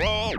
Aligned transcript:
Hello, 0.00 0.32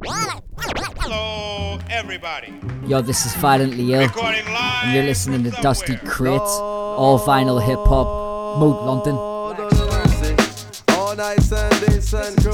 everybody. 1.90 2.54
Yo, 2.88 3.02
this 3.02 3.26
is 3.26 3.36
Violently 3.36 3.92
Ill, 3.92 4.04
Recording 4.04 4.46
live 4.46 4.86
and 4.86 4.94
you're 4.96 5.04
listening 5.04 5.44
to 5.44 5.52
from 5.52 5.62
Dusty 5.62 5.98
somewhere. 5.98 6.14
Crates, 6.14 6.52
all 6.62 7.20
vinyl 7.20 7.62
hip 7.62 7.80
hop, 7.80 8.58
Mode 8.58 8.86
London. 8.86 9.16
All 10.98 11.14
nice 11.14 11.52
and 11.52 11.86
decent 11.86 12.42
crew. 12.42 12.54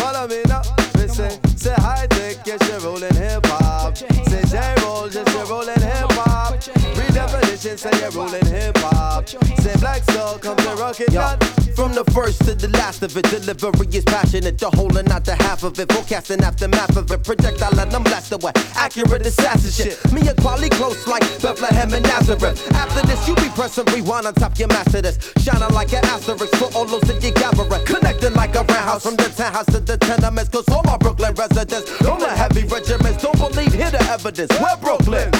Follow 0.00 0.26
me 0.26 0.40
now. 0.48 0.62
Listen, 0.94 1.38
say 1.60 1.74
Hi-Tek, 1.76 2.46
yes, 2.46 2.68
you're 2.68 2.80
rolling 2.80 3.14
hip 3.14 3.44
hop. 3.46 3.96
Say 3.96 4.42
J. 4.48 4.56
Rawls, 4.80 5.14
yes, 5.14 5.34
you're 5.34 5.46
rolling 5.46 5.80
hip 5.80 6.10
hop. 6.12 6.54
Redefinition, 6.54 7.78
say 7.78 7.90
you're 8.00 8.10
rolling 8.10 8.46
hip 8.46 8.76
hop. 8.78 9.28
Say 9.28 9.76
Black 9.78 10.02
Soul, 10.10 10.38
come 10.38 10.56
to 10.56 10.74
rock 10.76 10.98
it 11.00 11.12
down. 11.12 11.38
From 11.76 11.94
the 11.94 12.04
first 12.12 12.44
to 12.44 12.54
the 12.54 12.68
last 12.68 13.02
of 13.02 13.16
it, 13.16 13.24
delivery 13.30 13.86
is 13.92 14.04
passionate. 14.04 14.58
The 14.58 14.70
whole 14.70 14.96
and 14.98 15.08
not 15.08 15.24
the 15.24 15.34
half 15.36 15.62
of 15.62 15.78
it. 15.78 15.90
Forecasting 15.92 16.42
aftermath 16.42 16.96
of 16.96 17.10
it. 17.10 17.24
Projectile 17.24 17.78
and 17.78 17.94
I'm 17.94 18.02
blasted 18.02 18.42
with 18.42 18.56
accurate 18.76 19.24
assassin 19.24 19.70
shit. 19.70 20.12
Me 20.12 20.26
and 20.28 20.36
quality 20.40 20.68
close 20.70 21.06
like 21.06 21.22
Bethlehem 21.40 21.94
and 21.94 22.02
Nazareth. 22.04 22.60
After 22.72 23.06
this, 23.06 23.26
you 23.28 23.34
be 23.36 23.48
pressing 23.54 23.86
rewind 23.94 24.26
on 24.26 24.34
top 24.34 24.58
your 24.58 24.68
master 24.68 25.00
this. 25.00 25.32
Shining 25.38 25.72
like 25.72 25.92
an 25.92 26.04
asterisk 26.04 26.54
for 26.56 26.68
all 26.76 26.84
those 26.84 27.02
that 27.02 27.22
you 27.22 27.32
gather. 27.32 27.64
Connecting 27.84 28.34
like 28.34 28.54
a 28.56 28.62
roundhouse 28.64 29.02
from 29.04 29.16
the 29.16 29.32
townhouse 29.36 29.66
to 29.66 29.80
the 29.80 29.96
tenements. 29.96 30.50
Cause 30.50 30.68
all 30.68 30.82
my 30.84 30.98
Brooklyn 30.98 31.32
residents, 31.34 31.49
all 31.56 32.18
the 32.18 32.28
heavy 32.28 32.64
regiments 32.64 33.22
don't 33.22 33.36
believe, 33.38 33.72
hear 33.72 33.90
the 33.90 34.02
evidence. 34.10 34.50
We're 34.60 34.76
Brooklyn. 34.76 35.32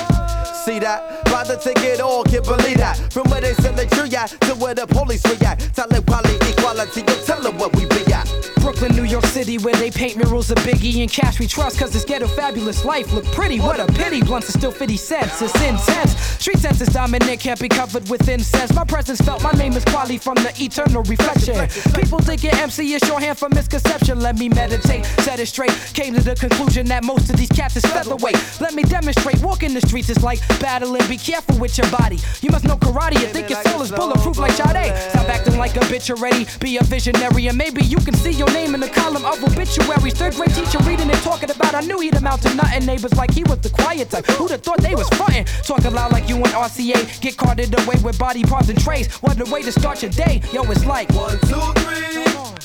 See 0.64 0.78
that? 0.80 1.24
By 1.26 1.44
the 1.44 1.56
ticket, 1.56 2.00
all 2.00 2.24
can't 2.24 2.44
believe 2.44 2.78
that. 2.78 2.96
From 3.12 3.30
where 3.30 3.40
they 3.40 3.54
sell 3.54 3.72
the 3.72 3.86
tree 3.86 4.14
at 4.14 4.28
to 4.42 4.54
where 4.56 4.74
the 4.74 4.86
police 4.86 5.24
react. 5.24 5.74
Talent, 5.74 6.04
quality, 6.06 6.36
equality, 6.50 7.00
you 7.00 7.24
tell 7.24 7.40
them 7.40 7.56
what 7.56 7.74
we 7.76 7.86
be 7.86 8.12
at. 8.12 8.28
Brooklyn, 8.60 8.94
New 8.94 9.04
York 9.04 9.24
City, 9.24 9.56
where 9.56 9.74
they 9.74 9.90
paint 9.90 10.16
murals 10.16 10.50
of 10.50 10.58
Biggie 10.58 11.00
and 11.00 11.10
cash 11.10 11.40
we 11.40 11.46
trust, 11.46 11.78
cause 11.78 11.92
this 11.92 12.04
ghetto 12.04 12.26
fabulous 12.26 12.84
life 12.84 13.10
look 13.12 13.24
pretty. 13.32 13.58
What 13.58 13.80
a 13.80 13.86
pity, 13.86 14.22
blunts 14.22 14.50
are 14.50 14.58
still 14.58 14.70
50 14.70 14.96
cents, 14.98 15.40
it's 15.40 15.54
intense. 15.62 16.14
Street 16.38 16.58
sense 16.58 16.80
is 16.80 16.88
dominant, 16.88 17.40
can't 17.40 17.58
be 17.58 17.68
covered 17.68 18.08
with 18.10 18.28
incense. 18.28 18.74
My 18.74 18.84
presence 18.84 19.20
felt, 19.20 19.42
my 19.42 19.52
name 19.52 19.72
is 19.72 19.84
Kweli 19.86 20.20
from 20.20 20.34
the 20.34 20.52
eternal 20.58 21.02
reflection. 21.04 21.56
People 21.94 22.18
thinking 22.18 22.50
MC 22.50 22.92
is 22.92 23.02
shorthand 23.06 23.38
for 23.38 23.48
misconception. 23.48 24.20
Let 24.20 24.38
me 24.38 24.50
meditate, 24.50 25.06
set 25.24 25.40
it 25.40 25.46
straight. 25.46 25.72
Came 26.00 26.14
to 26.14 26.22
the 26.22 26.34
conclusion 26.34 26.86
that 26.86 27.04
most 27.04 27.28
of 27.28 27.36
these 27.36 27.50
cats 27.50 27.76
is 27.76 27.84
featherweight. 27.84 28.34
Let 28.58 28.72
me 28.72 28.82
demonstrate, 28.84 29.38
walking 29.42 29.74
the 29.74 29.82
streets 29.82 30.08
is 30.08 30.22
like 30.22 30.40
battling. 30.58 31.06
Be 31.08 31.18
careful 31.18 31.58
with 31.58 31.76
your 31.76 31.90
body. 31.90 32.18
You 32.40 32.48
must 32.48 32.64
know 32.64 32.76
karate 32.76 33.20
and 33.22 33.30
think 33.34 33.50
your 33.50 33.62
soul 33.64 33.82
is 33.82 33.92
bulletproof 33.92 34.38
like 34.38 34.52
Sade. 34.52 34.96
Stop 35.10 35.28
acting 35.28 35.58
like 35.58 35.76
a 35.76 35.80
bitch 35.92 36.08
already. 36.08 36.46
Be 36.58 36.78
a 36.78 36.82
visionary, 36.84 37.48
and 37.48 37.58
maybe 37.58 37.84
you 37.84 37.98
can 37.98 38.14
see 38.14 38.30
your 38.30 38.50
name 38.52 38.74
in 38.74 38.80
the 38.80 38.88
column 38.88 39.26
of 39.26 39.44
obituaries. 39.44 40.14
Third 40.14 40.36
grade 40.36 40.54
teacher 40.54 40.78
reading 40.88 41.10
and 41.10 41.20
talking 41.20 41.50
about. 41.50 41.74
I 41.74 41.82
knew 41.82 42.00
he'd 42.00 42.14
amount 42.14 42.40
to 42.44 42.54
nothing. 42.54 42.86
Neighbors 42.86 43.14
like 43.16 43.34
he 43.34 43.42
was 43.42 43.58
the 43.60 43.68
quiet 43.68 44.08
type. 44.08 44.24
Who'd 44.24 44.52
have 44.52 44.62
thought 44.62 44.80
they 44.80 44.94
was 44.94 45.08
frontin'? 45.10 45.44
Talking 45.64 45.92
loud 45.92 46.12
like 46.12 46.30
you 46.30 46.36
and 46.36 46.46
RCA. 46.46 47.20
Get 47.20 47.36
carted 47.36 47.78
away 47.78 47.96
with 48.02 48.18
body 48.18 48.42
parts 48.42 48.70
and 48.70 48.80
trays. 48.80 49.12
What 49.16 49.38
a 49.38 49.52
way 49.52 49.60
to 49.64 49.70
start 49.70 50.00
your 50.00 50.12
day. 50.12 50.40
Yo, 50.50 50.62
it's 50.62 50.86
like 50.86 51.12
One, 51.12 51.38
two, 51.40 51.60
three. 51.82 52.00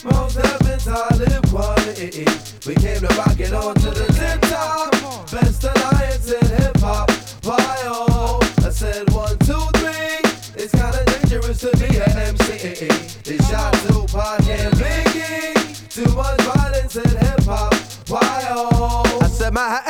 Mos 0.06 0.36
Def 0.36 0.62
and 0.62 0.82
Talib 0.82 1.44
Kweli. 1.48 2.46
We 2.68 2.74
came 2.76 3.00
to 3.00 3.08
it 3.40 3.54
on 3.54 3.76
to 3.76 3.90
the 3.90 4.06
tip 4.14 4.42
top. 4.42 4.92
Best 5.32 5.64
alliance 5.64 6.32
in 6.32 6.46
hip 6.58 6.78
hop. 6.78 7.12
Why 7.44 7.58
oh? 7.86 8.40
I 8.66 8.70
said 8.70 9.10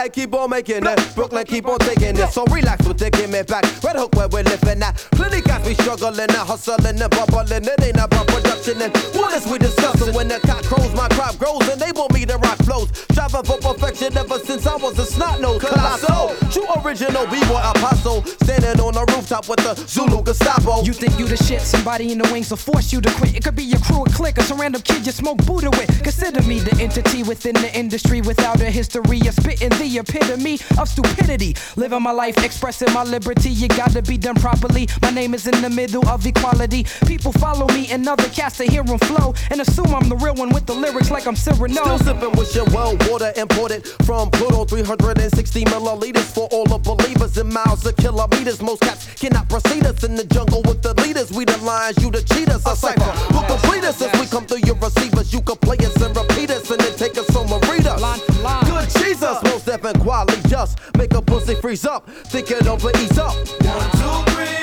hat 0.05 0.13
keep 0.13 0.33
on 0.33 0.49
making 0.49 0.85
it. 0.85 1.15
Brooklyn 1.15 1.45
keep 1.45 1.67
on 1.67 1.79
taking 1.79 2.17
it. 2.17 2.29
So 2.29 2.45
relax 2.45 2.85
with 2.87 2.97
the 2.97 3.09
give 3.09 3.29
me 3.29 3.41
back. 3.43 3.63
Red 3.83 3.95
Hook 3.95 4.15
where 4.15 4.27
we're 4.27 4.43
living 4.43 4.81
at. 4.81 4.95
Plenty 5.11 5.41
guys 5.41 5.65
be 5.67 5.73
struggling 5.75 6.19
and 6.19 6.31
hustling 6.31 7.01
and 7.01 7.09
bubbling. 7.09 7.65
It 7.65 7.83
ain't 7.83 7.97
about 7.97 8.27
production 8.27 8.81
and 8.81 8.95
what 9.15 9.33
is 9.33 9.49
we 9.49 9.57
discussing? 9.57 10.13
When 10.13 10.27
the 10.27 10.39
cock 10.39 10.63
crows, 10.63 10.93
my 10.93 11.07
crop 11.09 11.37
grows 11.37 11.67
and 11.69 11.79
they 11.79 11.91
want 11.91 12.13
me 12.13 12.25
to 12.25 12.37
rock 12.37 12.57
flows. 12.63 12.89
Striving 13.11 13.43
for 13.43 13.57
perfection 13.57 14.17
ever 14.17 14.39
since 14.39 14.65
I 14.67 14.75
was 14.75 14.97
a 14.99 15.05
snot 15.05 15.41
nose. 15.41 15.61
Colossal, 15.61 16.35
true 16.51 16.67
original 16.83 17.25
b-boy 17.27 17.61
apostle. 17.63 18.23
Standing 18.43 18.79
on 18.79 18.93
the 18.93 19.05
rooftop 19.13 19.49
with 19.49 19.59
the 19.59 19.73
Zulu 19.87 20.23
Gestapo. 20.23 20.83
You 20.83 20.93
think 20.93 21.17
you 21.19 21.27
the 21.27 21.37
shit, 21.37 21.61
somebody 21.61 22.11
in 22.11 22.19
the 22.19 22.29
wings 22.31 22.49
will 22.49 22.57
force 22.57 22.93
you 22.93 23.01
to 23.01 23.11
quit. 23.15 23.35
It 23.35 23.43
could 23.43 23.55
be 23.55 23.63
your 23.63 23.79
crew 23.79 24.01
or 24.01 24.05
clique 24.05 24.37
or 24.37 24.43
some 24.43 24.59
random 24.59 24.81
kid 24.81 25.05
you 25.05 25.11
smoke 25.11 25.37
Buddha 25.45 25.69
with. 25.71 26.03
Consider 26.03 26.41
me 26.43 26.59
the 26.59 26.75
entity 26.81 27.23
within 27.23 27.55
the 27.55 27.71
industry 27.77 28.21
without 28.21 28.61
a 28.61 28.69
history 28.69 29.19
of 29.27 29.33
spitting 29.33 29.69
the 29.69 29.94
epitome 29.97 30.59
of 30.77 30.87
stupidity. 30.87 31.55
Living 31.75 32.01
my 32.01 32.11
life, 32.11 32.37
expressing 32.43 32.91
my 32.93 33.03
liberty, 33.03 33.49
you 33.49 33.67
gotta 33.67 34.01
be 34.01 34.17
done 34.17 34.35
properly. 34.35 34.87
My 35.01 35.11
name 35.11 35.33
is 35.33 35.47
in 35.47 35.61
the 35.61 35.69
middle 35.69 36.07
of 36.07 36.25
equality. 36.25 36.85
People 37.05 37.31
follow 37.33 37.67
me 37.67 37.87
and 37.91 38.07
other 38.07 38.29
cats 38.29 38.57
to 38.57 38.65
hear 38.65 38.81
'em 38.81 38.99
flow 38.99 39.33
and 39.51 39.61
assume 39.61 39.93
I'm 39.93 40.09
the 40.09 40.17
real 40.17 40.35
one 40.35 40.49
with 40.49 40.65
the 40.65 40.73
lyrics 40.73 41.11
like 41.11 41.25
I'm 41.27 41.35
Cyrano. 41.35 41.81
Still 41.81 41.99
sipping 41.99 42.31
with 42.33 42.55
your 42.55 42.65
well 42.65 42.95
water 43.09 43.31
imported 43.35 43.87
from 44.05 44.29
Pluto. 44.31 44.65
360 44.65 45.65
milliliters 45.65 46.29
for 46.35 46.47
all 46.51 46.65
the 46.65 46.77
believers 46.77 47.37
in 47.37 47.51
miles 47.51 47.85
of 47.85 47.95
kilometers. 47.97 48.61
Most 48.61 48.81
cats 48.81 49.07
cannot 49.19 49.47
proceed 49.49 49.85
us 49.85 50.03
in 50.03 50.15
the 50.15 50.23
jungle 50.25 50.61
with 50.63 50.81
the 50.81 50.93
leaders. 51.01 51.31
We 51.31 51.45
the 51.45 51.57
lions, 51.59 51.97
you 52.01 52.11
the 52.11 52.21
cheaters. 52.23 52.65
A 52.65 52.75
cipher 52.75 53.11
who 53.33 53.41
complete 53.45 53.83
us 53.83 54.01
as 54.01 54.11
we 54.19 54.25
come 54.27 54.45
through 54.45 54.63
your 54.65 54.75
receivers. 54.75 55.33
You 55.33 55.41
can 55.41 55.57
play 55.57 55.77
us 55.77 55.95
and 56.01 56.15
repeat 56.15 56.49
us 56.51 56.69
and 56.69 56.79
then 56.79 56.95
take 56.95 57.17
us 57.17 57.29
home 57.29 57.51
and 57.51 57.63
read 57.69 57.85
us. 57.87 58.01
Line 58.01 58.19
for 58.19 58.41
line. 58.41 58.65
Good 58.65 58.89
Jesus, 59.01 59.37
and 59.67 59.99
quality 59.99 60.41
just 60.47 60.79
make 60.97 61.13
a 61.13 61.21
pussy 61.21 61.55
freeze 61.55 61.85
up. 61.85 62.07
Think 62.27 62.51
it 62.51 62.67
over, 62.67 62.91
ease 62.97 63.17
up. 63.17 63.35
One, 63.35 63.91
two, 63.91 64.31
three. 64.31 64.55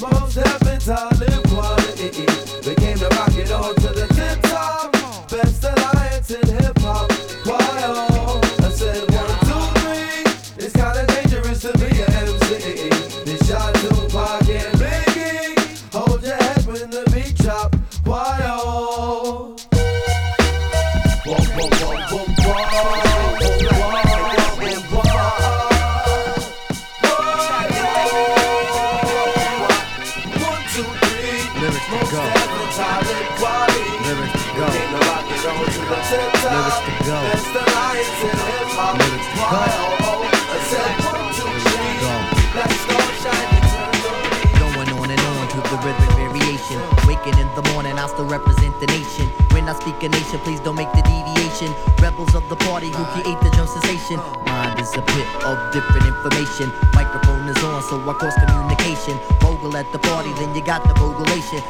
Mos 0.00 0.34
Def 0.34 0.62
and 0.62 0.80
Talib 0.80 1.42
Kweli. 1.44 2.66
We 2.66 2.74
came 2.74 2.98
to 2.98 3.08
rock 3.16 3.34
it 3.36 3.50
on 3.52 3.74
to 3.76 3.88
the 3.88 4.06
tip 4.14 4.42
top. 4.42 4.92
Best 5.30 5.64
alliance 5.64 6.30
in 6.30 6.48
hip 6.48 6.78
hop. 6.80 7.19
Lyrics 36.00 36.80
to 36.80 36.92
go. 37.04 37.20
Lyrics 37.20 37.44
to 37.44 38.28
go. 38.32 38.40
oh, 39.52 40.08
oh. 40.08 40.24
Going 44.58 44.90
on 44.96 45.10
and 45.10 45.20
on 45.20 45.48
to 45.48 45.56
the 45.68 45.76
rhythmic 45.84 46.10
variation. 46.16 46.80
Waking 47.06 47.38
in 47.38 47.48
the 47.54 47.62
morning, 47.72 47.98
I 47.98 48.06
still 48.08 48.24
represent 48.24 48.80
the 48.80 48.86
nation. 48.86 49.28
When 49.52 49.68
I 49.68 49.74
speak 49.74 50.02
a 50.02 50.08
nation, 50.08 50.40
please 50.40 50.60
don't 50.60 50.76
make 50.76 50.90
the 50.92 51.02
deviation. 51.02 51.74
Rebels 52.00 52.34
of 52.34 52.48
the 52.48 52.56
party 52.56 52.88
who 52.88 53.04
create 53.12 53.38
the 53.44 53.50
drum 53.50 53.68
sensation. 53.68 54.16
Mind 54.46 54.80
is 54.80 54.92
a 54.96 55.02
pit 55.02 55.28
of 55.44 55.58
different 55.72 56.06
information. 56.06 56.72
Microphone 56.94 57.46
is 57.48 57.62
on, 57.62 57.82
so 57.82 58.00
I 58.08 58.14
cross 58.14 58.34
communication. 58.40 59.18
Bogle 59.40 59.76
at 59.76 59.92
the 59.92 59.98
party, 59.98 60.32
then 60.34 60.54
you 60.54 60.62
got 60.62 60.82
the 60.88 60.94
bogulation. 60.94 61.60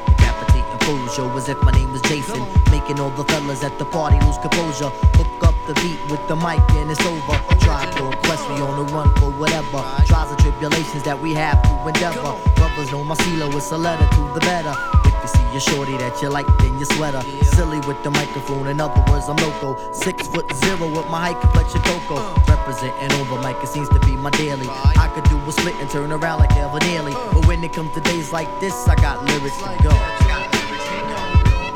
Decapitating 0.90 1.06
full 1.06 1.08
show 1.08 1.36
as 1.36 1.48
if 1.48 1.62
my 1.62 1.72
name 1.72 1.92
was 1.92 2.02
Jason. 2.02 2.40
Making 2.70 3.00
all 3.00 3.10
the 3.10 3.24
fellas 3.24 3.62
at 3.62 3.78
the 3.78 3.84
party 3.84 4.18
lose 4.26 4.38
composure. 4.38 4.90
Hook 5.14 5.44
up 5.44 5.54
the 5.66 5.74
beat 5.74 6.00
with 6.10 6.26
the 6.28 6.36
mic 6.36 6.60
and 6.74 6.90
it's 6.90 7.04
over. 7.06 7.38
Try 7.60 7.86
to 7.96 8.16
quest 8.26 8.48
me 8.48 8.60
on 8.60 8.76
the 8.76 8.92
run 8.92 9.14
for 9.16 9.30
whatever. 9.30 9.82
Trials 10.06 10.30
and 10.30 10.40
tribulations 10.40 11.02
that 11.04 11.18
we 11.20 11.32
have 11.34 11.62
to 11.62 11.88
endeavor. 11.88 12.34
Brothers 12.56 12.90
know 12.90 13.04
my 13.04 13.14
CeeLo, 13.14 13.54
it's 13.54 13.70
a 13.70 13.78
letter 13.78 14.06
to 14.16 14.22
the 14.34 14.40
better. 14.40 14.74
If 15.04 15.14
you 15.22 15.28
see 15.28 15.56
a 15.56 15.60
shorty 15.60 15.96
that 15.98 16.20
you 16.22 16.28
like, 16.28 16.46
then 16.58 16.78
you 16.78 16.84
sweater. 16.84 17.22
Silly 17.44 17.80
with 17.86 18.02
the 18.02 18.10
microphone, 18.10 18.66
in 18.68 18.80
other 18.80 19.02
words, 19.10 19.28
I'm 19.28 19.36
loco. 19.36 19.76
Six 19.92 20.26
foot 20.26 20.50
zero 20.64 20.86
with 20.88 21.08
my 21.08 21.32
high 21.32 21.40
complexion 21.40 21.82
cocoa. 21.82 22.34
Representing 22.48 23.12
over 23.20 23.38
mic, 23.42 23.56
it 23.62 23.68
seems 23.68 23.88
to 23.90 23.98
be 24.00 24.16
my 24.16 24.30
daily. 24.30 24.66
I 24.68 25.10
could 25.14 25.24
do 25.24 25.36
a 25.38 25.52
split 25.52 25.74
and 25.76 25.90
turn 25.90 26.10
around 26.10 26.40
like 26.40 26.56
Evan 26.56 26.80
Nearly. 26.88 27.12
But 27.12 27.46
when 27.46 27.62
it 27.62 27.72
comes 27.72 27.92
to 27.94 28.00
days 28.00 28.32
like 28.32 28.48
this, 28.60 28.74
I 28.88 28.94
got 28.96 29.24
lyrics 29.24 29.56
to 29.58 29.76
go. 29.82 30.09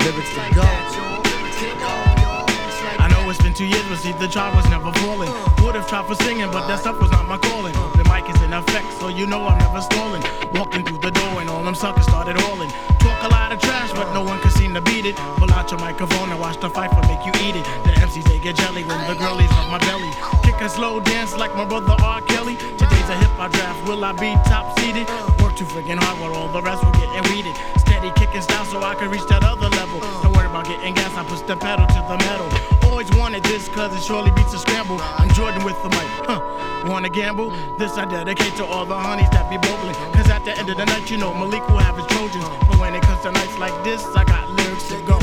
Lyrics 0.05 0.37
to 0.37 0.55
go. 0.55 0.69
I 3.01 3.09
know 3.09 3.25
it's 3.31 3.41
been 3.41 3.55
two 3.55 3.65
years, 3.65 3.81
but 3.89 3.97
see, 3.97 4.13
the 4.13 4.29
job 4.29 4.55
was 4.55 4.69
never 4.69 4.93
falling. 5.01 5.33
Would 5.65 5.75
have 5.77 5.89
tried 5.89 6.05
for 6.05 6.15
singing, 6.15 6.51
but 6.53 6.69
that 6.69 6.81
stuff 6.81 7.01
was 7.01 7.11
not 7.11 7.25
my 7.27 7.39
calling. 7.39 7.73
The 7.97 8.05
mic 8.13 8.29
is 8.29 8.37
in 8.43 8.53
effect, 8.53 8.93
so 9.01 9.09
you 9.09 9.27
know 9.27 9.41
I'm 9.47 9.57
never 9.57 9.81
stalling. 9.81 10.23
Walking 10.53 10.85
through 10.85 10.99
the 10.99 11.11
door, 11.11 11.41
and 11.41 11.49
all 11.49 11.65
them 11.65 11.75
suckers 11.75 12.05
started 12.05 12.37
hauling. 12.37 12.69
Talk 13.01 13.17
a 13.25 13.29
lot 13.33 13.51
of 13.51 13.61
trash, 13.61 13.93
but 13.93 14.13
no 14.13 14.21
one 14.21 14.39
can 14.41 14.51
seem 14.51 14.75
to 14.75 14.83
beat 14.83 15.07
it. 15.07 15.17
Pull 15.41 15.51
out 15.53 15.71
your 15.71 15.81
microphone 15.81 16.29
and 16.29 16.39
watch 16.39 16.61
the 16.61 16.69
fight 16.69 16.93
for 16.93 17.01
make 17.09 17.25
you 17.25 17.33
eat 17.41 17.57
it. 17.57 17.65
The 17.89 17.97
MCs, 18.05 18.25
they 18.25 18.39
get 18.39 18.57
jelly 18.57 18.85
when 18.85 19.01
the 19.09 19.17
girlies 19.17 19.49
love 19.57 19.71
my 19.73 19.79
belly. 19.89 20.13
Kick 20.45 20.61
a 20.61 20.69
slow 20.69 21.01
dance 21.01 21.35
like 21.35 21.57
my 21.57 21.65
brother 21.65 21.97
R. 22.05 22.21
Kelly. 22.21 22.57
Today's 22.77 23.09
a 23.09 23.17
hip 23.25 23.33
hop 23.41 23.53
draft, 23.53 23.89
will 23.89 24.05
I 24.05 24.13
be 24.13 24.37
top 24.45 24.79
seeded? 24.79 25.09
Work 25.41 25.57
too 25.57 25.65
friggin' 25.65 25.97
hard 25.97 26.21
while 26.21 26.35
all 26.35 26.53
the 26.53 26.61
rest 26.61 26.85
will 26.85 26.93
getting 26.93 27.25
weeded. 27.33 27.84
Kicking 28.13 28.43
style 28.43 28.65
so 28.67 28.83
I 28.83 28.95
can 28.95 29.11
reach 29.11 29.27
that 29.29 29.43
other 29.45 29.69
level. 29.71 29.99
Don't 30.23 30.37
worry 30.37 30.47
about 30.47 30.67
getting 30.67 30.93
gas, 30.93 31.17
I 31.17 31.25
push 31.25 31.41
the 31.41 31.57
pedal 31.57 31.87
to 31.87 32.01
the 32.07 32.17
metal. 32.29 32.49
Always 32.91 33.11
wanted 33.17 33.43
this 33.45 33.69
cause 33.69 33.97
it 33.97 34.03
surely 34.03 34.31
beats 34.33 34.53
a 34.53 34.59
scramble. 34.59 34.99
I'm 35.01 35.31
Jordan 35.31 35.65
with 35.65 35.81
the 35.83 35.89
mic, 35.89 36.09
huh? 36.29 36.41
Wanna 36.87 37.09
gamble? 37.09 37.51
This 37.79 37.97
I 37.97 38.05
dedicate 38.05 38.55
to 38.57 38.67
all 38.67 38.85
the 38.85 38.95
honeys 38.95 39.31
that 39.31 39.49
be 39.49 39.57
bubbling. 39.57 39.95
Cause 40.13 40.29
at 40.29 40.45
the 40.45 40.57
end 40.57 40.69
of 40.69 40.77
the 40.77 40.85
night, 40.85 41.11
you 41.11 41.17
know 41.17 41.33
Malik 41.33 41.67
will 41.69 41.79
have 41.79 41.97
his 41.97 42.07
Trojans. 42.07 42.45
But 42.69 42.79
when 42.79 42.95
it 42.95 43.03
comes 43.03 43.23
to 43.23 43.33
nights 43.33 43.59
like 43.59 43.75
this, 43.85 44.05
I 44.15 44.25
got 44.25 44.51
lyrics 44.51 44.89
to 44.89 45.01
go. 45.03 45.19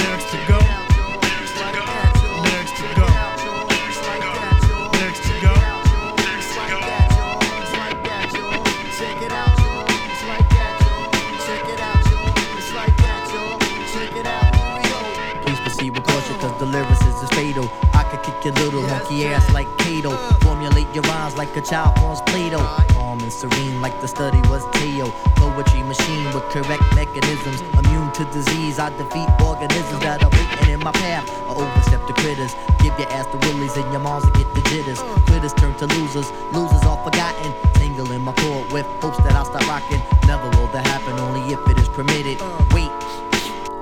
Lyrics 0.00 0.30
to 0.30 0.38
go. 0.48 0.65
Your 18.46 18.54
little 18.54 18.82
monkey 18.82 19.26
ass 19.26 19.52
like 19.52 19.66
Kato. 19.78 20.10
Formulate 20.38 20.86
your 20.94 21.02
rhymes 21.04 21.36
like 21.36 21.54
a 21.56 21.60
child 21.60 21.98
forms 21.98 22.20
Play-Doh. 22.30 22.62
Calm 22.94 23.18
and 23.18 23.32
serene 23.32 23.82
like 23.82 24.00
the 24.00 24.06
study 24.06 24.38
was 24.48 24.62
Teo. 24.78 25.10
Poetry 25.34 25.82
machine 25.82 26.26
with 26.32 26.44
correct 26.54 26.84
mechanisms. 26.94 27.60
Immune 27.74 28.12
to 28.12 28.24
disease, 28.30 28.78
I 28.78 28.90
defeat 28.90 29.28
organisms 29.42 29.98
that 30.00 30.22
are 30.22 30.30
waiting 30.30 30.74
in 30.74 30.80
my 30.80 30.92
path. 30.92 31.28
I 31.28 31.54
overstep 31.58 32.06
the 32.06 32.14
critters. 32.14 32.54
Give 32.78 32.94
your 33.00 33.10
ass 33.10 33.26
the 33.34 33.38
willies 33.50 33.76
and 33.76 33.90
your 33.90 34.00
moms 34.00 34.24
to 34.26 34.30
get 34.38 34.46
the 34.54 34.62
jitters. 34.70 35.02
Quitters 35.26 35.54
turn 35.54 35.74
to 35.78 35.86
losers, 35.98 36.30
losers 36.52 36.82
are 36.86 37.02
forgotten. 37.02 37.52
Tangle 37.74 38.12
in 38.12 38.22
my 38.22 38.32
chord 38.34 38.70
with 38.70 38.86
hopes 39.02 39.18
that 39.26 39.32
I'll 39.32 39.44
start 39.44 39.66
rocking. 39.66 40.00
Never 40.28 40.48
will 40.54 40.70
that 40.70 40.86
happen, 40.86 41.18
only 41.18 41.42
if 41.52 41.58
it 41.68 41.78
is 41.78 41.88
permitted. 41.88 42.38
Wait. 42.72 43.05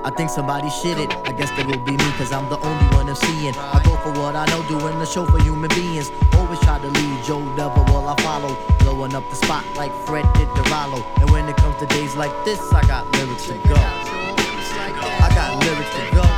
I 0.05 0.11
think 0.11 0.29
somebody 0.29 0.69
shit 0.69 0.99
it. 0.99 1.11
I 1.25 1.31
guess 1.31 1.49
that 1.57 1.65
will 1.65 1.79
be 1.79 1.93
me, 1.93 2.11
cause 2.11 2.31
I'm 2.31 2.47
the 2.47 2.59
only 2.59 2.85
one 2.95 3.09
I'm 3.09 3.15
seeing. 3.15 3.55
I 3.57 3.81
go 3.83 3.97
for 3.97 4.11
what 4.21 4.35
I 4.35 4.45
know, 4.45 4.61
doing 4.69 4.99
the 4.99 5.05
show 5.05 5.25
for 5.25 5.41
human 5.41 5.69
beings. 5.69 6.11
Always 6.37 6.59
try 6.59 6.77
to 6.77 6.87
lead 6.87 7.23
Joe 7.23 7.41
Devil 7.55 7.83
while 7.85 8.07
I 8.07 8.15
follow. 8.21 8.55
Blowing 8.81 9.15
up 9.15 9.27
the 9.31 9.35
spot 9.35 9.65
like 9.75 9.91
Fred 10.05 10.31
did 10.35 10.47
Rollo. 10.69 11.03
And 11.17 11.31
when 11.31 11.49
it 11.49 11.57
comes 11.57 11.77
to 11.77 11.87
days 11.87 12.15
like 12.15 12.31
this, 12.45 12.61
I 12.71 12.85
got 12.85 13.11
lyrics 13.17 13.47
to 13.47 13.57
go. 13.67 13.81
I 13.81 15.31
got 15.33 15.57
lyrics 15.65 15.89
to 15.97 16.15
go. 16.15 16.34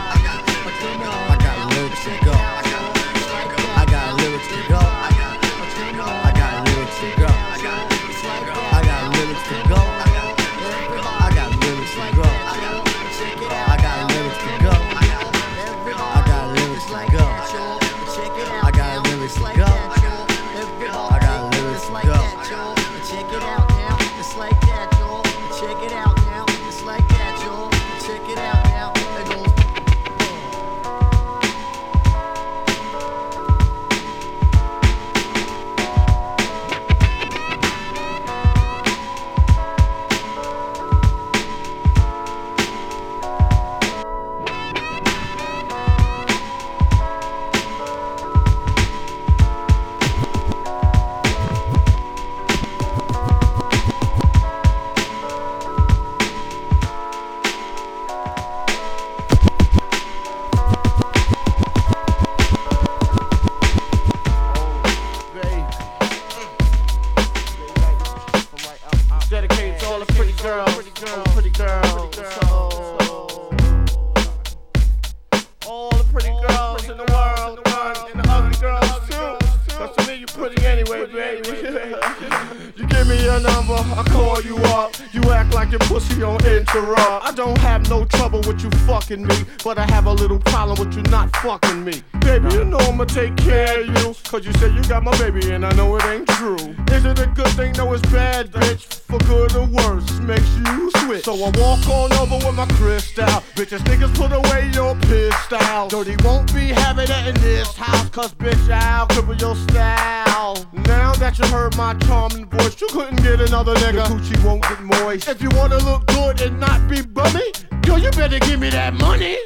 Fucking 89.07 89.25
me, 89.25 89.35
but 89.63 89.77
I 89.77 89.85
have 89.91 90.05
a 90.05 90.13
little 90.13 90.39
problem 90.39 90.77
with 90.79 90.95
you 90.95 91.03
not 91.03 91.33
fucking 91.37 91.83
me. 91.83 92.01
Baby, 92.21 92.53
you 92.53 92.65
know 92.65 92.77
I'ma 92.79 93.05
take 93.05 93.35
care 93.37 93.81
of 93.81 93.87
you. 93.87 94.15
Cause 94.25 94.45
you 94.45 94.51
say 94.53 94.69
you 94.73 94.83
got 94.83 95.03
my 95.03 95.17
baby 95.17 95.51
and 95.51 95.65
I 95.65 95.71
know 95.73 95.95
it 95.95 96.03
ain't 96.05 96.27
true. 96.27 96.75
Is 96.91 97.05
it 97.05 97.19
a 97.19 97.27
good 97.27 97.47
thing? 97.49 97.71
No, 97.73 97.93
it's 97.93 98.01
bad, 98.11 98.51
bitch. 98.51 99.01
For 99.07 99.19
good 99.19 99.55
or 99.55 99.65
worse, 99.65 100.19
makes 100.19 100.49
you 100.57 100.91
switch. 100.97 101.23
So 101.23 101.33
I 101.35 101.51
walk 101.57 101.87
on 101.87 102.11
over 102.13 102.45
with 102.45 102.55
my 102.55 102.67
crystal. 102.75 103.25
Bitches, 103.55 103.79
niggas, 103.87 104.13
put 104.15 104.33
away 104.33 104.69
your 104.73 104.95
pistol. 104.95 105.87
Dirty 105.87 106.17
won't 106.23 106.53
be 106.53 106.67
having 106.67 107.09
it 107.09 107.27
in 107.27 107.35
this 107.35 107.75
house. 107.75 108.09
Cause 108.09 108.33
bitch, 108.33 108.69
I'll 108.69 109.07
cripple 109.07 109.39
your 109.39 109.55
style. 109.55 110.67
Now 110.73 111.13
that 111.13 111.39
you 111.39 111.45
heard 111.47 111.77
my 111.77 111.93
charming 112.05 112.47
voice, 112.47 112.79
you 112.81 112.87
couldn't 112.87 113.23
get 113.23 113.39
another 113.39 113.75
nigga. 113.75 114.07
The 114.07 114.15
coochie 114.15 114.43
won't 114.43 114.63
get 114.63 114.81
moist. 114.81 115.29
If 115.29 115.41
you 115.41 115.49
wanna 115.51 115.77
look 115.77 116.05
good 116.07 116.41
and 116.41 116.59
not 116.59 116.89
be 116.89 117.01
bummy, 117.01 117.53
yo, 117.87 117.95
you 117.95 118.11
better 118.11 118.37
give 118.39 118.59
me 118.59 118.69
that 118.69 118.93
money. 118.95 119.37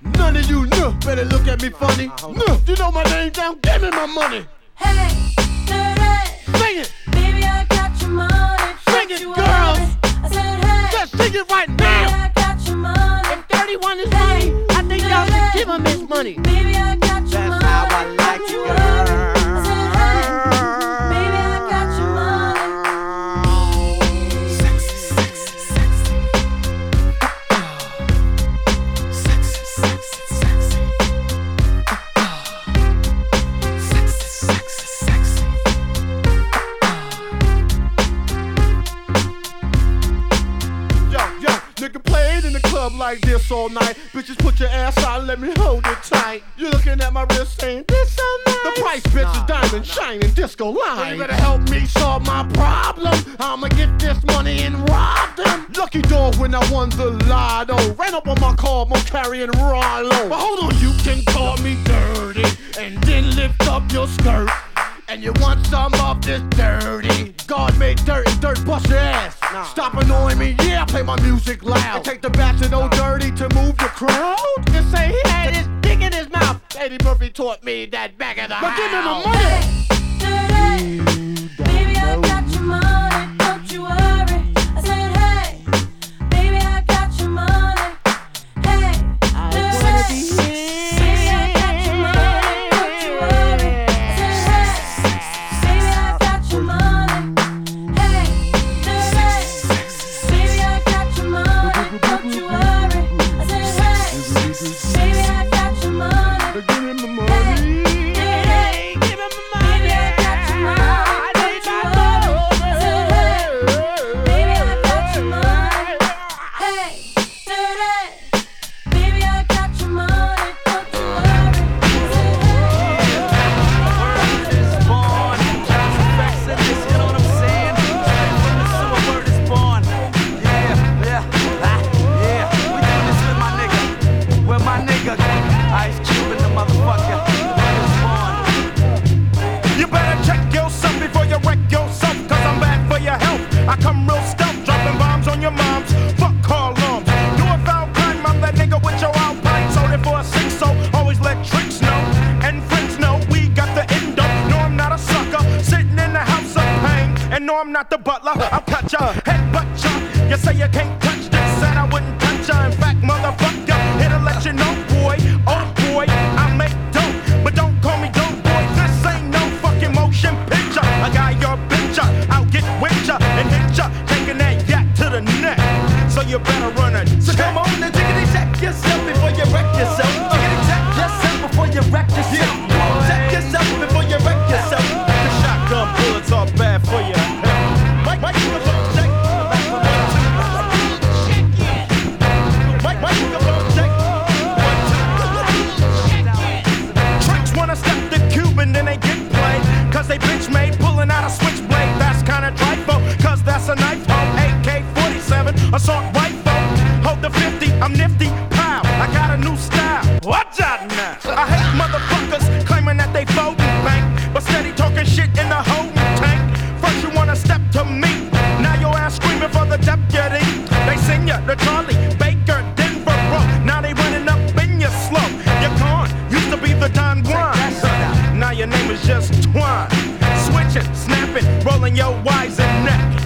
Better 1.15 1.25
look 1.25 1.45
at 1.47 1.61
me 1.61 1.69
funny. 1.69 2.07
No, 2.23 2.61
you 2.65 2.75
know 2.77 2.89
my 2.89 3.03
name 3.03 3.31
down, 3.31 3.59
give 3.59 3.81
me 3.81 3.89
my 3.89 4.05
money. 4.05 4.45
Hey, 4.75 5.09
dirty. 5.67 6.57
Sing 6.57 6.77
it, 6.83 6.93
Baby, 7.11 7.43
I 7.43 7.65
got 7.69 8.01
your 8.01 8.11
money, 8.11 8.71
Sing 8.87 9.09
it, 9.09 9.23
girls. 9.23 9.79
I 10.23 10.29
said, 10.31 10.63
hey, 10.63 10.87
just 10.93 11.17
sing 11.17 11.33
it 11.35 11.51
right 11.51 11.67
baby, 11.67 11.83
now. 11.83 12.23
I 12.23 12.31
got 12.33 12.65
your 12.65 12.77
money. 12.77 13.29
If 13.29 13.45
31 13.47 13.99
is 13.99 14.13
Hey, 14.13 14.51
money, 14.51 14.65
I 14.69 14.83
think 14.87 15.03
y'all 15.03 15.25
should 15.25 15.53
give 15.53 15.67
him 15.67 15.85
his 15.85 16.09
money. 16.09 16.33
Baby, 16.37 16.75
I 16.75 16.95
got 16.95 17.21
your 17.23 17.29
That's 17.29 17.49
money. 17.49 17.60
like 43.01 43.21
this 43.21 43.49
all 43.49 43.67
night. 43.67 43.97
Bitches, 44.13 44.37
put 44.37 44.59
your 44.59 44.69
ass 44.69 44.95
out, 44.99 45.23
let 45.23 45.39
me 45.39 45.51
hold 45.57 45.85
it 45.87 45.97
tight. 46.03 46.43
You 46.55 46.69
looking 46.69 47.01
at 47.01 47.11
my 47.11 47.23
wrist 47.31 47.59
saying, 47.59 47.85
this 47.87 48.13
so 48.13 48.23
nice. 48.45 48.63
The 48.63 48.81
price, 48.81 49.01
bitch, 49.07 49.23
nah, 49.23 49.41
is 49.41 49.47
diamond, 49.47 49.87
nah. 49.87 49.93
shining, 49.95 50.33
disco 50.35 50.69
line. 50.69 51.13
You 51.13 51.19
better 51.19 51.33
help 51.33 51.67
me 51.71 51.87
solve 51.87 52.23
my 52.27 52.47
problem. 52.53 53.15
I'ma 53.39 53.69
get 53.69 53.97
this 53.97 54.23
money 54.25 54.59
and 54.59 54.87
rob 54.87 55.35
them. 55.35 55.65
Lucky 55.75 56.03
dog 56.03 56.35
when 56.35 56.53
I 56.53 56.61
won 56.71 56.91
the 56.91 57.09
lotto. 57.27 57.75
Ran 57.95 58.13
up 58.13 58.27
on 58.27 58.39
my 58.39 58.53
car, 58.55 58.85
I'm 58.93 59.03
carrying 59.05 59.49
Rollo. 59.49 60.29
But 60.29 60.37
hold 60.37 60.59
on, 60.59 60.79
you 60.79 60.93
can 61.01 61.25
call 61.25 61.57
me 61.57 61.77
dirty 61.83 62.45
and 62.79 63.03
then 63.03 63.35
lift 63.35 63.67
up 63.67 63.91
your 63.91 64.07
skirt 64.07 64.51
and 65.11 65.21
you 65.21 65.33
want 65.41 65.67
some 65.67 65.93
of 65.95 66.21
this 66.21 66.41
dirty. 66.51 67.35
God 67.45 67.77
made 67.77 67.97
dirt 68.05 68.25
and 68.29 68.39
dirt 68.39 68.65
bust 68.65 68.87
your 68.87 68.97
ass. 68.97 69.37
Nah. 69.51 69.65
Stop 69.65 69.95
annoying 69.95 70.37
me, 70.37 70.55
yeah, 70.59 70.85
play 70.85 71.03
my 71.03 71.19
music 71.21 71.63
loud. 71.63 71.97
And 71.97 72.05
take 72.05 72.21
the 72.21 72.29
bastard 72.29 72.71
no 72.71 72.87
dirty 72.87 73.29
to 73.31 73.49
move 73.53 73.77
the 73.77 73.91
crowd. 73.93 74.37
Just 74.71 74.89
say 74.91 75.09
he 75.09 75.19
had 75.29 75.53
his 75.53 75.67
dick 75.81 75.99
in 75.99 76.13
his 76.13 76.29
mouth. 76.29 76.61
Eddie 76.77 77.03
Murphy 77.03 77.29
taught 77.29 77.61
me 77.61 77.87
that 77.87 78.17
back 78.17 78.37
of 78.37 78.47
the 78.49 78.55
but 78.61 78.69
house. 78.69 78.69
But 78.69 78.77
give 78.77 78.91
him 80.85 80.85
the 80.85 81.01
money. 81.01 81.10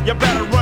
You 0.06 0.14
better 0.14 0.55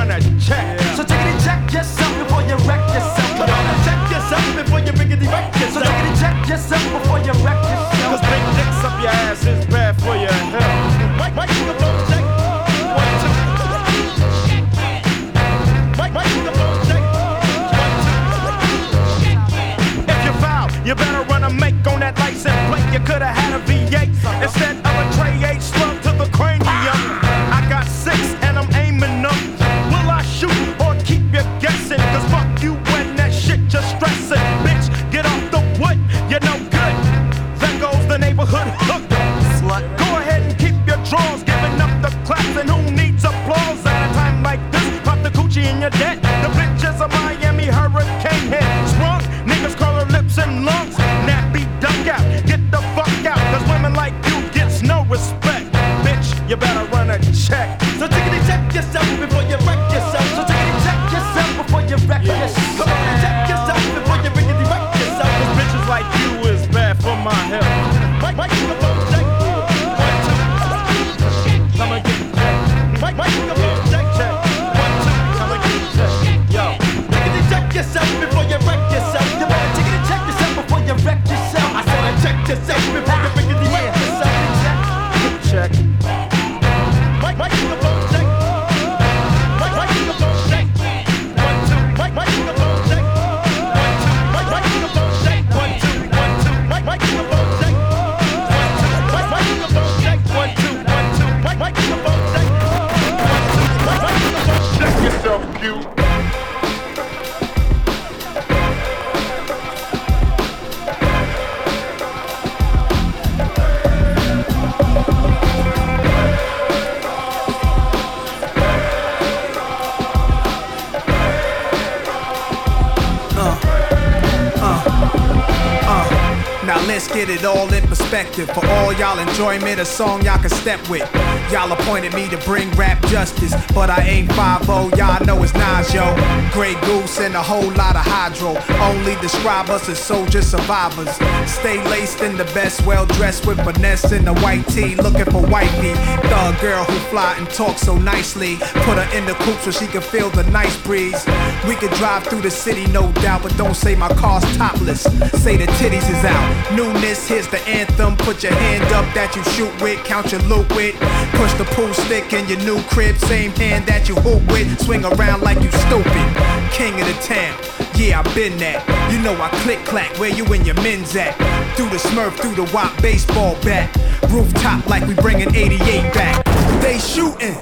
perspective. 128.14 128.48
For 128.54 128.64
all 128.66 128.92
y'all 128.92 129.18
enjoyment, 129.18 129.80
a 129.80 129.84
song 129.84 130.22
y'all 130.22 130.38
can 130.38 130.48
step 130.48 130.88
with. 130.88 131.02
Y'all 131.50 131.72
appointed 131.72 132.14
me 132.14 132.28
to 132.28 132.38
bring 132.38 132.70
rap 132.72 133.02
justice, 133.06 133.52
but 133.74 133.90
I 133.90 134.02
ain't 134.02 134.32
5 134.32 134.68
y'all 134.96 135.24
know 135.26 135.42
it's 135.42 135.52
Nas, 135.54 135.92
yo. 135.92 136.14
Grey 136.52 136.74
Goose 136.86 137.18
and 137.18 137.34
a 137.34 137.42
whole 137.42 137.70
lot 137.72 137.96
of 137.96 138.06
hydro. 138.06 138.56
Only 138.80 139.16
describe 139.16 139.68
us 139.68 139.88
as 139.88 139.98
soldier 139.98 140.42
survivors. 140.42 141.10
Stay 141.50 141.82
laced 141.90 142.20
in 142.22 142.36
the 142.36 142.44
best, 142.56 142.86
well 142.86 143.06
dressed 143.06 143.46
with 143.46 143.58
finesse 143.64 144.12
in 144.12 144.24
the 144.24 144.34
white 144.34 144.66
tee, 144.68 144.94
looking 144.94 145.24
for 145.26 145.42
wifey. 145.42 145.94
Thug 146.28 146.60
girl 146.60 146.84
who 146.84 146.98
fly 147.10 147.34
and 147.38 147.50
talk 147.50 147.76
so 147.76 147.96
nicely. 147.98 148.56
Put 148.86 148.96
her 148.98 149.08
in 149.18 149.26
the 149.26 149.34
coupe 149.44 149.60
so 149.60 149.72
she 149.72 149.86
can 149.86 150.02
feel 150.02 150.30
the 150.30 150.44
nice 150.50 150.76
breeze. 150.82 151.26
We 151.66 151.74
could 151.74 151.92
drive 151.92 152.24
through 152.24 152.42
the 152.42 152.50
city, 152.50 152.86
no 152.92 153.10
doubt, 153.24 153.42
but 153.42 153.56
don't 153.56 153.74
say 153.74 153.96
my 153.96 154.08
car's 154.14 154.44
topless. 154.56 155.02
Say 155.42 155.56
the 155.56 155.66
titties 155.78 156.08
is 156.08 156.24
out. 156.24 156.72
Newness, 156.76 157.26
here's 157.28 157.48
the 157.48 157.60
anthem. 157.68 158.16
Put 158.18 158.42
your 158.44 158.52
hand 158.52 158.84
up 158.94 159.06
that 159.14 159.34
you 159.34 159.42
shoot 159.54 159.74
with, 159.82 160.02
count 160.04 160.30
your 160.30 160.42
loot 160.42 160.68
with. 160.76 160.94
Push 161.32 161.54
the 161.54 161.64
pool 161.74 161.92
stick 161.92 162.32
in 162.32 162.48
your 162.48 162.60
new 162.60 162.80
crib, 162.84 163.16
same 163.16 163.50
hand 163.52 163.63
that 163.70 164.08
you 164.08 164.14
hoop 164.16 164.42
with. 164.52 164.78
Swing 164.80 165.04
around 165.04 165.42
like 165.42 165.60
you 165.62 165.70
stupid. 165.72 166.28
King 166.72 167.00
of 167.00 167.06
the 167.06 167.16
town. 167.22 167.56
Yeah, 167.96 168.20
I 168.20 168.34
been 168.34 168.58
that. 168.58 168.84
You 169.10 169.18
know 169.20 169.34
I 169.40 169.48
click 169.62 169.78
clack 169.84 170.18
where 170.18 170.30
you 170.30 170.44
and 170.52 170.66
your 170.66 170.74
men's 170.76 171.16
at. 171.16 171.34
Through 171.76 171.90
the 171.90 171.96
smurf, 171.96 172.32
through 172.40 172.54
the 172.54 172.70
wop 172.74 173.00
baseball 173.00 173.56
bat. 173.62 173.88
Rooftop 174.30 174.86
like 174.86 175.06
we 175.06 175.14
bringing 175.14 175.54
88 175.54 175.80
back. 176.12 176.44
They 176.82 176.98
shooting. 176.98 177.56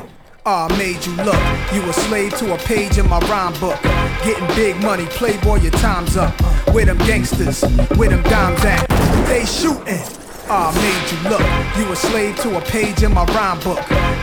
Ah, 0.44 0.66
made 0.76 1.04
you 1.06 1.14
look. 1.22 1.42
You 1.72 1.88
a 1.88 1.92
slave 1.92 2.36
to 2.38 2.54
a 2.54 2.58
page 2.58 2.98
in 2.98 3.08
my 3.08 3.20
rhyme 3.30 3.58
book. 3.60 3.80
Getting 4.24 4.46
big 4.56 4.76
money, 4.82 5.06
playboy, 5.06 5.60
your 5.60 5.72
time's 5.72 6.16
up. 6.16 6.34
Where 6.74 6.84
them 6.84 6.98
gangsters, 6.98 7.62
where 7.96 8.08
them 8.08 8.22
dimes 8.24 8.64
at? 8.64 8.88
They 9.28 9.44
shooting. 9.44 10.21
Ah, 10.48 10.72
made 10.74 11.10
you 11.12 11.18
look. 11.30 11.42
You 11.78 11.92
a 11.92 11.96
slave 11.96 12.36
to 12.42 12.58
a 12.58 12.60
page 12.60 13.02
in 13.02 13.14
my 13.14 13.24
rhyme 13.26 13.60
book. 13.60 13.78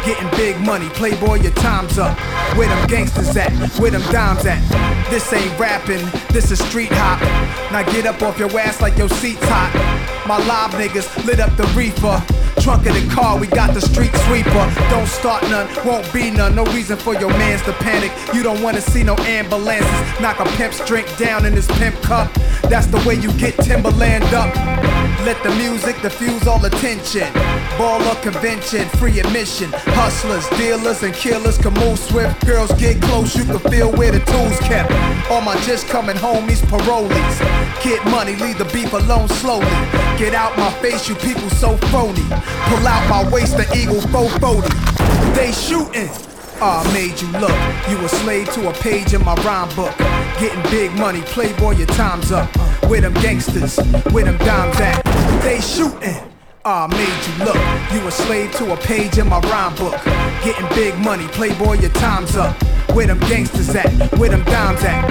Getting 0.05 0.29
big 0.31 0.59
money, 0.59 0.87
playboy, 0.89 1.41
your 1.41 1.53
time's 1.53 1.97
up. 1.97 2.17
Where 2.57 2.67
them 2.67 2.87
gangsters 2.87 3.35
at? 3.35 3.51
Where 3.79 3.91
them 3.91 4.01
dimes 4.11 4.45
at? 4.45 4.61
This 5.09 5.31
ain't 5.33 5.59
rapping, 5.59 6.05
this 6.31 6.51
is 6.51 6.59
street 6.59 6.91
hop. 6.91 7.21
Now 7.71 7.83
get 7.91 8.05
up 8.05 8.21
off 8.21 8.37
your 8.37 8.49
ass 8.59 8.81
like 8.81 8.97
your 8.97 9.09
seat's 9.09 9.43
hot. 9.43 9.71
My 10.27 10.37
live 10.45 10.71
niggas 10.71 11.25
lit 11.25 11.39
up 11.39 11.55
the 11.57 11.65
reefer. 11.75 12.23
Trunk 12.61 12.85
of 12.87 12.93
the 12.93 13.09
car, 13.09 13.39
we 13.39 13.47
got 13.47 13.73
the 13.73 13.81
street 13.81 14.13
sweeper. 14.27 14.73
Don't 14.89 15.07
start 15.07 15.43
none, 15.43 15.67
won't 15.85 16.11
be 16.13 16.29
none. 16.29 16.55
No 16.55 16.65
reason 16.65 16.97
for 16.97 17.15
your 17.15 17.29
mans 17.29 17.61
to 17.63 17.73
panic. 17.73 18.11
You 18.33 18.43
don't 18.43 18.61
wanna 18.61 18.81
see 18.81 19.03
no 19.03 19.15
ambulances. 19.19 20.21
Knock 20.21 20.39
a 20.39 20.45
pimp's 20.57 20.85
drink 20.85 21.07
down 21.17 21.45
in 21.45 21.53
his 21.53 21.67
pimp 21.67 21.95
cup. 22.01 22.31
That's 22.63 22.87
the 22.87 22.97
way 23.07 23.15
you 23.15 23.31
get 23.33 23.55
Timberland 23.57 24.25
up. 24.33 24.78
Let 25.25 25.43
the 25.43 25.53
music 25.55 26.01
diffuse 26.01 26.47
all 26.47 26.63
attention. 26.63 27.27
Baller 27.77 28.21
convention, 28.21 28.87
free 28.97 29.19
admission. 29.19 29.69
Hustlers, 29.73 30.47
dealers, 30.57 31.03
and 31.03 31.13
killers 31.13 31.57
can 31.57 31.73
move 31.73 31.99
swift. 31.99 32.45
Girls 32.45 32.71
get 32.79 33.01
close, 33.01 33.35
you 33.35 33.43
can 33.43 33.59
feel 33.69 33.91
where 33.91 34.11
the 34.11 34.21
tools 34.21 34.57
kept. 34.59 34.91
All 35.29 35.41
my 35.41 35.59
just 35.61 35.87
coming 35.87 36.15
homies, 36.15 36.61
parolees. 36.71 37.83
Get 37.83 38.03
money, 38.05 38.37
leave 38.37 38.57
the 38.57 38.65
beef 38.65 38.93
alone 38.93 39.27
slowly. 39.27 39.65
Get 40.17 40.33
out 40.33 40.57
my 40.57 40.71
face, 40.81 41.09
you 41.09 41.15
people 41.15 41.49
so 41.49 41.75
phony. 41.91 42.23
Pull 42.69 42.87
out 42.87 43.09
my 43.09 43.29
waist, 43.29 43.57
the 43.57 43.67
eagle 43.75 44.01
440. 44.09 44.69
They 45.35 45.51
shooting. 45.51 46.09
I 46.61 46.83
made 46.93 47.19
you 47.21 47.27
look. 47.39 47.55
You 47.89 48.03
a 48.03 48.09
slave 48.09 48.51
to 48.53 48.69
a 48.69 48.73
page 48.73 49.13
in 49.13 49.23
my 49.23 49.35
rhyme 49.43 49.73
book. 49.75 49.97
Getting 50.39 50.61
big 50.71 50.91
money, 50.93 51.21
playboy, 51.21 51.75
your 51.75 51.87
time's 51.87 52.31
up. 52.31 52.49
Where 52.89 53.01
them 53.01 53.13
gangsters, 53.15 53.77
where 54.11 54.25
them 54.25 54.37
dimes 54.39 54.79
at? 54.79 55.08
They 55.41 55.61
shooting. 55.61 56.17
Ah, 56.65 56.87
made 56.87 57.21
you 57.25 57.45
look. 57.45 57.55
You 57.93 58.07
a 58.07 58.11
slave 58.11 58.51
to 58.57 58.73
a 58.73 58.77
page 58.77 59.17
in 59.17 59.29
my 59.29 59.39
rhyme 59.39 59.73
book. 59.75 59.93
Getting 60.43 60.67
big 60.75 60.97
money, 60.99 61.27
playboy, 61.29 61.79
your 61.79 61.91
time's 61.91 62.35
up. 62.35 62.55
Where 62.93 63.07
them 63.07 63.19
gangsters 63.21 63.73
at? 63.75 63.89
Where 64.17 64.29
them 64.29 64.43
dimes 64.43 64.83
at? 64.83 65.05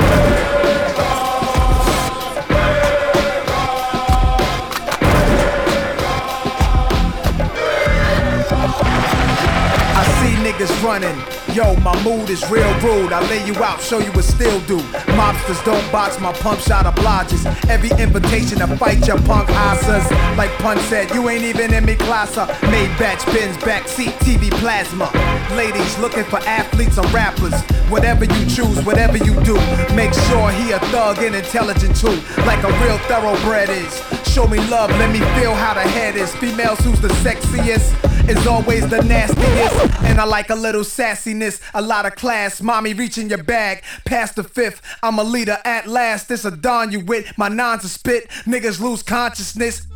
I 9.96 10.04
see 10.20 10.34
niggas 10.44 10.82
running. 10.84 11.37
Yo, 11.58 11.74
my 11.80 12.04
mood 12.04 12.30
is 12.30 12.48
real 12.52 12.72
rude. 12.78 13.12
I 13.12 13.18
lay 13.28 13.44
you 13.44 13.52
out, 13.64 13.80
show 13.80 13.98
you 13.98 14.12
what 14.12 14.22
still 14.22 14.60
do. 14.60 14.78
Mobsters 15.18 15.58
don't 15.64 15.90
box 15.90 16.20
my 16.20 16.32
pump 16.34 16.60
shot 16.60 16.86
obliges. 16.86 17.44
Every 17.68 17.90
invitation 18.00 18.58
to 18.58 18.68
fight 18.76 19.04
your 19.08 19.20
punk 19.22 19.50
asses. 19.50 20.08
Like 20.38 20.52
Pun 20.58 20.78
said, 20.78 21.10
you 21.10 21.28
ain't 21.28 21.42
even 21.42 21.74
in 21.74 21.84
me 21.84 21.96
class. 21.96 22.36
Made 22.70 22.96
batch 22.96 23.26
bins, 23.34 23.56
backseat, 23.56 24.12
TV 24.20 24.52
plasma. 24.60 25.10
Ladies 25.56 25.98
looking 25.98 26.22
for 26.22 26.38
athletes 26.46 26.96
or 26.96 27.08
rappers. 27.08 27.60
Whatever 27.90 28.24
you 28.24 28.46
choose, 28.46 28.78
whatever 28.84 29.16
you 29.16 29.34
do, 29.42 29.54
make 29.96 30.14
sure 30.14 30.52
he 30.52 30.70
a 30.70 30.78
thug 30.92 31.18
and 31.18 31.34
intelligent 31.34 31.96
too. 31.96 32.22
Like 32.46 32.62
a 32.62 32.70
real 32.84 32.98
thoroughbred 33.10 33.68
is. 33.68 34.27
Show 34.32 34.46
me 34.46 34.58
love, 34.68 34.90
let 34.90 35.10
me 35.10 35.18
feel 35.40 35.54
how 35.54 35.74
the 35.74 35.80
head 35.80 36.14
is. 36.14 36.34
Females 36.36 36.78
who's 36.80 37.00
the 37.00 37.08
sexiest 37.08 38.28
is 38.28 38.46
always 38.46 38.88
the 38.88 39.02
nastiest. 39.02 40.02
And 40.04 40.20
I 40.20 40.24
like 40.24 40.50
a 40.50 40.54
little 40.54 40.82
sassiness, 40.82 41.60
a 41.74 41.82
lot 41.82 42.06
of 42.06 42.14
class. 42.14 42.60
Mommy 42.60 42.94
reaching 42.94 43.28
your 43.28 43.42
bag, 43.42 43.82
past 44.04 44.36
the 44.36 44.44
fifth. 44.44 44.82
I'm 45.02 45.18
a 45.18 45.24
leader 45.24 45.58
at 45.64 45.86
last. 45.86 46.28
This 46.28 46.44
a 46.44 46.50
don 46.50 46.92
you 46.92 47.00
with. 47.00 47.36
My 47.36 47.48
nines 47.48 47.84
a 47.84 47.88
spit. 47.88 48.28
Niggas 48.44 48.80
lose 48.80 49.02
consciousness. 49.02 49.86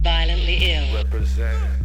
Violently 0.00 0.72
ill. 0.72 0.96
If 0.96 1.83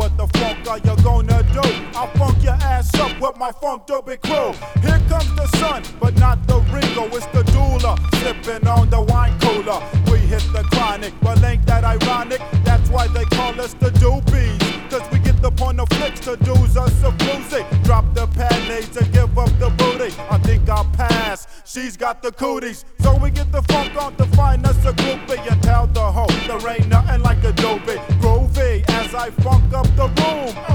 what 0.00 0.16
the 0.16 0.26
fuck 0.38 0.56
are 0.66 0.78
you 0.78 0.96
gonna 1.04 1.42
do? 1.52 1.60
I'll 1.94 2.06
funk 2.16 2.42
your 2.42 2.54
ass 2.54 2.88
up 2.98 3.20
with 3.20 3.36
my 3.36 3.52
funk 3.60 3.86
derby 3.86 4.16
crew. 4.16 4.52
Here 4.80 5.00
comes 5.10 5.30
the 5.36 5.46
sun, 5.58 5.82
but 6.00 6.16
not 6.16 6.38
the 6.46 6.58
Ringo, 6.72 7.04
it's 7.14 7.26
the 7.26 7.42
doula. 7.52 7.92
Sipping 8.20 8.66
on 8.66 8.88
the 8.88 9.02
wine 9.02 9.38
cooler. 9.40 9.80
We 10.10 10.16
hit 10.32 10.44
the 10.54 10.64
chronic, 10.72 11.12
but 11.20 11.44
ain't 11.44 11.66
that 11.66 11.84
ironic? 11.84 12.40
That's 12.64 12.88
why 12.88 13.08
they 13.08 13.24
call 13.24 13.60
us 13.60 13.74
the 13.74 13.90
doobies. 14.02 14.58
Cause 14.88 15.06
we 15.12 15.18
get 15.18 15.40
the 15.42 15.50
point 15.50 15.78
of 15.78 15.88
flicks 15.90 16.20
to 16.20 16.36
do's 16.36 16.76
us 16.78 17.02
a 17.04 17.12
music. 17.24 17.66
Drop 17.84 18.06
the 18.14 18.26
panties 18.28 18.96
and 18.96 19.12
give 19.12 19.38
up 19.38 19.50
the 19.58 19.68
booty. 19.70 20.14
I 20.30 20.38
think 20.38 20.66
I'll 20.68 20.90
pass, 20.96 21.46
she's 21.66 21.96
got 21.98 22.22
the 22.22 22.32
cooties. 22.32 22.86
So 23.00 23.16
we 23.18 23.30
get 23.30 23.52
the 23.52 23.62
funk 23.62 23.94
on 24.02 24.16
to 24.16 24.24
find 24.34 24.66
us 24.66 24.82
a 24.86 24.92
groupie 24.92 25.46
and 25.50 25.62
tell 25.62 25.86
the 25.88 26.00
hoe 26.00 26.26
there 26.48 26.72
ain't 26.72 26.88
no 26.88 26.99
life 29.20 29.34
funk 29.42 29.74
up 29.74 29.86
the 29.96 30.08
room. 30.22 30.69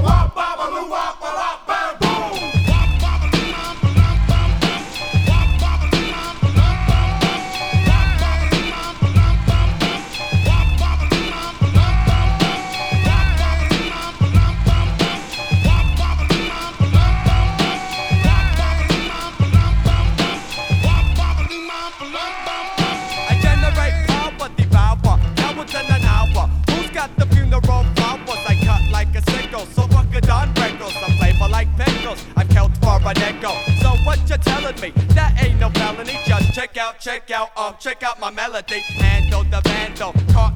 telling 34.72 34.94
me 34.94 35.02
that 35.14 35.42
ain't 35.42 35.60
no 35.60 35.70
felony. 35.70 36.18
Just 36.24 36.52
check 36.52 36.76
out, 36.76 36.98
check 36.98 37.30
out, 37.30 37.56
um, 37.56 37.74
check 37.78 38.02
out 38.02 38.18
my 38.18 38.30
melody. 38.30 38.80
Handle 38.80 39.44
the 39.44 39.60
vandal, 39.62 40.12
caught 40.32 40.55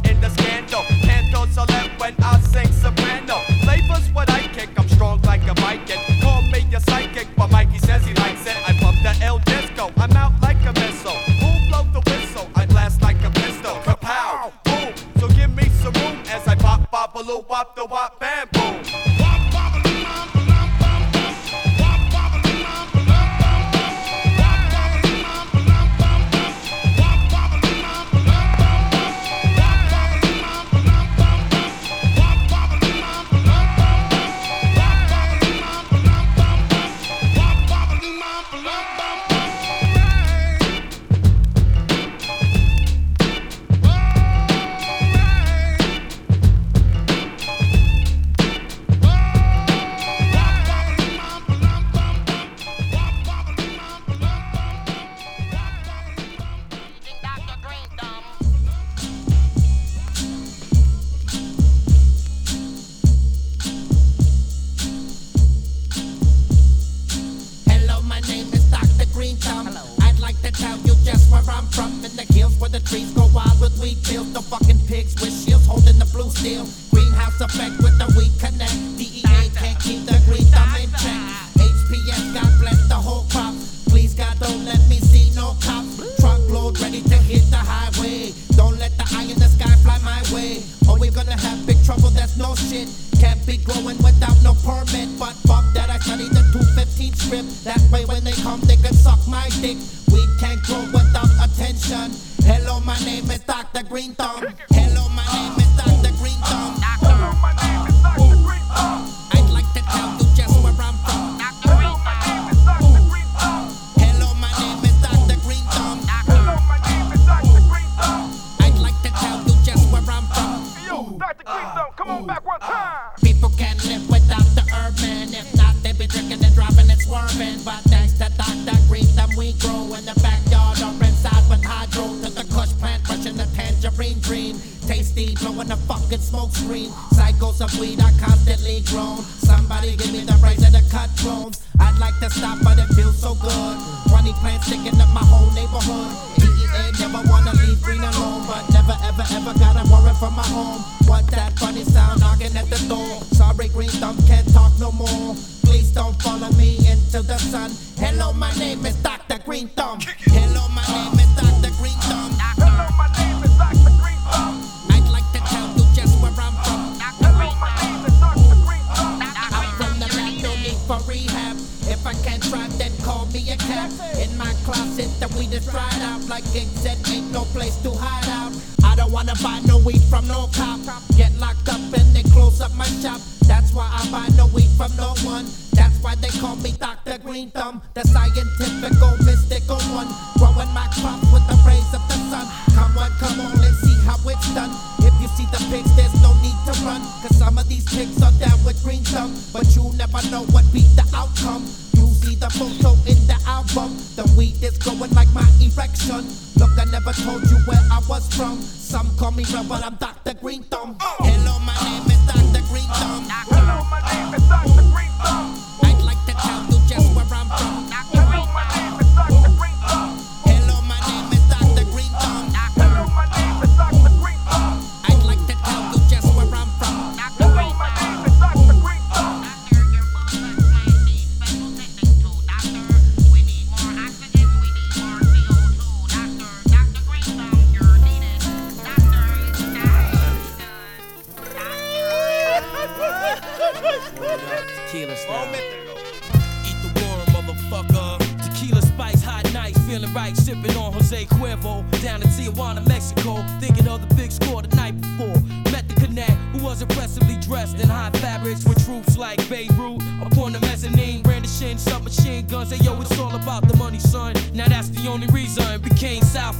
son. 157.50 157.72
Hello, 157.96 158.32
my 158.32 158.52
name 158.58 158.86
is 158.86 158.94
Dr. 159.02 159.38
Green 159.44 159.66
Thumb. 159.68 159.98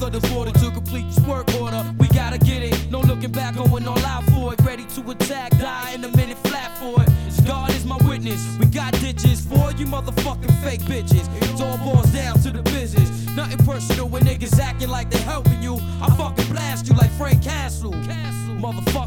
south 0.01 0.15
of 0.15 0.23
the 0.23 0.29
border 0.29 0.53
to 0.53 0.71
complete 0.71 1.07
this 1.07 1.21
work 1.27 1.53
order. 1.61 1.85
We 1.99 2.09
gotta 2.09 2.39
get 2.39 2.63
it, 2.63 2.91
no 2.91 3.01
looking 3.01 3.33
back, 3.33 3.57
going 3.57 3.87
all 3.87 3.99
out 4.07 4.25
for 4.25 4.53
it. 4.53 4.61
Ready 4.63 4.85
to 4.95 5.11
attack, 5.11 5.51
die 5.59 5.93
in 5.95 6.05
a 6.05 6.17
minute 6.17 6.39
flat 6.39 6.77
for 6.79 7.03
it. 7.03 7.09
God 7.47 7.71
is 7.71 7.85
my 7.85 7.97
witness. 8.09 8.57
We 8.59 8.67
got 8.67 8.93
ditches 9.01 9.45
for 9.45 9.73
you 9.73 9.87
motherfucking 9.87 10.63
fake 10.63 10.83
bitches. 10.83 11.27
It 11.43 11.61
all 11.61 11.79
boils 11.79 12.13
down 12.13 12.39
to 12.41 12.51
the 12.51 12.63
business. 12.63 13.09
Nothing 13.35 13.65
personal 13.65 14.09
when 14.09 14.23
niggas 14.23 14.59
acting 14.59 14.89
like 14.89 15.11
they're 15.11 15.23
helping 15.23 15.63
you. 15.63 15.77
I 16.01 16.15
fucking 16.17 16.47
blast 16.53 16.89
you 16.89 16.95
like 16.95 17.11
Frank 17.13 17.43
Castle. 17.43 17.93
Castle. 17.93 18.55
Motherfucker. 18.57 19.00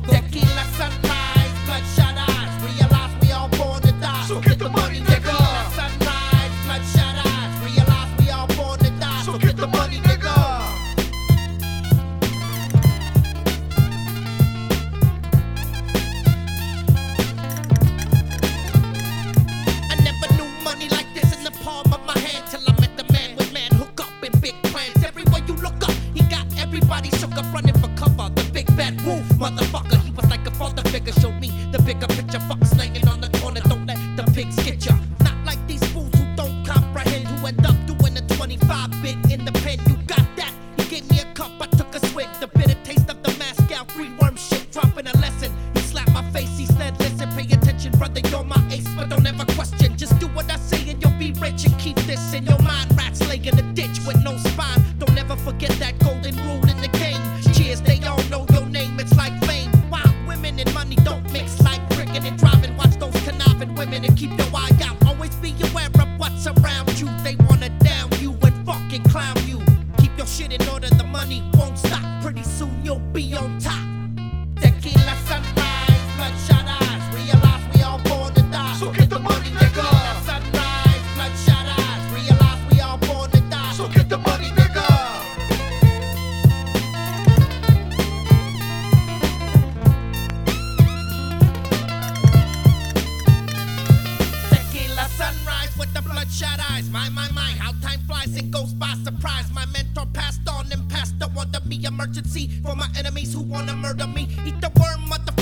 My, 96.94 97.10
my, 97.10 97.28
my, 97.32 97.42
how 97.58 97.72
time 97.82 98.02
flies 98.02 98.38
and 98.38 98.54
goes 98.54 98.72
by 98.72 98.94
surprise. 99.04 99.52
My 99.52 99.66
mentor 99.66 100.06
passed 100.14 100.48
on 100.48 100.72
and 100.72 100.88
passed 100.92 101.18
the 101.18 101.28
one 101.30 101.52
to 101.52 101.68
me 101.68 101.84
emergency 101.84 102.52
for 102.62 102.76
my 102.76 102.88
enemies 102.96 103.34
who 103.34 103.42
wanna 103.42 103.76
murder 103.76 104.06
me. 104.06 104.30
Eat 104.46 104.62
the 104.62 104.72
worm, 104.80 105.10
mother. 105.10 105.33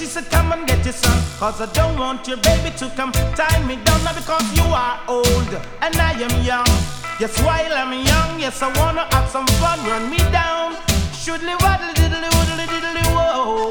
she 0.00 0.06
said, 0.06 0.30
Come 0.30 0.52
and 0.52 0.66
get 0.66 0.82
your 0.82 0.94
son. 0.94 1.18
Cause 1.38 1.60
I 1.60 1.70
don't 1.74 1.98
want 1.98 2.26
your 2.26 2.38
baby 2.38 2.70
to 2.78 2.88
come 2.96 3.12
tie 3.12 3.62
me 3.66 3.76
down. 3.84 4.02
Now 4.02 4.14
because 4.14 4.46
you 4.56 4.64
are 4.64 4.98
old 5.06 5.52
and 5.82 5.94
I 5.94 6.12
am 6.26 6.42
young. 6.42 6.72
Yes, 7.20 7.38
while 7.42 7.74
I'm 7.80 7.92
young, 7.92 8.40
yes, 8.40 8.62
I 8.62 8.68
wanna 8.80 9.04
have 9.14 9.28
some 9.28 9.46
fun. 9.60 9.78
Run 9.84 10.08
me 10.08 10.16
down. 10.32 10.76
Shoodly 11.12 11.54
waddle 11.60 11.92
diddly 11.98 12.30
woodly 12.34 12.66
diddly 12.72 13.04
whoa. 13.14 13.70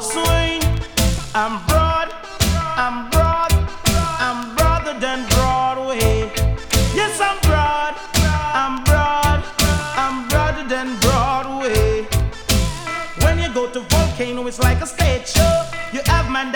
Swing. 0.00 0.60
I'm 1.34 1.64
broke. 1.66 1.79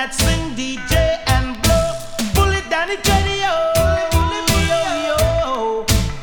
that 0.04 0.12
swing 0.12 0.52
DJ 0.52 1.16
and 1.32 1.56
blow. 1.64 1.96
Pull 2.36 2.52
it 2.52 2.68
down 2.68 2.88
the 2.92 3.00
radio. 3.08 3.52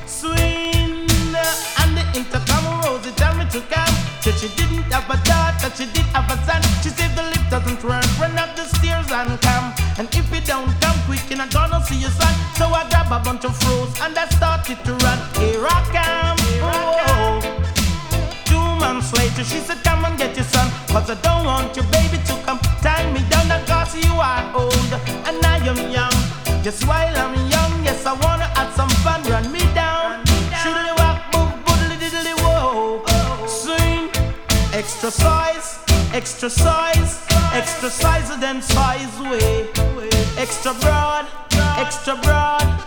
Swing 0.06 1.10
uh, 1.34 1.82
and 1.82 1.98
the 1.98 2.06
intercom 2.14 2.62
rose 2.86 3.06
it 3.10 3.18
down 3.18 3.42
to 3.50 3.62
come. 3.74 3.96
Said 4.22 4.38
she 4.38 4.50
didn't 4.54 4.86
have 4.94 5.10
a 5.10 5.18
dot, 5.26 5.58
but 5.62 5.74
she 5.74 5.86
did 5.98 6.06
have 6.14 6.30
a 6.30 6.38
son. 6.46 6.62
She 6.84 6.90
said 6.94 7.10
the 7.18 7.24
lift 7.24 7.50
doesn't 7.50 7.82
run. 7.82 8.06
Run 8.22 8.38
up 8.38 8.56
the 8.56 8.66
stairs 8.66 9.10
and 9.10 9.42
come. 9.42 9.74
And 9.98 10.08
if 10.14 10.30
you 10.30 10.42
don't 10.42 10.70
come 10.82 10.98
quick, 11.08 11.26
and 11.32 11.42
I'm 11.42 11.50
gonna 11.50 11.84
see 11.86 11.98
your 11.98 12.14
son. 12.22 12.34
So 12.58 12.66
I 12.70 12.86
grab 12.90 13.10
a 13.10 13.20
bunch 13.26 13.46
of 13.46 13.58
froze 13.58 13.94
and 14.02 14.14
I 14.16 14.26
started 14.38 14.78
to 14.86 14.94
run. 15.06 15.18
Here 15.42 15.66
I 15.66 15.80
come. 15.96 16.38
Here 16.46 16.70
I 16.70 16.86
come. 17.02 17.62
Two 18.46 18.68
months 18.78 19.10
later, 19.18 19.44
she 19.44 19.58
said, 19.58 19.84
Come 19.84 20.06
and 20.06 20.18
get 20.20 20.36
your 20.36 20.46
son, 20.46 20.70
cause 20.94 21.10
I 21.10 21.16
don't 21.26 21.46
want 21.46 21.76
you 21.76 21.84
Just 26.64 26.86
while 26.86 27.18
I'm 27.18 27.34
young, 27.50 27.84
yes, 27.84 28.06
I 28.06 28.14
wanna 28.14 28.46
have 28.56 28.72
some 28.76 28.90
fun. 29.02 29.24
Run 29.24 29.52
me 29.52 29.62
down. 29.74 30.24
Shoodly 30.62 30.94
whack, 31.00 31.32
boop, 31.32 31.52
boodly 31.64 31.98
diddly 31.98 32.36
whoa. 32.44 33.02
Swing, 33.48 34.12
extra 34.72 35.10
size, 35.10 35.80
extra 36.14 36.52
size, 36.52 37.26
extra 37.54 37.90
size 37.90 38.30
of 38.30 38.40
them 38.40 38.62
size 38.62 39.20
way. 39.22 39.70
Extra 40.38 40.74
broad, 40.76 41.26
extra 41.80 42.16
broad. 42.18 42.81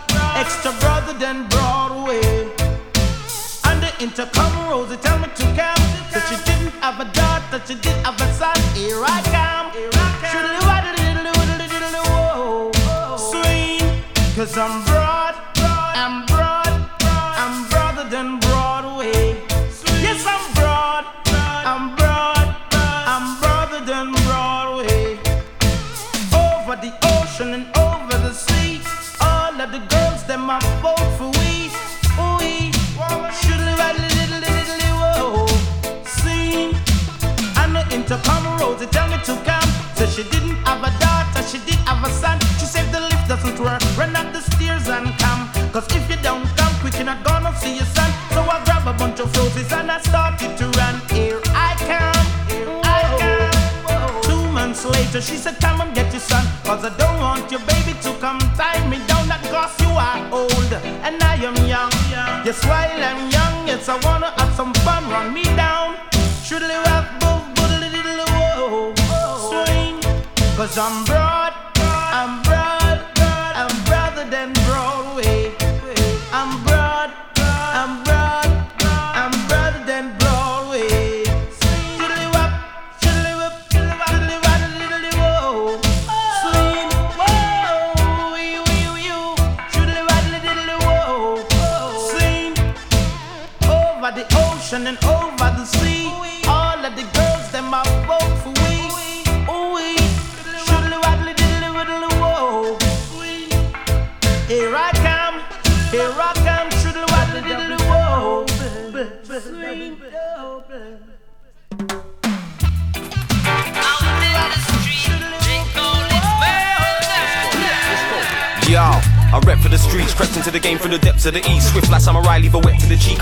She 55.25 55.37
said, 55.37 55.59
Come 55.59 55.81
and 55.81 55.93
get 55.95 56.11
your 56.13 56.21
son. 56.21 56.45
Cause 56.63 56.85
I 56.85 56.95
don't 56.97 57.19
want 57.19 57.51
your 57.51 57.61
baby 57.61 57.93
to 58.03 58.13
come 58.19 58.39
tie 58.55 58.87
me 58.87 58.97
down. 59.07 59.27
That 59.27 59.41
cause 59.49 59.73
you 59.81 59.89
are 59.89 60.21
old 60.31 60.71
and 61.03 61.21
I 61.23 61.35
am 61.41 61.57
young. 61.65 61.91
Yes, 62.45 62.63
while 62.65 63.01
I'm 63.09 63.29
young, 63.31 63.34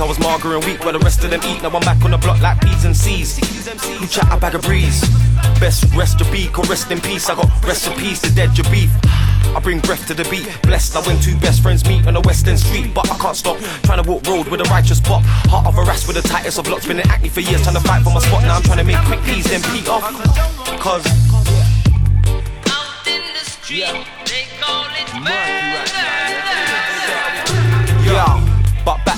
I 0.04 0.06
was 0.06 0.18
mager 0.18 0.54
and 0.54 0.66
weak, 0.66 0.84
while 0.84 0.92
the 0.92 1.00
rest 1.00 1.24
of 1.24 1.30
them 1.32 1.40
eat. 1.46 1.64
Now 1.64 1.70
I'm 1.70 1.80
back 1.80 2.04
on 2.04 2.12
the 2.12 2.18
block 2.18 2.42
like 2.42 2.60
P's 2.60 2.84
and 2.84 2.96
C's. 2.96 3.38
Who 3.88 4.06
chat 4.06 4.28
a 4.30 4.38
bag 4.38 4.54
of 4.54 4.64
breeze? 4.64 5.00
Best 5.62 5.86
rest 5.96 6.20
your 6.20 6.30
beak 6.30 6.60
or 6.60 6.66
rest 6.66 6.92
in 6.92 7.00
peace. 7.00 7.30
I 7.30 7.36
got 7.36 7.48
recipes 7.64 8.20
to 8.24 8.36
dead 8.36 8.58
your 8.58 8.70
beef. 8.70 8.92
I 9.56 9.62
bring 9.64 9.80
breath 9.80 10.06
to 10.08 10.14
the 10.14 10.28
beat. 10.30 10.46
Blessed, 10.64 10.98
I 10.98 11.08
when 11.08 11.22
two 11.22 11.38
best 11.38 11.62
friends 11.62 11.88
meet 11.88 12.06
on 12.06 12.16
the 12.16 12.22
West 12.22 12.46
End 12.50 12.60
Street. 12.60 12.94
But 12.94 13.10
I 13.10 13.18
can't 13.18 13.38
stop 13.38 13.58
trying 13.84 14.04
to 14.04 14.10
walk 14.10 14.28
road 14.28 14.50
with 14.50 14.60
a 14.60 14.66
righteous 14.66 15.00
pop. 15.00 15.22
Heart 15.48 15.68
of 15.68 15.78
a 15.78 15.84
ras 15.84 16.06
with 16.06 16.22
the 16.22 16.28
tightest 16.28 16.60
of 16.60 16.68
locks. 16.68 16.86
Been 16.86 17.00
in 17.00 17.08
acne 17.08 17.30
for 17.30 17.40
years, 17.40 17.64
trying 17.64 17.76
to 17.76 17.82
fight 17.88 18.04
for 18.04 18.10
my 18.10 18.20
spot. 18.20 18.42
Now 18.42 18.58
I'm 18.58 18.64
trying 18.64 18.80
to 18.80 18.84
make 18.84 19.00
quick 19.06 19.24
peas, 19.24 19.46
then 19.46 19.62
peak 19.72 19.88
off. 19.88 20.04
Cause. 20.82 21.06
Yeah. 23.72 24.04
Yeah, 24.04 24.06
but 25.14 25.24
back 25.24 26.23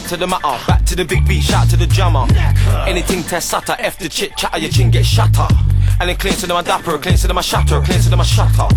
to 0.10 0.18
the 0.18 0.28
matter, 0.28 0.66
back 0.68 0.86
to 0.86 0.96
the 0.96 1.06
big 1.06 1.28
beat, 1.28 1.44
shout 1.44 1.70
to 1.70 1.78
the 1.78 1.88
jammer. 1.88 2.28
Anything 2.88 3.24
test 3.24 3.50
sutter, 3.50 3.76
F 3.80 3.98
the 3.98 4.10
chit 4.10 4.36
chatter, 4.38 4.58
your 4.60 4.70
chin 4.70 4.92
get 4.92 5.06
shatter. 5.06 5.48
And 6.00 6.10
then 6.10 6.18
clean 6.18 6.34
to 6.34 6.48
them 6.48 6.58
a 6.58 6.64
dapper, 6.64 6.98
clean 6.98 7.18
to 7.18 7.28
them 7.28 7.38
a 7.38 7.44
shatter, 7.44 7.82
clean 7.82 8.00
to 8.02 8.10
them 8.10 8.20
a 8.20 8.26
shatter. 8.26 8.68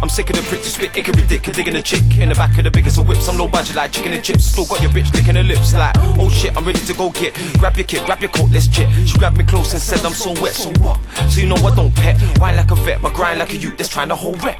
I'm 0.00 0.08
sick 0.08 0.30
of 0.30 0.36
the 0.36 0.42
pricks 0.42 0.76
who 0.76 0.86
spit, 0.86 0.94
be 0.94 1.22
dick, 1.26 1.42
digging 1.42 1.76
a 1.76 1.82
chick 1.82 2.18
in 2.18 2.28
the 2.28 2.34
back 2.34 2.56
of 2.56 2.64
the 2.64 2.70
biggest 2.70 2.98
of 2.98 3.08
whips. 3.08 3.28
I'm 3.28 3.36
low 3.36 3.48
budget 3.48 3.76
like 3.76 3.92
chicken 3.92 4.12
and 4.12 4.22
chips, 4.22 4.44
still 4.44 4.64
got 4.66 4.80
your 4.80 4.90
bitch 4.90 5.12
licking 5.12 5.34
her 5.34 5.42
lips 5.42 5.74
like, 5.74 5.94
oh 6.18 6.30
shit, 6.30 6.56
I'm 6.56 6.64
ready 6.64 6.80
to 6.80 6.94
go 6.94 7.10
get. 7.10 7.34
Grab 7.58 7.76
your 7.76 7.86
kit, 7.86 8.04
grab 8.06 8.20
your 8.20 8.30
coat, 8.30 8.50
let's 8.50 8.68
chit. 8.68 8.88
She 9.06 9.18
grabbed 9.18 9.36
me 9.36 9.44
close 9.44 9.72
and 9.72 9.82
said 9.82 10.04
I'm 10.06 10.12
so 10.12 10.32
wet, 10.40 10.54
so 10.54 10.70
what? 10.80 11.00
So 11.30 11.40
you 11.40 11.48
know 11.48 11.56
I 11.56 11.74
don't 11.74 11.94
pet, 11.94 12.16
wine 12.38 12.56
like 12.56 12.70
a 12.70 12.76
vet, 12.76 13.02
but 13.02 13.12
grind 13.12 13.40
like 13.40 13.52
a 13.52 13.56
youth 13.56 13.76
that's 13.76 13.90
trying 13.90 14.08
to 14.08 14.16
hold 14.16 14.42
rep. 14.44 14.58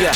Yeah. 0.00 0.12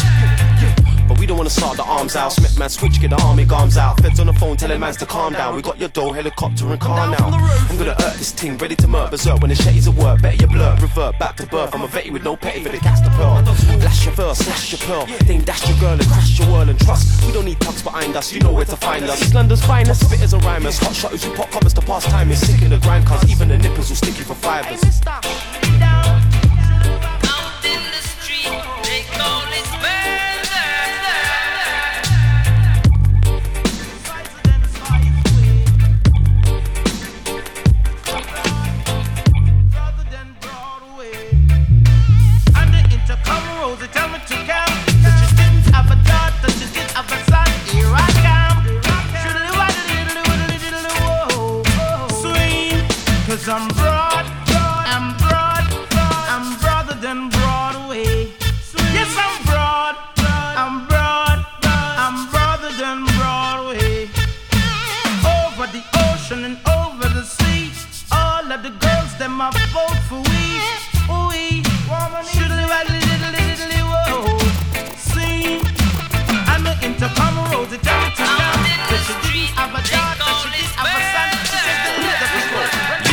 But 1.09 1.19
we 1.19 1.27
don't 1.27 1.39
wanna 1.39 1.51
start 1.51 1.77
the 1.77 1.85
arms 1.85 2.17
out. 2.17 2.33
Smith 2.33 2.59
man 2.59 2.69
switch, 2.69 3.01
get 3.01 3.11
the 3.11 3.23
army 3.23 3.47
arms 3.51 3.79
out. 3.79 4.01
Feds 4.03 4.21
on 4.21 4.27
the 4.27 4.33
phone 4.35 4.57
telling 4.57 4.79
mans 4.79 4.97
to 4.99 5.07
calm 5.07 5.33
down. 5.33 5.57
We 5.57 5.63
got 5.63 5.79
your 5.79 5.89
dough, 5.89 6.13
helicopter 6.13 6.69
and 6.69 6.81
car 6.81 7.09
now. 7.11 7.29
I'm 7.71 7.79
gonna 7.79 7.95
hurt 7.95 8.19
this 8.19 8.33
team, 8.33 8.59
ready 8.59 8.77
to 8.77 8.89
murder 8.89 9.13
berserk 9.13 9.41
when 9.41 9.49
the 9.49 9.55
shades 9.55 9.89
at 9.89 9.95
work. 9.95 10.21
Better 10.21 10.37
you 10.37 10.47
blur, 10.47 10.77
revert 10.81 11.19
back 11.19 11.37
to 11.37 11.47
birth. 11.47 11.75
I'm 11.75 11.83
a 11.83 11.87
vetty 11.87 12.13
with 12.13 12.25
no 12.25 12.37
petty 12.37 12.63
for 12.63 12.69
the 12.71 12.79
cast 12.79 13.07
of 13.07 13.13
pearl. 13.13 13.43
Lash 13.79 14.05
your 14.05 14.15
verse, 14.15 14.39
slash 14.39 14.73
your 14.73 14.81
pearl. 14.81 15.07
Dame 15.27 15.45
dash 15.45 15.67
your 15.69 15.79
girl 15.79 15.93
and 15.93 16.07
crash 16.07 16.39
your 16.39 16.49
whirl 16.49 16.69
and 16.69 16.79
trust. 16.81 17.25
We 17.25 17.33
don't 17.33 17.47
need 17.47 17.61
tucks 17.61 17.81
behind 17.81 18.17
us, 18.17 18.33
you 18.33 18.41
know 18.41 18.53
where 18.53 18.67
to 18.67 18.77
find 18.77 19.05
us. 19.05 19.23
East 19.23 19.35
London's 19.35 19.65
finest, 19.65 20.03
spitters 20.03 20.35
and 20.35 20.45
rhymers. 20.45 20.79
Hot 20.79 20.95
shotters 20.95 21.25
who 21.25 21.35
pop 21.35 21.51
covers 21.51 21.73
to 21.75 21.81
pass 21.81 22.05
time. 22.05 22.31
Is 22.31 22.47
sick 22.47 22.61
in 22.63 22.71
the 22.71 22.79
grind, 22.79 23.07
cause 23.07 23.25
even 23.31 23.49
the 23.49 23.57
nippers 23.57 23.89
will 23.89 23.97
stick 23.97 24.19
you 24.19 24.25
for 24.25 24.35
fibers. 24.35 24.83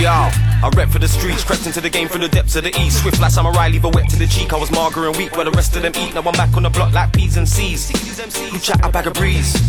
Yo, 0.06 0.12
I 0.12 0.70
rep 0.78 0.90
for 0.90 1.00
the 1.00 1.08
streets, 1.08 1.44
crept 1.44 1.66
into 1.66 1.82
the 1.82 1.90
game 1.90 2.08
from 2.08 2.22
the 2.22 2.30
depths 2.30 2.56
of 2.56 2.64
the 2.64 2.70
east. 2.80 3.02
Swift 3.02 3.20
like 3.20 3.32
samurai, 3.32 3.70
leave 3.70 3.86
a 3.86 3.90
wet 3.90 4.08
to 4.10 4.20
the 4.20 4.28
cheek. 4.28 4.54
I 4.54 4.56
was 4.60 4.70
mager 4.70 5.08
and 5.08 5.18
weak, 5.18 5.36
while 5.36 5.46
the 5.46 5.52
rest 5.58 5.76
of 5.76 5.82
them 5.82 5.94
eat. 5.98 6.14
Now 6.14 6.22
I'm 6.22 6.34
back 6.34 6.56
on 6.56 6.62
the 6.62 6.70
block 6.70 6.94
like 6.94 7.12
P's 7.12 7.38
and 7.38 7.50
C's. 7.50 7.90
Who 8.52 8.60
chat 8.60 8.86
a 8.86 8.92
bag 8.92 9.08
of 9.08 9.16
breeze? 9.16 9.60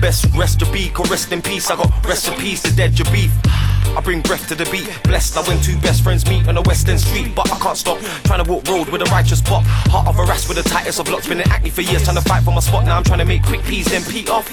Best 0.00 0.26
rest 0.34 0.60
your 0.60 0.72
beak 0.72 0.98
or 0.98 1.06
rest 1.06 1.30
in 1.30 1.40
peace. 1.40 1.70
I 1.70 1.76
got 1.76 1.92
recipes 2.04 2.60
to 2.64 2.74
dead 2.74 2.98
your 2.98 3.06
beef. 3.12 3.30
I 3.46 4.00
bring 4.02 4.20
breath 4.20 4.48
to 4.48 4.56
the 4.56 4.64
beat. 4.64 4.90
Blessed, 5.04 5.36
I 5.36 5.42
when 5.42 5.60
two 5.60 5.78
best 5.78 6.02
friends 6.02 6.28
meet 6.28 6.48
on 6.48 6.56
the 6.56 6.62
West 6.62 6.88
End 6.88 6.98
Street. 6.98 7.32
But 7.32 7.52
I 7.52 7.58
can't 7.60 7.78
stop 7.78 8.00
trying 8.24 8.44
to 8.44 8.50
walk 8.50 8.66
road 8.66 8.88
with 8.88 9.00
a 9.00 9.10
righteous 9.12 9.40
pop. 9.40 9.62
Heart 9.94 10.08
of 10.08 10.18
a 10.18 10.24
ras 10.24 10.48
with 10.48 10.56
the 10.56 10.68
tightest 10.68 10.98
of 10.98 11.08
locks. 11.08 11.28
Been 11.28 11.40
in 11.40 11.48
acne 11.52 11.70
for 11.70 11.82
years, 11.82 12.02
trying 12.02 12.16
to 12.16 12.22
fight 12.22 12.42
for 12.42 12.50
my 12.50 12.58
spot. 12.58 12.84
Now 12.84 12.96
I'm 12.96 13.04
trying 13.04 13.20
to 13.20 13.24
make 13.24 13.44
quick 13.44 13.62
peas, 13.62 13.86
then 13.86 14.02
peak 14.02 14.28
off. 14.28 14.50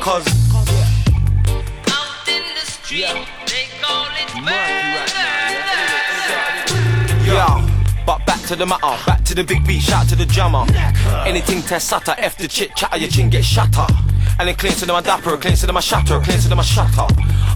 Cause. 0.00 0.26
Yeah. 2.90 3.24
But 8.06 8.26
back 8.26 8.42
to 8.48 8.56
the 8.56 8.66
matter, 8.66 9.02
back 9.06 9.24
to 9.24 9.34
the 9.34 9.42
big 9.42 9.66
beat, 9.66 9.80
shout 9.80 10.08
to 10.10 10.16
the 10.16 10.26
jammer. 10.26 10.66
Anything 11.26 11.62
test 11.62 11.88
sutter, 11.88 12.14
F 12.18 12.36
the 12.36 12.46
chit 12.46 12.76
chatter, 12.76 12.98
your 12.98 13.08
chin 13.08 13.30
get 13.30 13.44
shatter. 13.44 13.86
And 14.38 14.48
then 14.48 14.56
clean 14.56 14.72
to 14.74 14.84
them 14.84 14.96
a 14.96 15.00
dapper, 15.00 15.36
clean 15.38 15.56
to 15.56 15.66
them 15.66 15.76
a 15.76 15.82
shatter, 15.82 16.20
clean 16.20 16.38
to 16.40 16.48
them 16.48 16.58
a 16.58 16.64
shatter. 16.64 17.06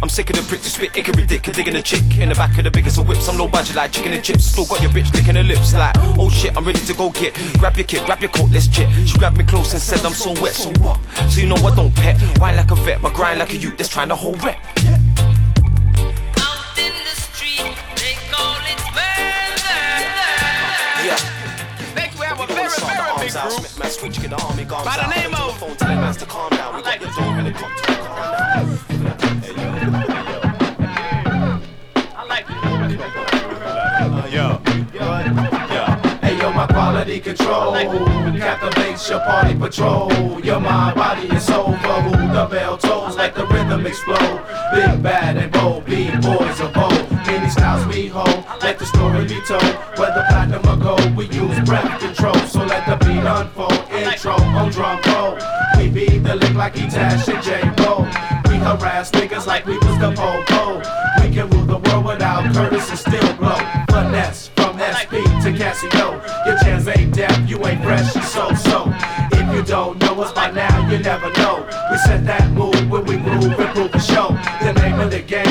I'm 0.00 0.08
sick 0.08 0.30
of 0.30 0.36
the 0.36 0.42
pricks 0.42 0.64
who 0.64 0.70
spit 0.70 0.92
ickery 0.92 1.26
dick, 1.26 1.42
digging 1.42 1.76
a 1.76 1.82
chick 1.82 2.18
in 2.18 2.30
the 2.30 2.34
back 2.34 2.56
of 2.56 2.64
the 2.64 2.70
biggest 2.70 2.98
of 2.98 3.06
whips. 3.06 3.28
I'm 3.28 3.36
low 3.36 3.48
budget 3.48 3.76
like 3.76 3.92
chicken 3.92 4.12
and 4.12 4.24
chips. 4.24 4.46
Still 4.46 4.64
got 4.64 4.80
your 4.80 4.90
bitch 4.90 5.12
licking 5.12 5.34
her 5.34 5.42
lips 5.42 5.74
like, 5.74 5.94
oh 6.18 6.30
shit, 6.30 6.56
I'm 6.56 6.64
ready 6.64 6.80
to 6.80 6.94
go 6.94 7.10
get. 7.10 7.34
Grab 7.58 7.76
your 7.76 7.84
kit, 7.84 8.06
grab 8.06 8.20
your 8.20 8.30
coat, 8.30 8.50
let's 8.50 8.68
chit. 8.68 8.88
She 9.06 9.18
grabbed 9.18 9.36
me 9.36 9.44
close 9.44 9.72
and 9.74 9.82
said 9.82 10.04
I'm 10.06 10.14
so 10.14 10.32
wet, 10.40 10.54
so 10.54 10.70
what? 10.80 10.98
So 11.28 11.40
you 11.40 11.48
know 11.48 11.56
I 11.56 11.74
don't 11.74 11.94
pet. 11.94 12.16
Wine 12.38 12.56
like 12.56 12.70
a 12.70 12.76
vet, 12.76 13.02
but 13.02 13.12
grind 13.12 13.40
like 13.40 13.52
a 13.52 13.56
youth 13.56 13.76
that's 13.76 13.90
trying 13.90 14.08
to 14.08 14.16
hold 14.16 14.42
rep. 14.42 14.56
big 23.28 24.68
guns 24.68 24.84
By 24.84 24.96
the 24.96 25.06
name 25.06 25.34
of- 25.34 25.58
quality 37.08 37.20
control 37.20 37.72
captivates 38.38 39.08
your 39.08 39.20
party 39.20 39.54
patrol. 39.54 40.12
Your 40.44 40.60
mind, 40.60 40.94
body, 40.94 41.28
and 41.28 41.40
soul 41.40 41.72
who 41.72 42.32
the 42.34 42.46
bell 42.50 42.76
tolls 42.76 43.16
like 43.16 43.34
the 43.34 43.46
rhythm 43.46 43.86
explode. 43.86 44.40
Big 44.74 45.02
bad 45.02 45.36
and 45.38 45.50
bold, 45.50 45.86
big 45.86 46.12
boys 46.20 46.60
of 46.60 46.76
old. 46.76 47.10
Many 47.26 47.48
styles 47.48 47.86
we 47.86 48.08
hold, 48.08 48.44
let 48.60 48.78
the 48.78 48.86
story 48.86 49.26
be 49.26 49.40
told. 49.46 49.62
Whether 49.98 50.24
platinum 50.28 50.66
or 50.68 50.76
gold, 50.76 51.16
we 51.16 51.26
use 51.26 51.58
breath 51.60 51.98
control. 52.00 52.38
So 52.46 52.64
let 52.64 52.86
the 52.86 52.96
beat 53.04 53.24
unfold. 53.24 53.90
Intro 53.90 54.32
on 54.32 54.70
drum 54.70 55.00
roll. 55.06 55.38
We 55.78 55.88
be 55.88 56.18
the 56.18 56.36
lick 56.36 56.54
like 56.54 56.76
E-Tash 56.76 57.28
and 57.28 57.42
J-Roll. 57.42 58.37
Harass 58.60 59.10
niggas 59.12 59.46
like 59.46 59.64
we 59.66 59.78
was 59.78 59.98
the 59.98 60.12
po-po. 60.14 60.82
We 61.22 61.34
can 61.34 61.48
rule 61.50 61.64
the 61.64 61.78
world 61.78 62.04
without 62.04 62.44
Kurtis 62.54 62.90
and 62.90 62.98
still 62.98 63.32
blow. 63.36 63.58
Finesse 63.90 64.48
from 64.56 64.78
SP 64.78 65.22
to 65.42 65.50
Casio. 65.52 66.20
Your 66.46 66.58
chance 66.58 66.86
ain't 66.88 67.14
deaf, 67.14 67.48
you 67.48 67.64
ain't 67.66 67.82
fresh, 67.82 68.14
you 68.14 68.22
so-so. 68.22 68.92
If 69.32 69.54
you 69.54 69.62
don't 69.62 69.98
know 70.00 70.20
us 70.20 70.32
by 70.32 70.50
now, 70.50 70.90
you 70.90 70.98
never 70.98 71.30
know. 71.32 71.66
We 71.90 71.98
set 71.98 72.24
that 72.26 72.50
mood 72.52 72.90
when 72.90 73.04
we 73.06 73.16
move 73.16 73.58
and 73.58 73.74
prove 73.74 73.92
the 73.92 73.98
show. 73.98 74.28
The 74.62 74.72
name 74.74 75.00
of 75.00 75.10
the 75.10 75.20
game 75.20 75.47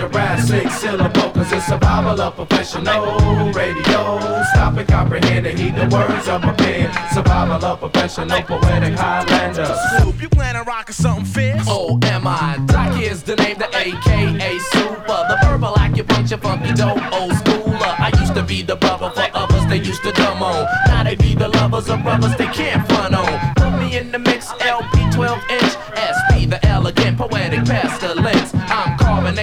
Jurassic 0.00 0.70
syllable, 0.70 1.30
cause 1.30 1.52
it's 1.52 1.66
survival 1.66 2.18
of 2.18 2.34
professional 2.34 3.52
radio. 3.52 4.18
Stop 4.50 4.78
and 4.78 4.88
comprehend 4.88 5.46
and 5.46 5.58
heed 5.58 5.74
the 5.74 5.94
words 5.94 6.26
of 6.26 6.40
my 6.40 6.54
pen. 6.54 6.90
Survival 7.12 7.62
of 7.62 7.80
professional 7.80 8.40
poetic 8.44 8.94
Highlander. 8.94 9.66
Soup, 9.98 10.22
you 10.22 10.30
plan 10.30 10.56
on 10.56 10.64
rocking 10.64 10.94
something 10.94 11.26
fierce? 11.26 11.66
Oh, 11.68 11.98
am 12.04 12.26
I? 12.26 12.56
Doc 12.64 12.98
is 12.98 13.22
the 13.22 13.36
name, 13.36 13.58
the 13.58 13.68
AKA 13.76 14.58
Super. 14.72 15.20
The 15.28 15.38
verbal 15.42 15.74
acupuncture, 15.74 16.40
funky 16.40 16.72
dope, 16.72 16.96
old 17.12 17.32
schooler. 17.32 18.00
I 18.00 18.10
used 18.18 18.34
to 18.36 18.42
be 18.42 18.62
the 18.62 18.76
brother 18.76 19.10
for 19.10 19.28
others, 19.34 19.66
they 19.66 19.76
used 19.76 20.02
to 20.04 20.12
dumb 20.12 20.42
on. 20.42 20.66
Now 20.86 21.04
they 21.04 21.16
be 21.16 21.34
the 21.34 21.48
lovers 21.48 21.90
of 21.90 22.02
brothers 22.02 22.34
they 22.36 22.46
can't 22.46 22.88
front 22.88 23.14
on. 23.14 23.54
Put 23.56 23.78
me 23.78 23.98
in 23.98 24.12
the 24.12 24.18
mix, 24.18 24.50
LP 24.62 25.10
12 25.12 25.44
inch, 25.50 25.72
SP, 25.92 26.48
the 26.48 26.58
elegant, 26.64 27.18
poetic 27.18 27.66
pestilence. 27.66 28.29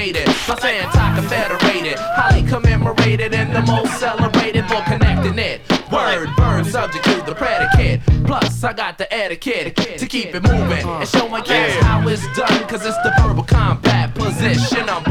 I'm 0.08 0.14
carbonated, 0.14 0.36
plus 0.46 0.64
anti-confederated, 0.64 1.98
highly 2.00 2.48
commemorated, 2.48 3.34
and 3.34 3.54
the 3.54 3.62
most 3.64 4.00
celebrated 4.00 4.66
for 4.68 4.82
connecting 4.84 5.38
it. 5.38 5.62
Word, 5.92 6.30
verb, 6.38 6.66
subject 6.66 7.04
to 7.06 7.24
the 7.26 7.36
predicate. 7.36 8.02
Plus, 8.26 8.64
I 8.64 8.74
got 8.74 8.98
the 8.98 9.12
etiquette 9.14 9.76
to 9.76 10.06
keep 10.06 10.34
it 10.36 10.44
moving 10.44 10.88
and 10.88 11.08
show 11.08 11.28
my 11.28 11.42
cats 11.42 11.84
how 11.86 12.08
it's 12.08 12.24
done, 12.38 12.68
cause 12.68 12.86
it's 12.86 12.98
the 13.04 13.14
verbal 13.22 13.44
combat 13.44 14.14
position 14.14 14.86
number 14.86 15.07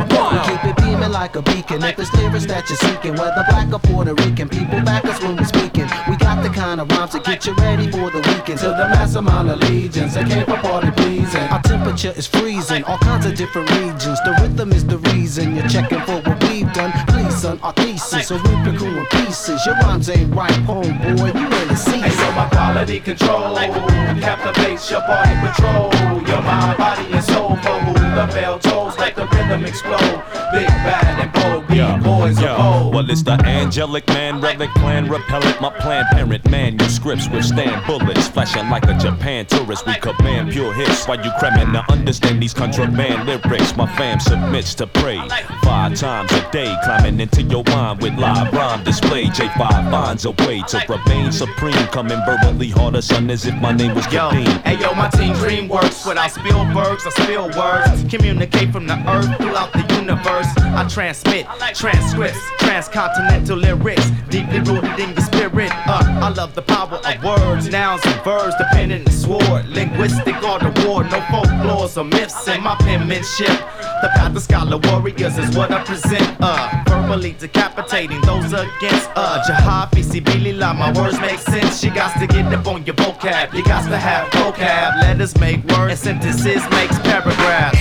beaming 1.06 1.12
like 1.12 1.36
a 1.36 1.42
beacon. 1.42 1.82
If 1.82 1.98
it's 1.98 2.12
lyrics 2.14 2.46
that 2.46 2.68
you're 2.68 2.78
seeking, 2.78 3.14
whether 3.14 3.44
black 3.48 3.72
or 3.72 3.78
Puerto 3.78 4.14
Rican, 4.14 4.48
people 4.48 4.80
back 4.82 5.04
us 5.04 5.20
when 5.22 5.36
we're 5.36 5.44
speaking. 5.44 5.86
We 6.08 6.16
got 6.16 6.42
the 6.42 6.48
kind 6.48 6.80
of 6.80 6.90
rhymes 6.90 7.12
to 7.12 7.20
get 7.20 7.46
you 7.46 7.54
ready 7.54 7.90
for 7.90 8.10
the 8.10 8.18
weekend. 8.18 8.60
To 8.60 8.68
the 8.68 8.88
mass 8.90 9.14
amount 9.14 9.50
of 9.50 9.58
legions, 9.60 10.14
came 10.14 10.44
for 10.44 10.56
party 10.56 10.90
pleasing. 10.92 11.42
Our 11.50 11.62
temperature 11.62 12.12
is 12.16 12.26
freezing, 12.26 12.84
all 12.84 12.98
kinds 12.98 13.26
of 13.26 13.34
different 13.34 13.70
regions. 13.70 14.18
The 14.24 14.36
rhythm 14.40 14.72
is 14.72 14.84
the 14.86 14.98
reason 15.12 15.56
you're 15.56 15.68
checking 15.68 16.00
for 16.00 16.20
what 16.22 16.42
we've 16.44 16.72
done. 16.72 16.92
Please, 17.08 17.36
son, 17.36 17.58
our 17.62 17.72
thesis, 17.72 18.28
so 18.28 18.36
rip 18.36 18.74
it 18.74 18.78
cool 18.78 18.96
in 18.96 19.06
pieces. 19.06 19.64
Your 19.66 19.76
rhymes 19.76 20.08
ain't 20.10 20.34
right, 20.34 20.58
homeboy. 20.66 21.34
You 21.34 21.46
ain't 21.46 21.70
a 21.70 21.76
season. 21.76 22.02
Hey, 22.02 22.10
so 22.10 22.32
my 22.32 22.48
quality 22.48 23.00
control 23.00 23.54
captivates 23.56 24.90
your 24.90 25.02
party 25.02 25.34
patrol. 25.42 25.92
Your 26.26 26.42
mind, 26.42 26.78
body, 26.78 27.12
and 27.12 27.24
soul 27.24 27.56
for 27.56 27.95
the 28.16 28.26
bell 28.32 28.58
tolls 28.58 28.96
like 28.96 29.14
the 29.14 29.26
rhythm 29.26 29.62
explode. 29.66 30.22
Big 30.50 30.66
bad 30.88 31.20
and 31.20 31.30
bold, 31.34 31.55
big 31.76 32.02
boys 32.02 32.38
of 32.38 32.58
old. 32.58 32.94
Well, 32.94 33.10
it's 33.10 33.22
the 33.22 33.38
angelic 33.44 34.06
man, 34.08 34.40
relic 34.40 34.70
plan, 34.70 35.08
repellent. 35.08 35.60
My 35.60 35.70
planned 35.70 36.06
parent 36.12 36.48
manuscripts 36.50 37.28
withstand 37.28 37.86
bullets, 37.86 38.28
flashing 38.28 38.68
like 38.70 38.84
a 38.84 38.94
Japan 38.98 39.46
tourist. 39.46 39.86
We 39.86 39.94
command 39.94 40.52
pure 40.52 40.72
hits 40.72 41.06
while 41.06 41.22
you 41.22 41.30
cramming 41.38 41.72
to 41.72 41.84
understand 41.92 42.42
these 42.42 42.54
contraband 42.54 43.26
lyrics. 43.26 43.76
My 43.76 43.86
fam 43.96 44.20
submits 44.20 44.74
to 44.76 44.86
pray 44.86 45.20
five 45.62 45.94
times 45.94 46.32
a 46.32 46.50
day, 46.50 46.74
climbing 46.84 47.20
into 47.20 47.42
your 47.42 47.64
mind 47.64 48.00
with 48.00 48.14
live 48.18 48.52
rhyme 48.52 48.82
display. 48.84 49.24
J5 49.26 49.90
finds 49.90 50.24
a 50.24 50.30
way 50.30 50.62
to 50.68 50.84
remain 50.88 51.32
supreme, 51.32 51.86
coming 51.88 52.18
verbally 52.24 52.70
harder, 52.70 53.02
son, 53.02 53.30
as 53.30 53.46
if 53.46 53.54
my 53.56 53.72
name 53.72 53.94
was 53.94 54.06
Kadeem. 54.06 54.62
hey 54.62 54.80
yo, 54.80 54.94
my 54.94 55.08
team 55.10 55.34
dream 55.34 55.68
works 55.68 56.06
without 56.06 56.30
Spielbergs. 56.30 57.06
I 57.06 57.24
spill 57.24 57.50
words, 57.58 58.04
communicate 58.08 58.72
from 58.72 58.86
the 58.86 58.96
earth 59.08 59.36
throughout 59.38 59.72
the 59.72 59.86
universe. 59.94 60.46
I 60.58 60.86
transmit 60.88 61.46
transcripts, 61.74 62.38
transcontinental 62.58 63.56
lyrics, 63.56 64.10
deeply 64.28 64.60
rooted 64.60 64.98
in 64.98 65.14
the 65.14 65.20
spirit. 65.20 65.70
Uh, 65.86 66.20
I 66.22 66.28
love 66.30 66.54
the 66.54 66.62
power 66.62 67.00
of 67.04 67.24
words, 67.24 67.68
nouns 67.68 68.04
and 68.04 68.22
verbs, 68.22 68.56
the 68.58 68.66
pen 68.72 68.90
and 68.90 69.06
the 69.06 69.12
sword, 69.12 69.66
linguistic 69.66 70.36
or 70.42 70.58
the 70.58 70.72
war, 70.86 71.04
no 71.04 71.20
folklores 71.32 71.96
or 71.96 72.04
myths 72.04 72.46
in 72.48 72.62
my 72.62 72.74
penmanship. 72.76 73.58
The 74.02 74.10
path 74.14 74.36
of 74.36 74.42
scholar 74.42 74.78
warriors 74.78 75.38
is 75.38 75.56
what 75.56 75.72
I 75.72 75.82
present. 75.84 76.36
Uh, 76.40 76.84
verbally 76.86 77.32
decapitating 77.38 78.20
those 78.22 78.52
against. 78.52 79.08
Uh, 79.16 79.42
Jihad, 79.46 79.90
Sibili 79.92 80.56
La, 80.56 80.72
my 80.72 80.92
words 80.92 81.18
make 81.20 81.38
sense. 81.38 81.80
She 81.80 81.90
got 81.90 82.18
to 82.18 82.26
get 82.26 82.46
up 82.52 82.66
on 82.66 82.84
your 82.84 82.94
vocab, 82.94 83.54
you 83.54 83.64
got 83.64 83.88
to 83.88 83.96
have 83.96 84.28
vocab. 84.32 85.02
Letters 85.02 85.38
make 85.38 85.64
words, 85.64 86.06
and 86.06 86.22
sentences 86.22 86.62
makes 86.70 86.98
paragraphs. 87.00 87.78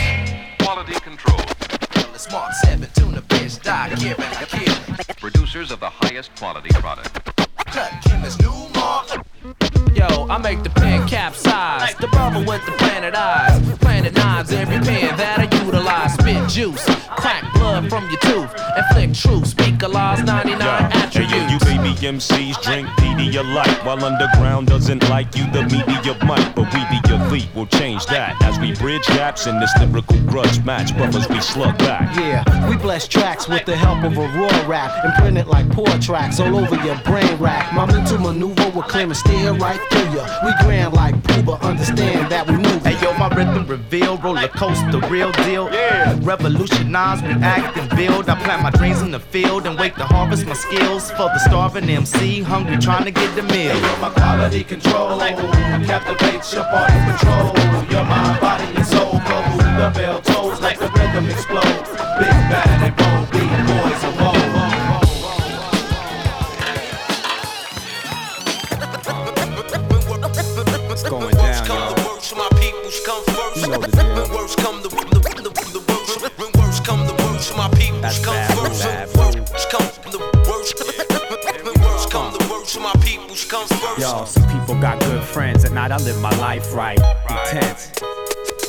Quality 0.64 0.94
control. 1.02 1.38
Well, 1.96 2.14
it's 2.14 2.32
Mark 2.32 2.54
7 2.54 2.90
2 2.96 3.05
stock 3.56 3.90
giving. 3.92 4.26
Producers 5.18 5.72
of 5.72 5.80
the 5.80 5.90
highest 5.90 6.36
quality 6.36 6.70
product. 6.70 7.14
Cut 7.66 7.94
new 8.40 8.52
more. 8.76 9.26
Yo, 9.96 10.28
I 10.28 10.38
make 10.40 10.64
the 10.64 10.70
pen 10.70 11.08
capsize. 11.08 11.96
The 11.96 12.08
brother 12.08 12.40
with 12.40 12.66
the 12.66 12.72
planet 12.74 13.16
eyes. 13.16 13.78
Planet 13.80 14.14
knives, 14.14 14.52
every 14.52 14.80
pen 14.80 15.16
that 15.18 15.40
I 15.40 15.66
utilize. 15.66 16.14
Spit 16.16 16.50
juice, 16.50 16.84
crack 17.10 17.44
blood 17.54 17.90
from 17.90 18.10
your 18.10 18.20
tooth. 18.20 18.52
Inflict 18.78 19.16
truth, 19.16 19.48
speak 19.48 19.82
Allah's 19.84 20.22
99 20.24 20.60
Hey, 20.60 21.00
attributes. 21.00 21.32
yo, 21.32 21.48
you 21.48 21.60
baby 21.60 21.96
MCs 21.96 22.62
drink 22.62 22.88
Pedialyte 23.00 23.86
While 23.86 24.04
underground 24.04 24.68
doesn't 24.68 25.08
like 25.10 25.34
you, 25.36 25.50
the 25.52 25.64
media 25.64 26.18
might 26.26 26.54
But 26.56 26.66
we 26.74 26.82
the 26.92 27.16
elite 27.16 27.48
will 27.56 27.68
change 27.68 28.06
that 28.08 28.36
As 28.42 28.60
we 28.60 28.74
bridge 28.76 29.06
gaps 29.08 29.48
in 29.48 29.60
this 29.62 29.72
lyrical 29.80 30.20
grudge 30.26 30.64
match 30.66 30.96
Brothers, 30.98 31.28
we 31.30 31.40
slug 31.40 31.78
back 31.78 32.16
Yeah, 32.18 32.44
we 32.70 32.76
bless 32.76 33.08
tracks 33.08 33.48
with 33.48 33.66
the 33.66 33.76
help 33.78 34.04
of 34.04 34.18
a 34.18 34.28
raw 34.38 34.68
rap 34.68 34.92
and 35.06 35.14
print 35.14 35.38
it 35.38 35.48
like 35.48 35.70
poor 35.72 35.88
tracks 36.00 36.40
all 36.40 36.56
over 36.58 36.76
your 36.86 36.98
brain 37.00 37.38
rack. 37.38 37.74
My 37.74 37.86
mental 37.86 38.18
maneuver 38.20 38.70
will 38.72 38.84
clear 38.84 39.06
and 39.06 39.16
steer 39.36 39.54
right 39.54 39.80
through 39.90 40.16
ya. 40.16 40.26
We 40.46 40.52
grand 40.64 40.94
like 40.94 41.16
Puba, 41.24 41.62
understand 41.62 42.32
that 42.32 42.48
we 42.48 42.58
move. 42.58 42.84
Hey 42.86 42.98
yo, 43.02 43.14
my 43.18 43.30
rhythm 43.30 43.68
reveal, 43.68 44.18
roller 44.18 44.48
coaster, 44.48 45.00
real 45.10 45.32
deal. 45.44 45.72
Yeah. 45.72 46.18
Revolutionize, 46.22 47.22
react 47.22 47.78
and 47.78 47.90
build. 47.96 48.30
I 48.30 48.36
plant 48.44 48.64
my 48.64 48.72
dreams 48.72 49.02
in 49.02 49.12
the 49.12 49.20
field 49.20 49.66
and 49.66 49.78
wait 49.78 49.96
to 49.96 50.06
harvest 50.06 50.46
my 50.46 50.54
skills 50.54 51.12
for 51.12 51.30
the 51.34 51.40
starving 51.40 51.90
MC, 51.90 52.42
hungry 52.42 52.78
trying 52.78 53.06
to 53.06 53.12
get 53.12 53.36
the 53.36 53.44
meal. 53.44 53.74
Hey, 53.74 53.82
yo, 53.82 54.02
my 54.02 54.10
quality 54.10 54.64
control 54.64 55.20
captivates 55.20 56.54
your 56.54 56.64
party 56.64 57.00
patrol. 57.08 57.54
Your 57.92 58.04
mind, 58.06 58.42
body, 58.42 58.66
and 58.76 58.86
soul 58.86 59.20
for 59.28 59.42
the 59.80 59.92
bell 59.96 60.22
tolls 60.22 60.62
like 60.62 60.80
the 60.80 60.95
know 73.68 73.80
the 73.80 73.88
deal. 73.88 74.16
When 74.16 74.32
worse 74.34 74.56
come 74.56 74.82
the, 74.82 74.90
the, 74.90 75.20
the, 75.20 75.50
the 75.50 75.84
worst, 75.88 76.22
when 76.38 76.52
worse 76.62 76.80
come 76.80 77.06
the 77.08 77.14
worst, 77.24 77.56
my 77.56 77.70
people 77.70 78.02
come 78.24 78.42
first. 78.56 78.86
When 79.16 79.42
worse 79.42 79.66
come 79.66 79.88
the 80.12 80.20
worst, 80.48 80.80
when 81.64 81.82
worse 81.82 82.06
come 82.06 82.32
the 82.34 82.48
worst, 82.50 82.80
my 82.80 82.94
people 83.02 83.36
come 83.50 83.68
first. 83.68 84.00
Yo, 84.00 84.26
some 84.26 84.48
people 84.48 84.80
got 84.80 85.00
good 85.02 85.24
friends, 85.24 85.64
and 85.64 85.74
not 85.74 85.92
I 85.92 85.98
live 85.98 86.20
my 86.22 86.36
life 86.38 86.74
right. 86.74 87.00
Intense. 87.30 87.92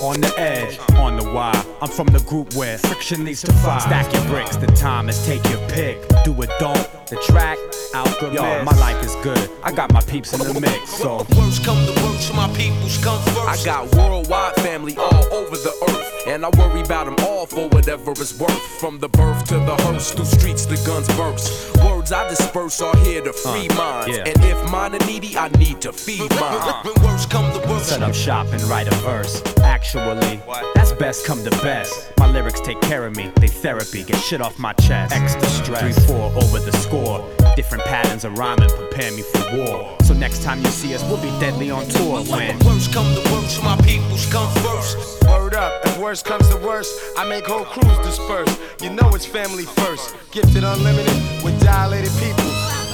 On 0.03 0.21
the 0.21 0.33
edge, 0.39 0.79
on 0.97 1.17
the 1.17 1.25
wire. 1.33 1.55
I'm 1.81 1.89
from 1.89 2.09
the 2.09 2.21
group 2.21 2.55
where 2.55 2.77
friction 2.77 3.25
leads 3.25 3.41
to 3.43 3.53
fire. 3.55 3.81
Stack 3.81 4.13
your 4.13 4.25
bricks, 4.27 4.57
the 4.57 4.67
time 4.67 5.09
is 5.09 5.25
take 5.25 5.43
your 5.49 5.59
pick. 5.69 5.99
Do 6.23 6.41
it, 6.43 6.51
don't. 6.61 6.77
The 7.09 7.17
track, 7.27 7.57
Alchemist. 7.95 8.35
Yo, 8.35 8.63
my 8.63 8.77
life 8.79 9.03
is 9.03 9.15
good. 9.23 9.51
I 9.63 9.73
got 9.73 9.93
my 9.93 10.03
peeps 10.03 10.35
in 10.35 10.41
the 10.53 10.61
mix, 10.61 10.91
so. 10.91 11.25
Worst 11.37 11.65
come 11.65 11.79
to 11.87 11.93
worst, 12.03 12.35
my 12.35 12.47
peoples 12.55 13.03
come 13.03 13.23
first. 13.23 13.39
I 13.49 13.65
got 13.65 13.95
worldwide 13.95 14.57
family 14.57 14.97
all 14.99 15.25
over 15.33 15.57
the 15.57 15.73
earth, 15.89 16.27
and 16.27 16.45
I 16.45 16.51
worry 16.59 16.83
about 16.83 17.07
them 17.07 17.17
all 17.27 17.47
for 17.47 17.69
whatever 17.69 18.11
it's 18.11 18.39
worth. 18.39 18.61
From 18.81 18.99
the 18.99 19.09
birth 19.09 19.47
to 19.49 19.55
the 19.55 19.77
hearse, 19.77 20.13
through 20.13 20.27
streets 20.27 20.67
the 20.67 20.77
guns 20.87 21.09
burst. 21.17 21.75
Words 22.07 22.13
I 22.13 22.29
disperse 22.29 22.81
are 22.83 22.97
here 22.99 23.21
to 23.21 23.33
free 23.33 23.67
minds, 23.71 24.17
yeah. 24.17 24.29
and 24.29 24.45
if 24.45 24.71
mine 24.71 24.95
are 24.95 25.07
needy, 25.07 25.37
I 25.37 25.49
need 25.59 25.81
to 25.81 25.93
feed 25.93 26.31
mine. 26.39 26.85
When 26.85 26.95
worst 27.03 27.31
come 27.31 27.53
to 27.53 27.69
worst, 27.69 27.89
Set 27.89 28.01
up 28.01 28.15
shop 28.15 28.47
and 28.53 28.63
write 28.65 28.87
a 28.87 28.95
verse. 28.97 29.43
Actually, 29.65 30.41
that's 30.77 30.93
best 30.93 31.27
come 31.27 31.43
to 31.43 31.51
best. 31.63 32.13
My 32.19 32.31
lyrics 32.31 32.61
take 32.61 32.81
care 32.83 33.07
of 33.07 33.17
me, 33.17 33.33
they 33.41 33.49
therapy, 33.49 34.05
get 34.05 34.21
shit 34.21 34.41
off 34.41 34.57
my 34.57 34.73
chest. 34.75 35.17
Extra 35.17 35.49
stress, 35.49 36.07
3 36.07 36.15
4 36.15 36.33
over 36.45 36.61
the 36.61 36.71
score. 36.77 37.29
Different 37.57 37.83
patterns 37.83 38.25
of 38.25 38.39
rhyming 38.39 38.69
prepare 38.69 39.11
me 39.11 39.23
for 39.23 39.57
war. 39.57 39.97
So 40.03 40.15
next 40.15 40.45
time 40.45 40.61
you 40.61 40.69
see 40.69 40.95
us, 40.95 41.03
we'll 41.05 41.21
be 41.21 41.31
deadly 41.41 41.73
on 41.73 41.89
tour 41.89 42.23
when. 42.23 42.57
worst 42.61 42.93
come 42.93 43.13
to 43.17 43.33
worst, 43.33 43.61
my 43.65 43.77
peoples 43.79 44.31
come 44.31 44.53
first. 44.63 45.25
Word 45.25 45.55
up, 45.55 45.85
if 45.85 45.99
worst 45.99 46.25
comes 46.25 46.49
to 46.51 46.57
worst, 46.59 46.97
I 47.19 47.29
make 47.29 47.47
whole 47.47 47.65
crews 47.65 47.99
disperse. 48.07 48.61
You 48.81 48.91
know 48.91 49.11
it's 49.13 49.27
family 49.27 49.65
first. 49.65 50.15
Gifted 50.31 50.63
unlimited 50.63 51.43
with 51.43 51.59
dilated 51.97 52.13
people. 52.21 52.51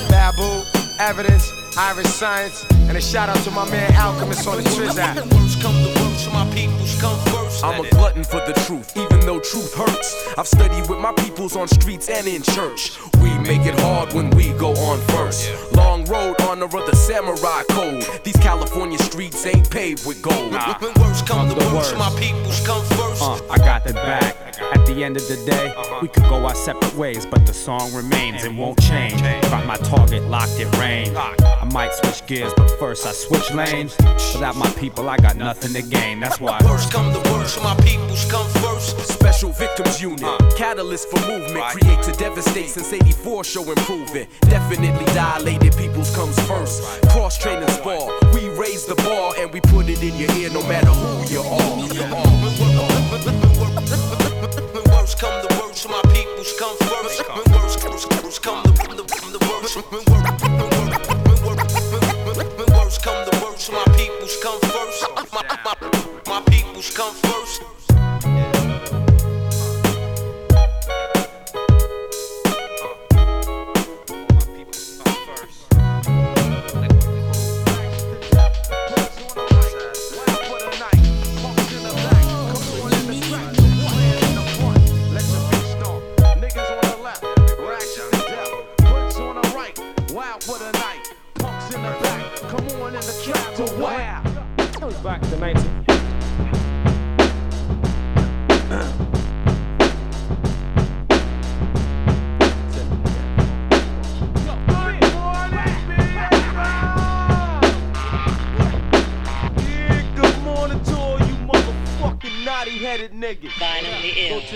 Babu, 0.09 0.65
evidence, 0.99 1.53
Iriscience, 1.77 2.71
and 2.89 2.99
a 2.99 3.01
shout 3.01 3.31
out 3.31 3.43
to 3.45 3.51
my 3.51 3.69
man 3.71 3.95
Alchemist 3.95 4.47
on 4.47 4.59
the 4.59 4.63
Triz 4.63 4.99
app. 4.99 5.17
Worst 5.17 5.63
come 5.63 5.73
to 5.73 6.01
worst, 6.03 6.31
my 6.31 6.45
peoples 6.55 7.01
come 7.01 7.19
first. 7.27 7.65
I'm 7.65 7.83
a 7.83 7.89
glutton 7.89 8.25
for 8.25 8.45
the 8.47 8.53
truth, 8.67 8.95
even 8.95 9.21
though 9.21 9.41
truth 9.41 9.73
hurts. 9.75 10.35
I've 10.37 10.47
studied 10.47 10.89
with 10.91 10.99
my 10.99 11.13
peoples 11.13 11.57
on 11.57 11.69
streets 11.69 12.11
and 12.11 12.27
in 12.27 12.43
church. 12.43 12.99
We 13.23 13.39
make 13.39 13.65
it 13.65 13.79
hard 13.81 14.13
when 14.13 14.29
we 14.31 14.53
go 14.55 14.73
on 14.73 15.01
first. 15.09 15.51
Long 15.73 16.05
road, 16.05 16.41
honor 16.43 16.67
of 16.67 16.73
the 16.73 16.95
samurai 16.95 17.63
code. 17.71 18.05
These 18.23 18.37
California 18.37 18.99
streets 18.99 19.47
ain't 19.47 19.71
paved 19.71 20.07
with 20.07 20.21
gold. 20.21 20.53
When 20.53 20.93
worst 21.01 21.27
come 21.27 21.49
to 21.49 21.57
worst, 21.75 21.97
my 21.97 22.11
peoples 22.19 22.67
come 22.67 22.85
first. 22.85 23.23
Uh, 23.23 23.41
I 23.51 23.57
got 23.59 23.85
the 23.85 23.95
back. 23.95 24.37
At 24.75 24.87
the 24.87 25.03
end 25.03 25.17
of 25.17 25.27
the 25.27 25.37
day, 25.47 25.75
we 26.03 26.09
could 26.09 26.25
go 26.25 26.45
our 26.45 26.55
separate 26.55 26.95
ways, 26.95 27.25
but 27.25 27.47
the 27.47 27.55
song 27.55 27.93
remains 27.95 28.45
and 28.45 28.59
won't 28.59 28.81
change. 28.81 29.21
Got 29.23 29.67
my 29.67 29.77
target 29.77 30.23
locked 30.25 30.59
in 30.59 30.71
range. 30.73 31.17
I 31.63 31.65
might 31.67 31.95
switch 31.95 32.27
gears, 32.27 32.53
but 32.57 32.69
first 32.81 33.07
I 33.07 33.13
switch 33.13 33.53
lanes. 33.55 33.97
Without 34.35 34.57
my 34.57 34.69
people, 34.73 35.09
I 35.09 35.17
got 35.17 35.37
nothing 35.37 35.73
to 35.75 35.83
gain. 35.89 36.19
That's 36.19 36.41
why. 36.41 36.59
Worst 36.65 36.91
come 36.93 37.13
to 37.13 37.31
worst, 37.31 37.63
my 37.63 37.77
peoples 37.77 38.29
come 38.29 38.49
first. 38.61 38.99
Special 39.07 39.53
victims 39.53 40.03
unit, 40.03 40.25
uh. 40.25 40.39
catalyst 40.57 41.09
for 41.09 41.21
movement, 41.21 41.65
create 41.67 42.03
to 42.03 42.13
devastate 42.19 42.69
since 42.69 42.93
84 42.93 43.45
show 43.45 43.63
improvement. 43.71 44.29
Definitely 44.41 45.05
Dilated 45.15 45.77
Peoples 45.77 46.13
comes 46.17 46.37
first. 46.49 46.83
Cross 47.11 47.39
training 47.39 47.69
ball, 47.85 48.13
we 48.35 48.49
raise 48.49 48.85
the 48.85 48.97
bar 48.97 49.33
and 49.39 49.53
we 49.53 49.61
put 49.61 49.89
it 49.89 50.03
in 50.03 50.17
your 50.17 50.33
ear 50.33 50.51
no 50.51 50.67
matter 50.67 50.89
who 50.89 51.33
you 51.33 51.43
are. 51.43 52.42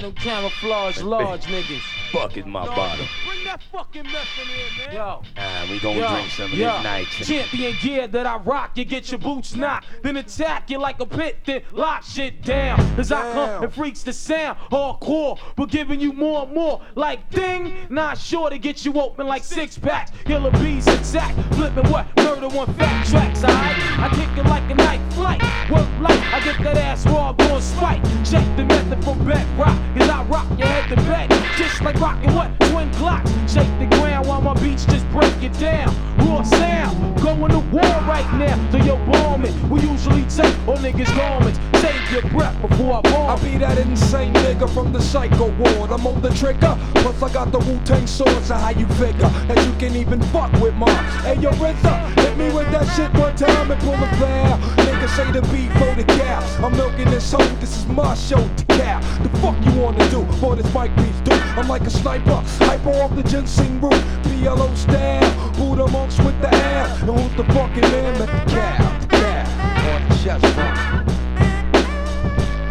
Them 0.07 0.15
camouflage 0.15 1.01
large 1.03 1.43
niggas. 1.47 1.83
Bucket 2.13 2.47
my 2.47 2.65
bottom. 2.67 3.07
Bring 3.27 3.45
that 3.45 3.63
fucking 3.73 4.05
mess 4.05 4.27
in 4.41 4.49
here, 4.49 4.87
man. 4.87 4.95
Yo. 4.95 5.23
Ah, 5.37 5.67
we 5.71 5.79
gonna 5.81 5.99
Yo, 5.99 6.09
drink 6.09 6.31
some 6.31 6.53
of 6.53 6.59
yo, 6.59 6.73
this 6.73 6.83
night. 6.85 7.07
Champion 7.07 7.75
gear 7.81 8.07
that 8.07 8.27
I 8.27 8.37
rock, 8.37 8.73
you 8.77 8.85
get 8.85 9.11
your 9.11 9.19
boots 9.19 9.55
knocked, 9.57 9.86
then 10.07 10.19
attack 10.19 10.71
you 10.71 10.79
like 10.79 11.01
a 11.01 11.07
pit, 11.07 11.39
then 11.45 11.63
lock 11.73 12.05
shit 12.05 12.41
down. 12.43 12.79
As 12.99 13.11
I 13.11 13.23
come 13.33 13.65
and 13.65 13.73
freaks 13.73 14.05
the 14.05 14.13
sound, 14.13 14.57
hardcore, 14.71 15.39
but 15.57 15.69
giving 15.69 16.01
you 16.01 16.13
more 16.13 16.45
and 16.45 16.55
more. 16.55 16.81
Like 16.95 17.29
ding, 17.31 17.75
not 17.91 18.17
sure 18.17 18.49
to 18.49 18.59
get 18.59 18.85
you 18.85 18.93
open 19.01 19.27
like 19.27 19.43
six 19.43 19.77
packs. 19.77 20.13
Killer 20.25 20.53
bees 20.53 20.87
attack, 20.87 21.35
flipping 21.55 21.91
what? 21.91 22.07
Murder 22.19 22.49
one 22.49 22.73
fat 22.75 23.07
tracks, 23.07 23.43
alright? 23.43 23.77
I 23.99 24.09
kick 24.15 24.39
it 24.39 24.49
like 24.49 24.71
a 24.71 24.75
night 24.75 25.01
flight, 25.17 25.43
work 25.71 25.89
light, 25.99 26.23
I 26.33 26.41
get 26.45 26.63
that 26.63 26.77
ass 26.77 27.07
raw, 27.07 27.33
going 27.33 27.63
spike. 27.63 28.03
Check 28.23 28.45
the 28.57 28.65
method 28.65 29.03
from 29.03 29.19
bedrock, 29.27 29.77
cause 29.97 30.09
I 30.09 30.23
rock 30.25 30.47
your 30.59 30.69
head 30.69 30.89
to 30.91 30.97
bed, 30.97 31.31
just 31.57 31.81
like 31.83 31.99
rocking 31.99 32.35
what? 32.35 32.49
Twin 32.71 32.93
clocks. 32.95 33.31
Shake 33.51 33.73
the 33.79 33.87
ground 33.97 34.29
while 34.29 34.43
my 34.43 34.55
beats 34.61 34.85
just 34.85 35.09
break 35.11 35.43
it 35.43 35.59
down. 35.59 35.89
Raw 36.19 36.43
sound, 36.43 37.21
going 37.23 37.51
to 37.51 37.61
war 37.71 37.97
right 38.05 38.31
now. 38.35 38.57
So 38.71 38.79
yo, 38.79 38.97
bomb 39.07 39.45
it. 39.47 39.55
We 39.71 39.81
usually 39.97 40.25
take 40.25 40.69
all 40.69 40.77
niggas' 40.77 41.15
garments. 41.17 41.59
Save 41.81 42.13
your 42.13 42.31
breath 42.31 42.61
before 42.61 42.99
I 42.99 43.01
bomb. 43.01 43.31
I 43.31 43.43
be 43.43 43.57
that 43.59 43.79
insane 43.79 44.35
nigga 44.35 44.69
from 44.73 44.93
the 44.93 45.01
psycho 45.01 45.49
ward. 45.57 45.91
I'm 45.91 46.07
on 46.07 46.21
the 46.21 46.31
trigger, 46.31 46.77
plus 46.97 47.23
I 47.23 47.33
got 47.33 47.51
the 47.51 47.59
Wu 47.61 47.81
Tang 47.85 48.07
sword. 48.07 48.43
So 48.45 48.55
how 48.55 48.71
you 48.71 48.87
figure 49.01 49.31
that 49.49 49.59
you 49.67 49.73
can 49.79 49.97
even 49.97 50.21
fuck 50.35 50.53
with 50.61 50.75
mine? 50.75 51.05
Hey, 51.25 51.39
yo, 51.41 51.51
RZA, 51.53 52.21
hit 52.21 52.37
me 52.37 52.53
with 52.53 52.71
that 52.73 52.87
shit 52.95 53.13
one 53.19 53.35
time 53.37 53.71
and 53.71 53.81
pull 53.81 53.95
a 53.95 54.09
foul. 54.21 54.59
Niggas 54.85 55.17
say 55.17 55.31
the 55.33 55.43
beat 55.53 55.73
for 55.81 55.95
the 55.95 56.05
cow. 56.05 56.41
I'm 56.65 56.77
milking 56.77 57.11
this 57.11 57.33
hoe, 57.33 57.57
this 57.61 57.79
is 57.79 57.87
my 57.87 58.15
show 58.15 58.43
to 58.57 58.65
cow. 58.67 59.01
The 59.23 59.31
fuck 59.41 59.57
you 59.65 59.81
wanna 59.81 60.09
do 60.11 60.25
for 60.41 60.57
this 60.57 60.73
mic 60.75 60.95
piece, 60.97 61.21
dude? 61.25 61.41
I'm 61.57 61.69
like 61.69 61.83
a 61.83 61.91
sniper, 61.91 62.43
hyper 62.69 62.91
off 63.03 63.17
the 63.17 63.23
ginseng 63.23 63.81
root. 63.81 63.95
PLO 64.25 64.77
style, 64.77 65.53
Buddha 65.55 65.91
monks 65.91 66.19
with 66.19 66.39
the 66.43 66.55
ass. 66.55 67.01
And 67.01 67.19
who's 67.19 67.35
the 67.37 67.45
fucking 67.55 67.81
man? 67.81 68.19
Let 68.19 68.29
the 68.29 68.53
cow, 68.53 69.06
on 69.25 70.09
the 70.09 70.15
chest 70.23 70.47
front. 70.55 70.77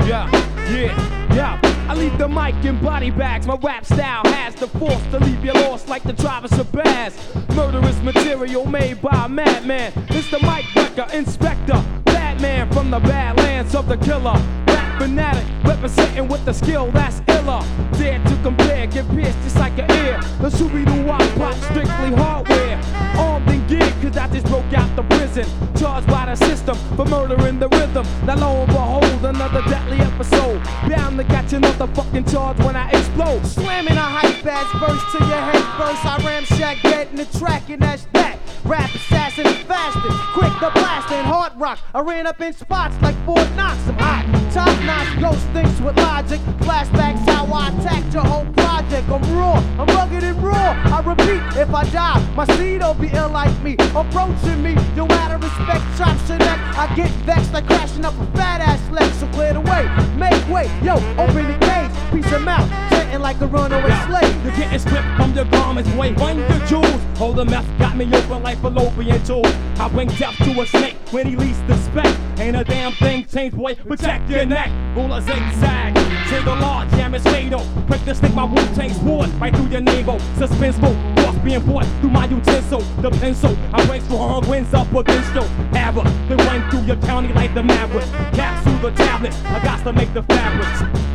Yeah, 0.07 0.29
yeah, 0.69 1.35
yeah. 1.35 1.75
I 1.87 1.93
leave 1.93 2.17
the 2.17 2.27
mic 2.27 2.55
in 2.65 2.81
body 2.81 3.11
bags. 3.11 3.47
My 3.47 3.55
rap 3.55 3.85
style 3.85 4.23
has 4.25 4.55
the 4.55 4.67
force 4.67 5.01
to 5.11 5.19
leave 5.19 5.43
you 5.45 5.53
lost 5.53 5.87
like 5.87 6.03
the 6.03 6.13
Travis 6.13 6.57
of 6.57 6.71
Bass. 6.71 7.15
Murderous 7.55 8.01
material 8.01 8.65
made 8.65 9.01
by 9.01 9.25
a 9.25 9.29
madman. 9.29 9.93
It's 10.09 10.29
the 10.31 10.39
mic 10.39 10.65
wrecker, 10.75 11.07
inspector, 11.15 11.83
Batman 12.05 12.71
from 12.71 12.89
the 12.89 12.99
badlands 12.99 13.75
of 13.75 13.87
the 13.87 13.97
killer. 13.97 14.33
Rap 14.67 15.01
fanatic, 15.01 15.45
representing 15.63 16.27
with 16.27 16.43
the 16.45 16.53
skill 16.53 16.91
that's 16.91 17.21
iller. 17.27 17.61
Dare 17.93 18.23
to 18.23 18.39
compare, 18.41 18.87
get 18.87 19.07
pierced 19.11 19.37
just 19.43 19.57
like 19.57 19.77
an 19.77 19.89
ear. 19.91 20.19
The 20.41 20.49
Scooby 20.49 20.85
Doo 20.85 21.05
Wop 21.05 21.21
Pop, 21.35 21.55
strictly 21.55 22.13
hardware. 22.15 22.81
Armed 23.17 23.47
and 23.49 23.64
geared, 23.67 23.93
cause 24.01 24.17
I 24.17 24.27
just 24.27 24.45
broke 24.47 24.71
out 24.73 24.93
the 24.95 25.03
prison. 25.03 25.45
Charged 25.75 26.07
by 26.07 26.25
the 26.25 26.35
system 26.35 26.75
for 26.95 27.05
murdering 27.05 27.59
the 27.59 27.69
rhythm. 27.69 28.05
Now 28.25 28.35
lo 28.35 28.63
and 28.63 28.67
behold, 28.67 29.25
another 29.25 29.61
deadly 29.69 29.97
episode. 29.97 30.63
Bound 30.87 31.17
to 31.17 31.23
catch 31.25 31.53
another 31.53 31.87
fucking 31.87 32.25
charge 32.25 32.57
when 32.59 32.75
I 32.75 32.89
explode. 32.89 33.45
Slamming 33.45 33.97
a 33.97 34.01
hype 34.01 34.45
ass 34.45 34.69
verse 34.79 35.03
to 35.13 35.19
your 35.25 35.43
head 35.49 35.65
first. 35.77 36.05
I 36.05 36.17
ramshack 36.19 36.81
dead 36.81 37.09
in 37.09 37.17
the 37.17 37.39
track, 37.39 37.69
and 37.69 37.81
that's 37.81 38.05
that. 38.13 38.39
Rap 38.65 38.89
assassin 38.95 39.45
fasting, 39.67 40.17
quick 40.33 40.51
the 40.59 40.71
blasting, 40.73 41.23
hard 41.23 41.53
rock. 41.55 41.77
I 41.93 41.99
ran 41.99 42.25
up 42.25 42.41
in 42.41 42.51
spots 42.53 42.95
like 43.01 43.15
Fort 43.25 43.47
Knox. 43.55 43.77
I'm 43.87 43.97
hot, 43.99 44.25
top 44.51 44.75
notch, 44.85 45.21
ghost 45.21 45.45
thinks 45.53 45.79
with 45.81 45.97
logic. 45.97 46.39
Flashbacks 46.65 47.19
how 47.29 47.45
I 47.45 47.69
attacked 47.69 48.13
your 48.13 48.23
whole 48.23 48.45
project. 48.53 49.07
I'm 49.09 49.21
raw, 49.35 49.57
I'm 49.79 49.87
rugged 49.87 50.23
and 50.23 50.43
raw. 50.43 50.71
I 50.85 51.01
repeat, 51.05 51.59
if 51.59 51.71
I 51.73 51.83
die, 51.91 52.33
my 52.35 52.45
seed'll 52.57 52.95
be 52.95 53.09
ill 53.09 53.29
like 53.29 53.54
me. 53.63 53.75
Approaching 53.95 54.61
me, 54.61 54.75
you 54.95 55.05
out 55.09 55.31
of 55.31 55.43
respect, 55.43 55.83
chops 55.97 56.27
your 56.29 56.37
neck. 56.39 56.59
I 56.77 56.93
get 56.95 57.09
vexed 57.25 57.53
like 57.53 57.65
crashing 57.67 58.05
up 58.05 58.13
a 58.19 58.25
fat 58.37 58.61
ass 58.61 58.81
leg. 58.91 59.11
So 59.15 59.27
clear 59.27 59.53
the 59.53 59.61
way, 59.61 59.89
make 60.17 60.47
way, 60.49 60.69
yo, 60.83 60.95
open 61.17 61.47
the 61.47 61.57
cage, 61.65 61.91
piece 62.11 62.29
them 62.29 62.47
out, 62.47 62.94
like 63.21 63.39
a 63.41 63.47
runaway 63.47 63.91
slave. 64.07 64.43
You're 64.43 64.55
getting 64.55 64.79
stripped 64.79 65.07
from 65.17 65.33
your 65.33 65.45
garments, 65.45 65.89
way 65.93 66.13
run 66.13 66.37
your 66.37 66.59
jewels. 66.67 67.01
Hold 67.17 67.37
the 67.37 67.45
meth, 67.45 67.67
got 67.79 67.95
me 67.95 68.05
open 68.05 68.43
like 68.43 68.57
fallopian 68.59 69.23
tube. 69.23 69.45
I 69.79 69.89
bring 69.89 70.07
death 70.09 70.35
to 70.37 70.61
a 70.61 70.65
snake 70.65 70.95
when 71.11 71.27
he 71.27 71.35
least 71.35 71.61
expect. 71.69 72.17
Ain't 72.39 72.55
a 72.55 72.63
damn 72.63 72.91
thing 72.93 73.25
changed, 73.25 73.57
boy. 73.57 73.75
Protect 73.75 74.29
your 74.29 74.45
neck. 74.45 74.69
Rule 74.95 75.13
a 75.13 75.21
zigzag. 75.21 75.95
Trigger 76.27 76.55
large, 76.55 76.89
jam 76.91 77.13
is 77.13 77.23
fatal. 77.23 77.65
Quick 77.87 78.03
to 78.05 78.15
stick 78.15 78.33
my 78.33 78.43
Wu 78.43 78.55
Tang 78.75 78.93
sword 78.93 79.29
right 79.39 79.55
through 79.55 79.67
your 79.67 79.81
navel. 79.81 80.17
Suspenseful, 80.37 80.93
cross 81.15 81.35
being 81.43 81.63
brought 81.63 81.85
through 82.01 82.09
my 82.09 82.25
utensil. 82.25 82.81
The 83.01 83.11
pencil, 83.11 83.55
I 83.73 83.85
break 83.85 84.01
strong 84.03 84.47
winds 84.47 84.73
up 84.73 84.91
against 84.93 85.33
your 85.33 85.43
hammer. 85.73 86.03
Then 86.27 86.37
run 86.37 86.69
through 86.69 86.83
your 86.83 86.97
county 86.97 87.33
like 87.33 87.53
the 87.53 87.63
maverick. 87.63 88.05
Capsule 88.33 88.77
the 88.79 88.91
tablets, 88.95 89.37
I 89.45 89.63
got 89.63 89.83
to 89.83 89.93
make 89.93 90.13
the 90.13 90.23
fabrics. 90.23 91.14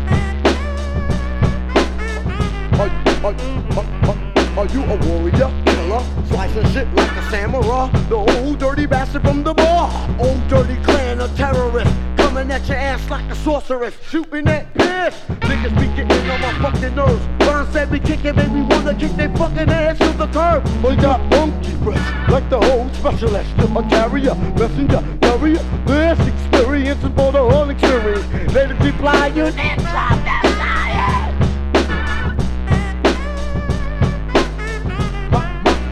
Are, 3.31 4.59
are, 4.59 4.67
you 4.67 4.83
a 4.83 4.97
warrior, 5.07 5.51
killer, 5.65 6.03
slicing 6.27 6.67
shit 6.73 6.93
like 6.95 7.13
a 7.13 7.31
samurai? 7.31 7.89
The 8.09 8.17
old 8.17 8.59
dirty 8.59 8.87
bastard 8.87 9.23
from 9.23 9.45
the 9.45 9.55
bar. 9.55 9.89
Old 10.19 10.49
dirty 10.49 10.75
clan 10.83 11.21
of 11.21 11.37
terrorists 11.37 11.95
coming 12.17 12.51
at 12.51 12.67
your 12.67 12.77
ass 12.77 13.09
like 13.09 13.31
a 13.31 13.37
sorceress, 13.37 13.95
shooting 14.09 14.47
that 14.47 14.75
piss. 14.75 15.15
Niggas 15.47 15.79
be 15.79 15.87
getting 15.95 16.31
on 16.31 16.41
my 16.41 16.71
fucking 16.71 16.97
nerves. 16.97 17.25
Ron 17.47 17.71
said 17.73 17.89
we 17.93 18.01
kick 18.01 18.25
it, 18.25 18.35
baby, 18.35 18.63
wanna 18.63 18.97
kick 18.99 19.13
their 19.13 19.33
fucking 19.37 19.71
ass 19.71 19.99
to 19.99 20.09
the 20.19 20.27
curb. 20.29 20.67
We 20.83 20.97
got 20.97 21.21
monkey 21.31 21.75
breath, 21.77 22.29
like 22.29 22.51
the 22.51 22.59
whole 22.59 22.89
specialist. 22.95 23.49
A 23.59 23.83
carrier, 23.89 24.35
messenger, 24.59 25.05
carrier. 25.23 25.63
This 25.87 26.19
experience 26.27 26.99
is 27.05 27.11
for 27.15 27.31
the 27.31 27.49
whole 27.49 27.71
experience. 27.71 28.27
Let 28.53 28.73
it 28.73 28.81
reply, 28.81 29.29
you 29.29 29.45
next 29.53 29.85
time, 29.85 30.25
that's 30.25 30.40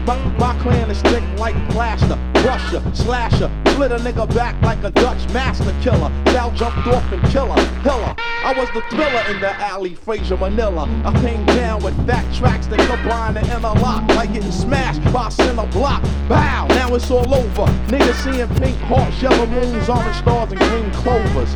My, 0.09 0.57
clan 0.59 0.89
is 0.89 0.99
thick 1.03 1.23
like 1.37 1.53
plaster, 1.69 2.17
brusher, 2.33 2.81
slasher, 2.95 3.51
split 3.67 3.91
a 3.91 3.97
nigga 3.97 4.33
back 4.33 4.59
like 4.63 4.83
a 4.83 4.89
Dutch 4.89 5.31
master 5.31 5.71
killer. 5.83 6.11
Sal 6.31 6.49
jumped 6.53 6.87
off 6.87 7.11
and 7.11 7.21
killer, 7.25 7.61
hiller. 7.81 8.15
I 8.17 8.55
was 8.57 8.67
the 8.73 8.81
thriller 8.89 9.23
in 9.29 9.39
the 9.39 9.53
alley, 9.61 9.93
Frazier 9.93 10.37
Manila. 10.37 10.89
I 11.05 11.13
came 11.21 11.45
down 11.45 11.83
with 11.83 11.95
fat 12.07 12.25
tracks 12.33 12.65
that 12.67 12.79
combine 12.89 13.37
and 13.37 13.45
interlock, 13.49 14.07
like 14.15 14.33
getting 14.33 14.51
smashed 14.51 15.03
by 15.13 15.29
center 15.29 15.67
block. 15.67 16.01
Bow, 16.27 16.65
now 16.69 16.95
it's 16.95 17.11
all 17.11 17.31
over. 17.31 17.71
Niggas 17.85 18.15
seeing 18.23 18.47
pink 18.55 18.79
hearts, 18.79 19.21
yellow 19.21 19.45
moons, 19.45 19.89
orange 19.89 20.15
stars, 20.15 20.51
and 20.51 20.59
green 20.59 20.91
clovers. 20.91 21.53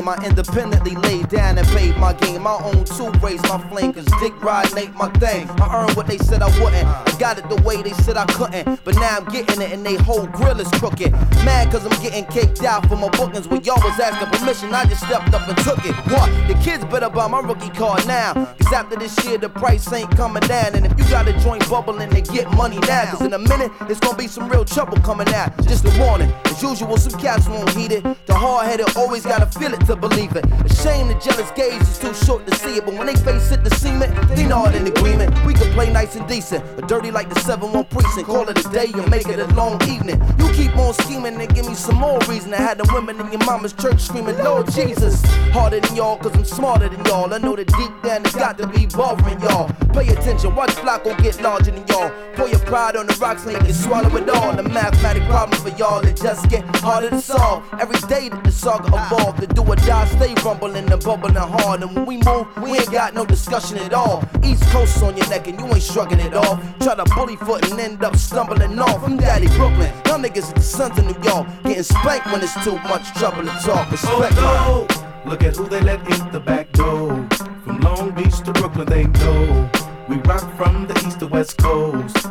I 0.00 0.24
independently 0.24 0.96
laid 0.96 1.28
down 1.28 1.58
and 1.58 1.68
paid 1.68 1.96
my 1.98 2.14
game. 2.14 2.42
My 2.42 2.54
own 2.54 2.84
two 2.84 3.10
raised 3.20 3.42
my 3.44 3.58
flame, 3.68 3.92
cause 3.92 4.06
dick 4.22 4.40
riding 4.40 4.78
ain't 4.78 4.94
my 4.94 5.08
thing. 5.18 5.50
I 5.60 5.82
earned 5.82 5.96
what 5.96 6.06
they 6.06 6.18
said 6.18 6.42
I 6.42 6.50
wouldn't. 6.62 6.86
I 6.86 7.12
got 7.18 7.38
it 7.38 7.48
the 7.48 7.60
way 7.62 7.82
they 7.82 7.92
said 8.04 8.16
I 8.16 8.24
couldn't. 8.26 8.84
But 8.84 8.94
now 8.94 9.18
I'm 9.18 9.24
getting 9.26 9.60
it 9.60 9.72
and 9.72 9.84
they 9.84 9.96
whole 9.96 10.26
grill 10.26 10.60
is 10.60 10.68
crooked. 10.78 11.10
Mad 11.44 11.72
cause 11.72 11.84
I'm 11.84 12.02
getting 12.02 12.24
caked 12.26 12.62
out 12.62 12.86
for 12.88 12.96
my 12.96 13.08
bookings. 13.10 13.48
When 13.48 13.64
y'all 13.64 13.82
was 13.82 13.98
asking 13.98 14.28
permission, 14.38 14.72
I 14.72 14.84
just 14.84 15.04
stepped 15.04 15.34
up 15.34 15.48
and 15.48 15.58
took 15.58 15.84
it. 15.84 15.94
What? 16.06 16.30
The 16.46 16.54
kids 16.62 16.84
better 16.84 17.10
buy 17.10 17.26
my 17.26 17.40
rookie 17.40 17.70
card 17.70 18.06
now. 18.06 18.34
Cause 18.34 18.72
after 18.72 18.96
this 18.96 19.12
year, 19.24 19.38
the 19.38 19.48
price 19.48 19.92
ain't 19.92 20.10
coming 20.16 20.42
down. 20.42 20.76
And 20.76 20.86
if 20.86 20.96
you 20.96 21.04
got 21.10 21.26
a 21.26 21.32
joint 21.40 21.68
bubbling, 21.68 22.10
they 22.10 22.22
get 22.22 22.48
money 22.52 22.78
now. 22.86 23.10
Cause 23.10 23.22
in 23.22 23.32
a 23.32 23.38
minute, 23.38 23.72
it's 23.88 23.98
gonna 23.98 24.16
be 24.16 24.28
some 24.28 24.48
real 24.48 24.64
trouble 24.64 24.98
coming 24.98 25.28
out. 25.34 25.50
Just 25.66 25.84
a 25.84 25.92
warning. 25.98 26.32
As 26.44 26.62
usual, 26.62 26.96
some 26.96 27.18
cats 27.20 27.48
won't 27.48 27.70
heed 27.70 27.90
it. 27.90 28.04
The 28.26 28.34
hard 28.34 28.66
headed 28.66 28.96
always 28.96 29.24
gotta 29.26 29.46
feel 29.58 29.74
it 29.74 29.84
to 29.86 29.96
believe 29.96 30.36
it. 30.36 30.44
A 30.46 30.74
shame 30.74 31.08
the 31.08 31.14
jealous 31.14 31.50
gaze 31.52 31.82
is 31.82 31.98
too 31.98 32.14
short 32.14 32.46
to 32.46 32.54
see 32.56 32.76
it. 32.76 32.84
But 32.84 32.94
when 32.94 33.06
they 33.06 33.16
face 33.16 33.50
it, 33.50 33.64
the 33.64 33.70
cement, 33.74 34.11
they 34.34 34.46
know 34.46 34.66
it 34.66 34.74
in 34.74 34.86
agreement. 34.86 35.30
We 35.44 35.54
can 35.54 35.72
play 35.72 35.92
nice 35.92 36.16
and 36.16 36.26
decent, 36.28 36.64
or 36.78 36.86
dirty 36.86 37.10
like 37.10 37.28
the 37.28 37.38
7 37.40 37.72
1 37.72 37.84
precinct. 37.86 38.26
Call 38.26 38.48
it 38.48 38.58
a 38.58 38.68
day 38.70 38.90
and 38.94 39.10
make 39.10 39.28
it 39.28 39.38
a 39.38 39.46
long 39.54 39.82
evening. 39.88 40.20
You 40.38 40.50
keep 40.52 40.76
on 40.76 40.94
scheming 40.94 41.40
and 41.40 41.54
give 41.54 41.66
me 41.66 41.74
some 41.74 41.96
more 41.96 42.18
reason 42.28 42.50
to 42.50 42.56
have 42.56 42.78
the 42.78 42.88
women 42.92 43.20
in 43.20 43.30
your 43.32 43.44
mama's 43.44 43.72
church 43.72 44.00
screaming, 44.00 44.38
Lord 44.38 44.70
Jesus. 44.72 45.22
Harder 45.52 45.80
than 45.80 45.96
y'all, 45.96 46.16
cause 46.18 46.34
I'm 46.34 46.44
smarter 46.44 46.88
than 46.88 47.04
y'all. 47.04 47.32
I 47.32 47.38
know 47.38 47.56
that 47.56 47.68
deep 47.68 47.92
down 48.02 48.24
it's 48.24 48.34
got 48.34 48.58
to 48.58 48.66
be 48.66 48.86
bothering 48.86 49.40
y'all. 49.40 49.68
Pay 49.92 50.08
attention, 50.08 50.54
watch 50.54 50.70
Flacco 50.70 51.16
get 51.22 51.40
larger 51.42 51.70
than 51.70 51.86
y'all. 51.88 52.10
Pour 52.34 52.48
your 52.48 52.58
pride 52.60 52.96
on 52.96 53.06
the 53.06 53.14
rocks 53.20 53.44
you 53.46 53.56
can 53.58 53.72
swallow 53.72 54.14
it 54.16 54.28
all. 54.28 54.54
The 54.54 54.62
mathematic 54.62 55.22
problem 55.24 55.60
for 55.60 55.76
y'all 55.76 56.00
that 56.02 56.16
just 56.16 56.48
get 56.48 56.64
harder 56.76 57.10
to 57.10 57.20
solve. 57.20 57.62
Every 57.80 58.00
day 58.08 58.28
that 58.28 58.42
the 58.44 58.50
saga 58.50 58.88
evolve, 58.88 59.40
the 59.40 59.46
do 59.46 59.62
or 59.62 59.76
die 59.76 60.06
stay 60.06 60.34
rumbling 60.44 60.90
and 60.90 61.02
bubbling 61.02 61.34
hard. 61.34 61.82
And 61.82 61.94
when 61.94 62.06
we 62.06 62.16
move, 62.18 62.46
we 62.62 62.72
ain't 62.72 62.90
got 62.90 63.14
no 63.14 63.24
discussion 63.24 63.78
at 63.78 63.92
all. 63.92 64.01
East 64.44 64.64
Coast 64.70 65.02
on 65.02 65.16
your 65.16 65.28
neck 65.28 65.48
and 65.48 65.58
you 65.58 65.66
ain't 65.66 65.82
shrugging 65.82 66.20
it 66.20 66.34
off. 66.34 66.58
Try 66.80 66.94
to 66.94 67.04
bully 67.14 67.36
foot 67.36 67.68
and 67.70 67.80
end 67.80 68.02
up 68.04 68.16
stumbling 68.16 68.78
off. 68.78 69.02
I'm 69.04 69.16
Daddy 69.16 69.46
Brooklyn, 69.48 69.92
y'all 70.06 70.18
niggas 70.18 70.50
are 70.50 70.54
the 70.54 70.60
sons 70.60 70.98
of 70.98 71.04
New 71.04 71.22
York. 71.22 71.46
Getting 71.64 71.82
spanked 71.82 72.26
when 72.26 72.42
it's 72.42 72.54
too 72.64 72.76
much 72.88 73.12
trouble 73.14 73.42
to 73.42 73.58
talk. 73.64 73.90
Respect 73.90 74.34
Oh 74.38 74.86
no, 74.88 75.30
look 75.30 75.42
at 75.42 75.56
who 75.56 75.68
they 75.68 75.80
let 75.80 76.00
in 76.00 76.32
the 76.32 76.40
back 76.40 76.72
door. 76.72 77.26
From 77.64 77.80
Long 77.80 78.10
Beach 78.12 78.38
to 78.44 78.52
Brooklyn, 78.52 78.86
they 78.86 79.04
know. 79.04 79.70
We 80.08 80.16
rock 80.16 80.44
from 80.56 80.86
the 80.86 80.94
east 81.06 81.20
to 81.20 81.26
west 81.26 81.58
coast. 81.58 82.26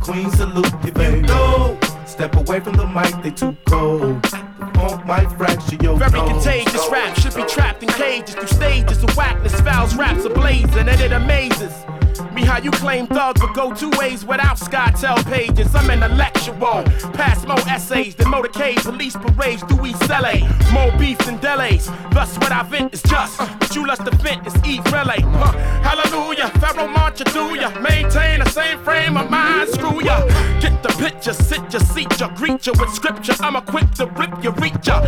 Queen 0.00 0.30
salute 0.30 0.72
you, 0.84 0.92
baby. 0.92 1.22
No, 1.22 1.78
step 2.06 2.36
away 2.36 2.60
from 2.60 2.74
the 2.74 2.86
mic, 2.86 3.22
they 3.22 3.30
too 3.30 3.56
cold. 3.66 4.22
The 4.22 4.70
funk 4.74 5.04
might 5.06 5.30
fracture 5.36 5.76
your 5.82 5.96
Very 5.96 6.12
nose. 6.12 6.30
contagious 6.30 6.88
rap 6.90 7.16
should 7.18 7.34
be 7.34 7.44
trapped 7.44 7.82
in 7.82 7.88
cages 7.90 8.34
through 8.34 8.46
stages 8.46 9.02
of 9.02 9.16
whackness, 9.16 9.60
fouls, 9.60 9.94
raps 9.96 10.24
ablazing, 10.24 10.88
and 10.88 11.00
it 11.00 11.12
amazes 11.12 11.72
me 12.32 12.44
how 12.44 12.58
you 12.58 12.70
claim 12.70 13.06
thugs 13.06 13.40
but 13.40 13.54
go 13.54 13.74
two 13.74 13.90
ways 13.98 14.24
without 14.24 14.56
SkyTel 14.56 15.24
pages. 15.26 15.74
I'm 15.74 15.90
intellectual, 15.90 16.82
pass 17.14 17.44
more 17.46 17.58
essays 17.68 18.14
than 18.14 18.26
motorcade, 18.28 18.82
police 18.82 19.16
parades 19.16 19.62
through 19.64 19.86
East 19.86 20.08
LA, 20.08 20.38
more 20.72 20.92
beef 20.98 21.18
than 21.18 21.38
delays. 21.38 21.86
Thus, 22.12 22.36
what 22.38 22.52
I 22.52 22.62
vent 22.62 22.94
is 22.94 23.02
just, 23.02 23.40
uh, 23.40 23.48
but 23.58 23.74
you 23.74 23.86
lust 23.86 24.04
to 24.04 24.10
vent 24.16 24.46
is 24.46 24.54
eat 24.64 24.84
relay. 24.92 25.20
Huh. 25.20 25.52
Hallelujah, 25.82 26.50
Pharoahe 26.60 26.92
Monch 26.92 27.18
through 27.32 27.56
ya, 27.60 27.70
maintain 27.80 28.40
the 28.40 28.50
same 28.50 28.78
frame 28.80 29.16
of 29.16 29.30
mind, 29.30 29.68
screw 29.70 30.02
ya. 30.02 30.24
Get 30.60 30.82
the 30.82 30.88
picture, 30.98 31.32
sit 31.32 31.62
ya, 31.72 31.80
seat 31.80 32.20
ya, 32.20 32.28
greet 32.34 32.66
ya 32.66 32.72
with 32.78 32.90
scripture. 32.90 33.34
I'm 33.40 33.56
equipped 33.56 33.96
to 33.96 34.06
rip 34.06 34.42
ya, 34.42 34.52
reach 34.56 34.86
ya. 34.86 35.00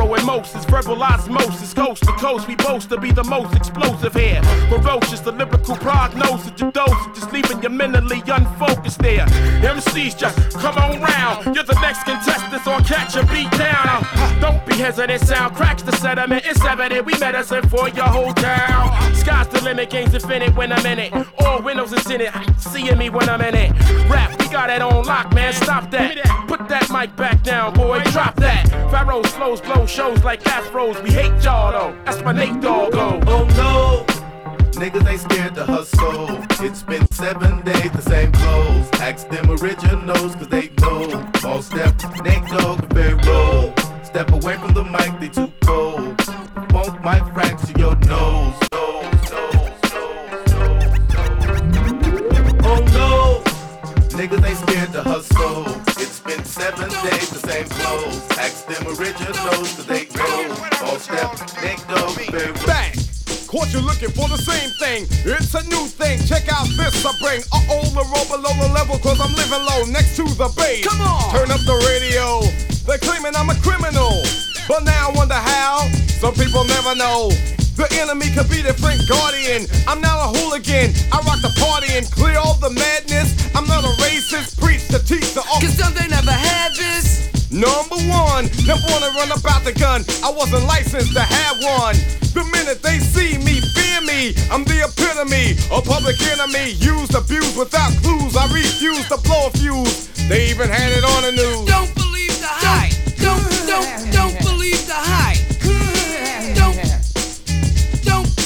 Pharaoh 0.00 0.14
and 0.14 0.26
Moses, 0.26 0.64
verbal 0.64 1.02
osmosis, 1.02 1.74
coast 1.74 2.02
to 2.04 2.12
coast. 2.12 2.48
We 2.48 2.56
boast 2.56 2.88
to 2.88 2.98
be 2.98 3.10
the 3.10 3.24
most 3.24 3.54
explosive 3.54 4.14
here. 4.14 4.42
Ferocious, 4.70 5.20
the 5.20 5.32
lyrical 5.32 5.76
prognosis, 5.76 6.58
your 6.58 6.72
dosage, 6.72 7.14
just 7.14 7.30
leaving 7.32 7.62
you 7.62 7.68
mentally 7.68 8.22
unfocused 8.26 9.00
there. 9.00 9.26
MCs 9.26 10.16
just 10.16 10.58
come 10.58 10.76
on 10.78 11.02
round. 11.02 11.54
You're 11.54 11.64
the 11.64 11.78
next 11.82 12.04
contestant, 12.04 12.62
so 12.64 12.78
catch 12.80 13.14
a 13.16 13.26
beat 13.26 13.50
down. 13.58 14.06
Don't 14.40 14.64
be 14.64 14.74
hesitant, 14.74 15.20
sound 15.20 15.54
cracks 15.54 15.82
the 15.82 15.92
sediment. 15.92 16.46
It's 16.46 16.64
evident 16.64 17.04
we 17.04 17.18
medicine 17.18 17.68
for 17.68 17.90
your 17.90 18.06
whole 18.06 18.32
town. 18.32 19.14
Sky's 19.14 19.48
the 19.48 19.60
limit, 19.62 19.90
game's 19.90 20.14
infinite 20.14 20.56
when 20.56 20.72
I'm 20.72 20.86
in 20.86 20.98
it. 20.98 21.12
All 21.40 21.60
windows 21.60 21.92
is 21.92 22.10
in 22.10 22.22
it, 22.22 22.32
seeing 22.70 22.98
me 22.98 23.10
when 23.10 23.28
I'm 23.28 23.40
in 23.40 23.54
it. 23.54 23.70
Rap, 24.08 24.38
we 24.38 24.48
got 24.48 24.70
it 24.70 24.82
on 24.82 25.04
lock, 25.04 25.34
man. 25.34 25.52
Stop 25.52 25.90
that. 25.90 26.16
Put 26.46 26.68
that 26.68 26.90
mic 26.90 27.14
back 27.16 27.42
down, 27.42 27.74
boy. 27.74 28.00
Drop 28.12 28.36
that. 28.36 28.68
Pharoahe's 28.90 29.32
flows 29.32 29.60
blow 29.60 29.86
shows 29.86 30.22
like 30.24 30.42
afros. 30.44 31.02
We 31.02 31.10
hate 31.10 31.42
y'all 31.42 31.72
though. 31.72 32.04
That's 32.04 32.22
my 32.22 32.32
Nate 32.32 32.60
Dogg. 32.60 32.94
Oh 32.94 33.44
no, 33.56 34.06
Niggas 34.80 35.06
ain't 35.08 35.20
scared 35.20 35.54
to 35.56 35.64
hustle. 35.64 36.38
It's 36.64 36.82
been 36.82 37.06
seven 37.10 37.62
days, 37.62 37.90
the 37.92 38.02
same 38.02 38.32
clothes. 38.32 38.88
Ask 38.94 39.28
them 39.28 39.50
originals, 39.50 40.34
cause 40.36 40.48
they 40.48 40.70
know. 40.80 41.30
All 41.44 41.62
step, 41.62 41.94
Nate 42.24 42.46
Dogg, 42.46 42.80
very 42.92 43.14
roll. 43.26 43.74
Step 44.02 44.32
away 44.32 44.56
from 44.56 44.74
the 44.74 44.84
mic, 44.84 45.20
they 45.20 45.28
too 45.28 45.52
cold. 45.64 46.18
Won't 46.72 47.04
mic 47.04 47.22
fracture 47.34 47.78
your 47.78 47.96
nose. 47.96 48.59
Niggas 54.20 54.44
ain't 54.44 54.58
scared 54.68 54.92
to 54.92 55.00
hustle. 55.00 55.64
It's 55.96 56.20
been 56.20 56.44
seven 56.44 56.90
days, 57.08 57.32
the 57.32 57.40
same 57.40 57.64
clothes. 57.72 58.20
Ask 58.36 58.68
them 58.68 58.84
originals, 58.92 59.48
cause 59.48 59.86
they 59.88 60.04
know. 60.12 60.52
All 60.84 61.00
step, 61.00 61.32
they 61.56 61.80
Dogg, 61.88 62.20
very 62.28 62.52
roll. 62.52 62.66
Bang! 62.68 62.92
Caught 63.48 63.72
you 63.72 63.80
looking 63.80 64.12
for 64.12 64.28
the 64.28 64.36
same 64.36 64.68
thing. 64.76 65.08
It's 65.24 65.56
a 65.56 65.64
new 65.72 65.88
thing. 65.88 66.20
Check 66.28 66.52
out 66.52 66.68
this 66.76 67.00
I 67.00 67.16
bring. 67.16 67.40
Uh 67.48 67.64
oh, 67.72 67.88
the 67.96 68.04
roll 68.12 68.28
below 68.28 68.52
the 68.60 68.68
level, 68.76 69.00
cause 69.00 69.16
I'm 69.24 69.32
living 69.40 69.64
low 69.64 69.88
next 69.88 70.16
to 70.20 70.28
the 70.36 70.52
base. 70.52 70.84
Come 70.84 71.00
on! 71.00 71.32
Turn 71.32 71.48
up 71.48 71.64
the 71.64 71.80
radio. 71.88 72.44
They're 72.84 73.00
claiming 73.00 73.32
I'm 73.32 73.48
a 73.48 73.56
criminal. 73.64 74.20
But 74.68 74.84
now 74.84 75.08
I 75.08 75.16
wonder 75.16 75.40
how. 75.40 75.88
Some 76.20 76.36
people 76.36 76.68
never 76.68 76.92
know. 76.94 77.32
The 77.80 77.88
enemy 77.96 78.28
could 78.36 78.52
be 78.52 78.60
the 78.60 78.76
Frank 78.76 79.00
Guardian. 79.08 79.64
I'm 79.88 80.04
not 80.04 80.20
a 80.20 80.28
hooligan. 80.36 80.92
I 81.16 81.16
rock 81.24 81.40
the 81.40 81.48
party 81.56 81.96
and 81.96 82.04
clear 82.12 82.36
all 82.36 82.60
the 82.60 82.68
madness. 82.68 83.32
I'm 83.56 83.64
not 83.64 83.88
a 83.88 83.92
racist. 84.04 84.60
Preach 84.60 84.84
to 84.92 85.00
teach 85.00 85.32
the 85.32 85.40
Cause 85.40 85.80
some 85.80 85.96
they 85.96 86.04
never 86.04 86.28
had 86.28 86.76
this. 86.76 87.32
Number 87.48 87.96
one, 88.04 88.52
never 88.68 88.84
wanna 88.92 89.08
run 89.16 89.32
about 89.32 89.64
the 89.64 89.72
gun. 89.72 90.04
I 90.20 90.28
wasn't 90.28 90.68
licensed 90.68 91.16
to 91.16 91.24
have 91.24 91.56
one. 91.80 91.96
The 92.36 92.44
minute 92.52 92.84
they 92.84 93.00
see 93.00 93.40
me, 93.40 93.64
fear 93.72 94.04
me. 94.04 94.36
I'm 94.52 94.68
the 94.68 94.84
epitome, 94.84 95.56
a 95.72 95.80
public 95.80 96.20
enemy. 96.36 96.76
Used, 96.84 97.16
abused 97.16 97.56
without 97.56 97.96
clues. 98.04 98.36
I 98.36 98.44
refuse 98.52 99.08
to 99.08 99.16
blow 99.24 99.48
a 99.48 99.50
fuse. 99.56 100.12
They 100.28 100.52
even 100.52 100.68
had 100.68 100.92
it 100.92 101.04
on 101.16 101.24
the 101.24 101.32
news. 101.32 101.64
Don't 101.64 101.88
believe 101.96 102.36
the 102.44 102.52
hype. 102.60 102.92
Don't, 103.16 103.40
don't, 103.64 103.88
don't 104.12 104.36
believe 104.44 104.84
the 104.84 105.00
hype. 105.00 105.49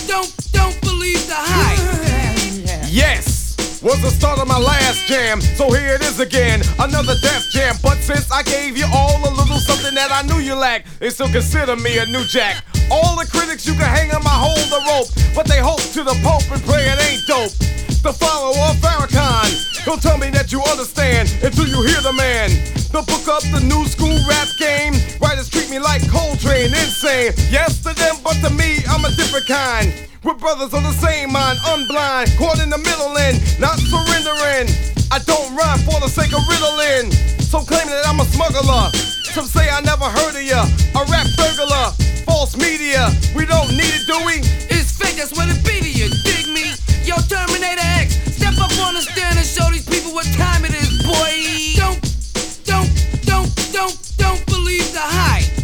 Don't, 0.06 0.52
don't, 0.52 0.80
believe 0.80 1.26
the 1.26 1.34
hype. 1.36 2.90
Yes, 2.90 3.56
was 3.82 4.00
the 4.02 4.10
start 4.10 4.38
of 4.38 4.48
my 4.48 4.58
last 4.58 5.06
jam. 5.06 5.40
So 5.40 5.70
here 5.70 5.94
it 5.94 6.02
is 6.02 6.20
again, 6.20 6.62
another 6.78 7.14
death 7.22 7.50
jam. 7.50 7.76
But 7.82 7.98
since 7.98 8.30
I 8.30 8.42
gave 8.42 8.76
you 8.76 8.86
all 8.92 9.18
a 9.18 9.32
little 9.34 9.58
something 9.58 9.94
that 9.94 10.10
I 10.10 10.22
knew 10.26 10.40
you 10.40 10.54
lacked, 10.54 11.00
they 11.00 11.10
still 11.10 11.28
consider 11.28 11.76
me 11.76 11.98
a 11.98 12.06
new 12.06 12.24
jack. 12.24 12.64
All 12.94 13.18
the 13.18 13.26
critics 13.26 13.66
you 13.66 13.74
can 13.74 13.90
hang 13.90 14.14
on 14.14 14.22
my 14.22 14.30
hold 14.30 14.62
the 14.70 14.78
rope, 14.86 15.10
but 15.34 15.50
they 15.50 15.58
hope 15.58 15.82
to 15.98 16.06
the 16.06 16.14
Pope 16.22 16.46
and 16.54 16.62
pray 16.62 16.86
it 16.86 16.98
ain't 17.10 17.26
dope. 17.26 17.50
The 18.06 18.14
follower 18.14 18.54
of 18.70 18.78
Farrakhan. 18.78 19.50
Don't 19.82 20.00
tell 20.00 20.16
me 20.16 20.30
that 20.30 20.52
you 20.52 20.62
understand 20.70 21.26
until 21.42 21.66
you 21.66 21.82
hear 21.82 21.98
the 22.06 22.14
man. 22.14 22.54
The 22.94 23.02
book 23.02 23.26
up 23.26 23.42
the 23.50 23.58
new 23.66 23.82
school 23.90 24.14
rap 24.30 24.46
game. 24.62 24.94
Writers 25.18 25.50
treat 25.50 25.68
me 25.74 25.82
like 25.82 26.06
Coltrane, 26.06 26.70
insane. 26.70 27.34
Yes 27.50 27.82
to 27.82 27.90
them, 27.98 28.14
but 28.22 28.38
to 28.46 28.50
me, 28.54 28.86
I'm 28.86 29.04
a 29.04 29.10
different 29.18 29.50
kind. 29.50 29.90
We're 30.22 30.38
brothers 30.38 30.72
on 30.72 30.84
the 30.84 30.94
same 31.02 31.32
mind, 31.32 31.58
unblind, 31.66 32.30
caught 32.38 32.62
in 32.62 32.70
the 32.70 32.78
middle 32.78 33.10
and 33.18 33.42
not 33.58 33.74
surrendering. 33.82 34.70
I 35.10 35.18
don't 35.26 35.50
rhyme 35.58 35.82
for 35.82 35.98
the 35.98 36.08
sake 36.08 36.30
of 36.30 36.46
riddling. 36.46 37.10
So 37.54 37.62
claiming 37.62 37.94
that 37.94 38.02
I'm 38.10 38.18
a 38.18 38.26
smuggler. 38.34 38.90
Some 39.30 39.46
say 39.46 39.70
I 39.70 39.78
never 39.86 40.10
heard 40.10 40.34
of 40.34 40.42
ya. 40.42 40.66
A 40.98 41.06
rap 41.06 41.22
burglar, 41.38 41.94
false 42.26 42.58
media. 42.58 43.06
We 43.30 43.46
don't 43.46 43.70
need 43.70 43.94
it, 43.94 44.10
do 44.10 44.18
we? 44.26 44.42
It's 44.74 44.90
fake, 44.90 45.22
that's 45.22 45.30
what 45.38 45.46
it 45.46 45.62
be 45.62 45.78
to 45.78 45.86
you. 45.86 46.10
Dig 46.26 46.50
me? 46.50 46.74
Yo, 47.06 47.14
Terminator 47.30 47.78
X, 48.02 48.18
step 48.34 48.58
up 48.58 48.74
on 48.82 48.98
the 48.98 49.06
stand 49.06 49.38
and 49.38 49.46
show 49.46 49.70
these 49.70 49.86
people 49.86 50.10
what 50.10 50.26
time 50.34 50.66
it 50.66 50.74
is, 50.74 50.98
boy. 51.06 51.30
Don't, 51.78 52.02
don't, 52.66 52.90
don't, 53.22 53.46
don't, 53.70 53.94
don't 54.18 54.42
believe 54.50 54.90
the 54.90 55.06
hype. 55.06 55.63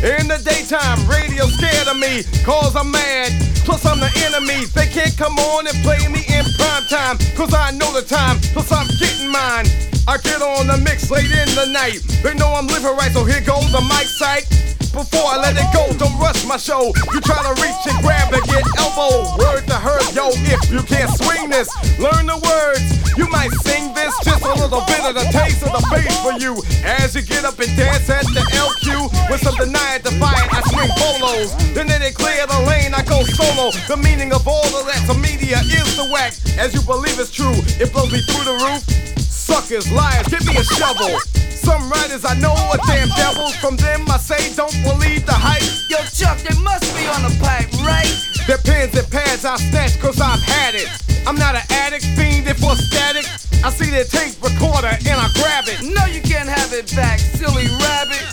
In 0.00 0.28
the 0.28 0.40
daytime, 0.40 0.98
radio 1.06 1.46
scared 1.46 1.88
of 1.88 1.98
me, 2.00 2.24
cause 2.44 2.74
I'm 2.74 2.90
mad. 2.90 3.30
Plus, 3.64 3.84
I'm 3.86 4.00
the 4.00 4.10
enemy. 4.26 4.66
They 4.74 4.86
can't 4.86 5.16
come 5.16 5.38
on 5.38 5.66
and 5.66 5.76
play 5.84 6.00
me 6.08 6.24
in 6.26 6.44
prime 6.58 6.86
time, 6.88 7.18
cause 7.36 7.54
I 7.54 7.70
know 7.72 7.92
the 7.92 8.02
time, 8.02 8.40
plus 8.56 8.72
I'm 8.72 8.88
getting 8.98 9.30
mine. 9.30 9.66
I 10.08 10.18
get 10.18 10.42
on 10.42 10.66
the 10.66 10.78
mix 10.78 11.10
late 11.10 11.30
in 11.30 11.48
the 11.54 11.66
night. 11.70 12.02
They 12.22 12.34
know 12.34 12.52
I'm 12.54 12.66
living 12.66 12.96
right, 12.96 13.12
so 13.12 13.24
here 13.24 13.40
goes 13.40 13.70
the 13.70 13.80
mic 13.82 14.10
sight. 14.10 14.50
Before 14.92 15.24
I 15.24 15.40
let 15.40 15.56
it 15.56 15.64
go, 15.72 15.88
don't 15.96 16.20
rush 16.20 16.44
my 16.44 16.60
show. 16.60 16.92
You 17.16 17.20
try 17.24 17.40
to 17.40 17.56
reach 17.64 17.80
and 17.88 17.96
grab 18.04 18.28
and 18.28 18.44
get 18.44 18.60
elbow. 18.76 19.24
Word 19.40 19.64
to 19.72 19.76
her, 19.80 19.96
yo, 20.12 20.28
if 20.44 20.68
you 20.68 20.84
can't 20.84 21.08
swing 21.16 21.48
this, 21.48 21.72
learn 21.96 22.28
the 22.28 22.36
words. 22.36 22.84
You 23.16 23.24
might 23.28 23.52
sing 23.64 23.94
this, 23.96 24.12
just 24.20 24.44
a 24.44 24.52
little 24.52 24.84
bit 24.84 25.00
of 25.00 25.16
the 25.16 25.24
taste 25.32 25.64
of 25.64 25.72
the 25.72 25.80
bass 25.88 26.12
for 26.20 26.36
you. 26.36 26.60
As 26.84 27.16
you 27.16 27.22
get 27.22 27.44
up 27.44 27.58
and 27.58 27.72
dance 27.72 28.08
at 28.12 28.28
the 28.36 28.44
LQ 28.52 29.08
with 29.32 29.40
some 29.40 29.56
denied 29.56 30.04
defiant, 30.04 30.52
I 30.52 30.60
swing 30.68 30.92
bolos. 31.00 31.56
Then 31.72 31.88
they 31.88 32.12
clear 32.12 32.46
the 32.46 32.60
lane, 32.68 32.92
I 32.92 33.00
go 33.02 33.24
solo. 33.24 33.72
The 33.88 33.96
meaning 33.96 34.32
of 34.32 34.46
all 34.46 34.68
of 34.76 34.84
that 34.92 35.08
to 35.08 35.16
media 35.16 35.56
is 35.64 35.96
the 35.96 36.08
wax. 36.12 36.44
As 36.58 36.74
you 36.74 36.82
believe 36.82 37.18
it's 37.18 37.32
true, 37.32 37.56
it 37.80 37.92
blows 37.92 38.12
me 38.12 38.20
through 38.28 38.44
the 38.44 38.56
roof. 38.60 39.21
Suckers, 39.52 39.92
liars, 39.92 40.26
give 40.28 40.46
me 40.46 40.56
a 40.56 40.64
shovel. 40.64 41.20
Some 41.52 41.90
writers 41.90 42.24
I 42.24 42.32
know 42.40 42.56
are 42.72 42.80
damn 42.86 43.08
devils. 43.20 43.54
From 43.56 43.76
them 43.76 44.08
I 44.08 44.16
say 44.16 44.48
don't 44.56 44.72
believe 44.82 45.26
the 45.26 45.36
hype. 45.36 45.60
Yo, 45.92 46.00
Chuck, 46.08 46.38
they 46.40 46.56
must 46.64 46.88
be 46.96 47.04
on 47.04 47.20
the 47.20 47.36
pipe, 47.36 47.68
right? 47.84 48.08
Their 48.46 48.56
pens 48.56 48.96
and 48.96 49.04
pads 49.12 49.44
I 49.44 49.56
snatch 49.56 50.00
cause 50.00 50.22
I've 50.22 50.40
had 50.40 50.74
it. 50.74 50.88
I'm 51.26 51.36
not 51.36 51.54
an 51.54 51.68
addict, 51.68 52.06
fiend 52.16 52.48
for 52.56 52.74
static. 52.76 53.28
I 53.62 53.68
see 53.68 53.90
their 53.90 54.08
tape 54.08 54.40
recorder 54.42 54.88
and 54.88 55.20
I 55.20 55.28
grab 55.36 55.68
it. 55.68 55.84
No, 55.84 56.06
you 56.06 56.22
can't 56.22 56.48
have 56.48 56.72
it 56.72 56.88
back, 56.96 57.20
silly 57.20 57.68
rabbit. 57.76 58.24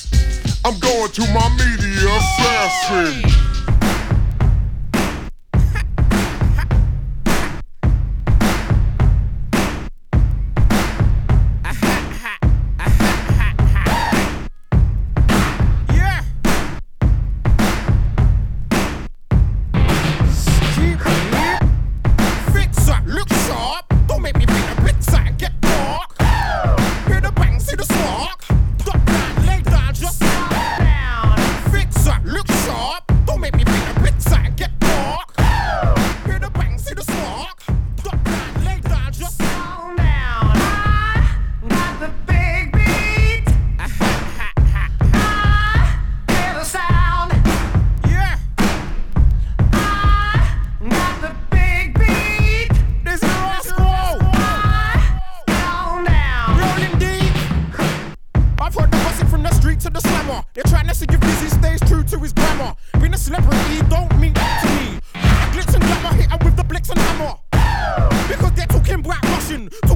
I'm 0.64 0.80
going 0.80 1.12
to 1.12 1.22
my 1.36 1.52
media 1.60 2.16
assassin. 2.16 3.68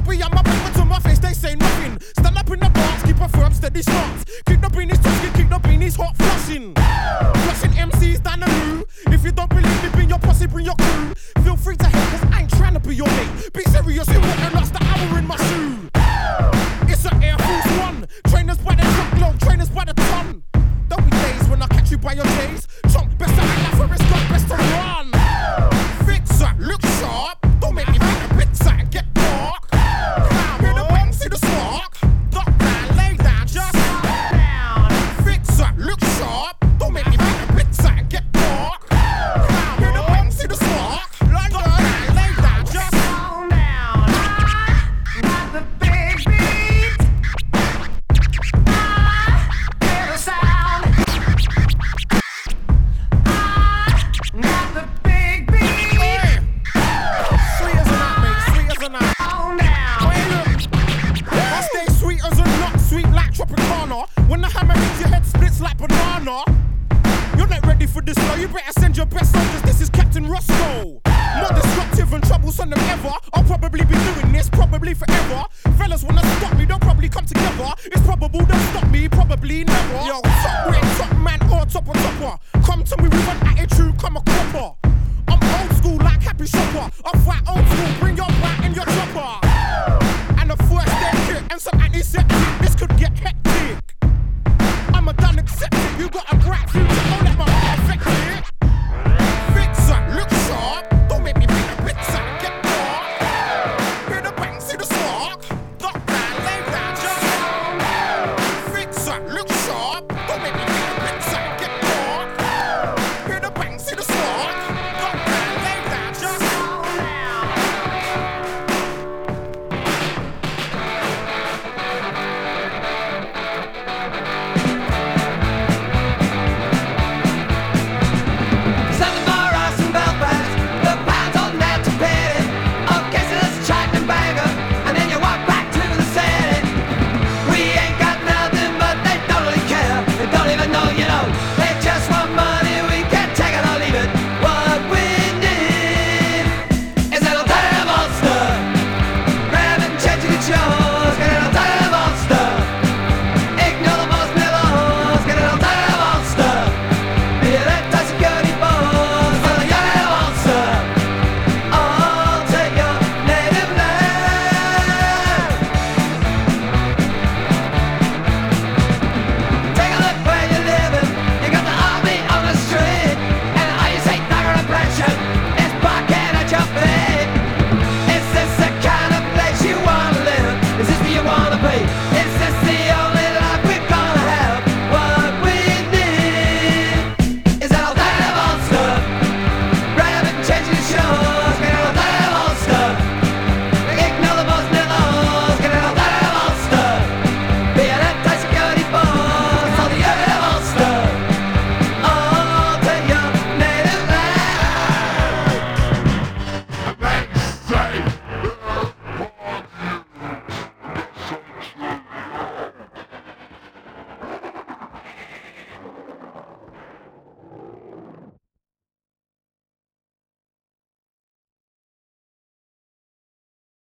Copy 0.04 0.22
on 0.22 0.30
my 0.32 0.42
paper 0.42 0.78
to 0.78 0.84
my 0.84 0.98
face, 0.98 1.18
they 1.18 1.32
say 1.32 1.54
nothing. 1.54 1.98
Stand 2.18 2.36
up 2.36 2.50
in 2.50 2.60
the 2.60 2.68
box, 2.68 3.02
keep 3.04 3.18
a 3.20 3.28
firm, 3.28 3.54
steady 3.54 3.80
stance. 3.80 4.24
Kick 4.44 4.60
the 4.60 4.68
beanies 4.68 4.90
his 4.90 4.98
tusky, 4.98 5.42
kick 5.42 5.50
up 5.50 5.64
in 5.64 5.80
hot 5.80 6.14
flushing. 6.18 6.74
Flushing 6.74 7.70
MCs 7.70 8.22
down 8.22 8.40
the 8.40 8.46
loo. 8.46 8.84
If 9.14 9.24
you 9.24 9.32
don't 9.32 9.48
believe 9.48 9.82
me, 9.82 9.88
bring 9.92 10.10
your 10.10 10.18
posse, 10.18 10.46
bring 10.46 10.66
your 10.66 10.74
crew. 10.74 11.14
Feel 11.42 11.56
free 11.56 11.76
to 11.76 11.86
hate, 11.86 12.20
cause 12.20 12.30
I 12.30 12.42
ain't 12.42 12.50
trying 12.50 12.74
to 12.74 12.80
be 12.80 12.94
your 12.94 13.06
mate. 13.06 13.33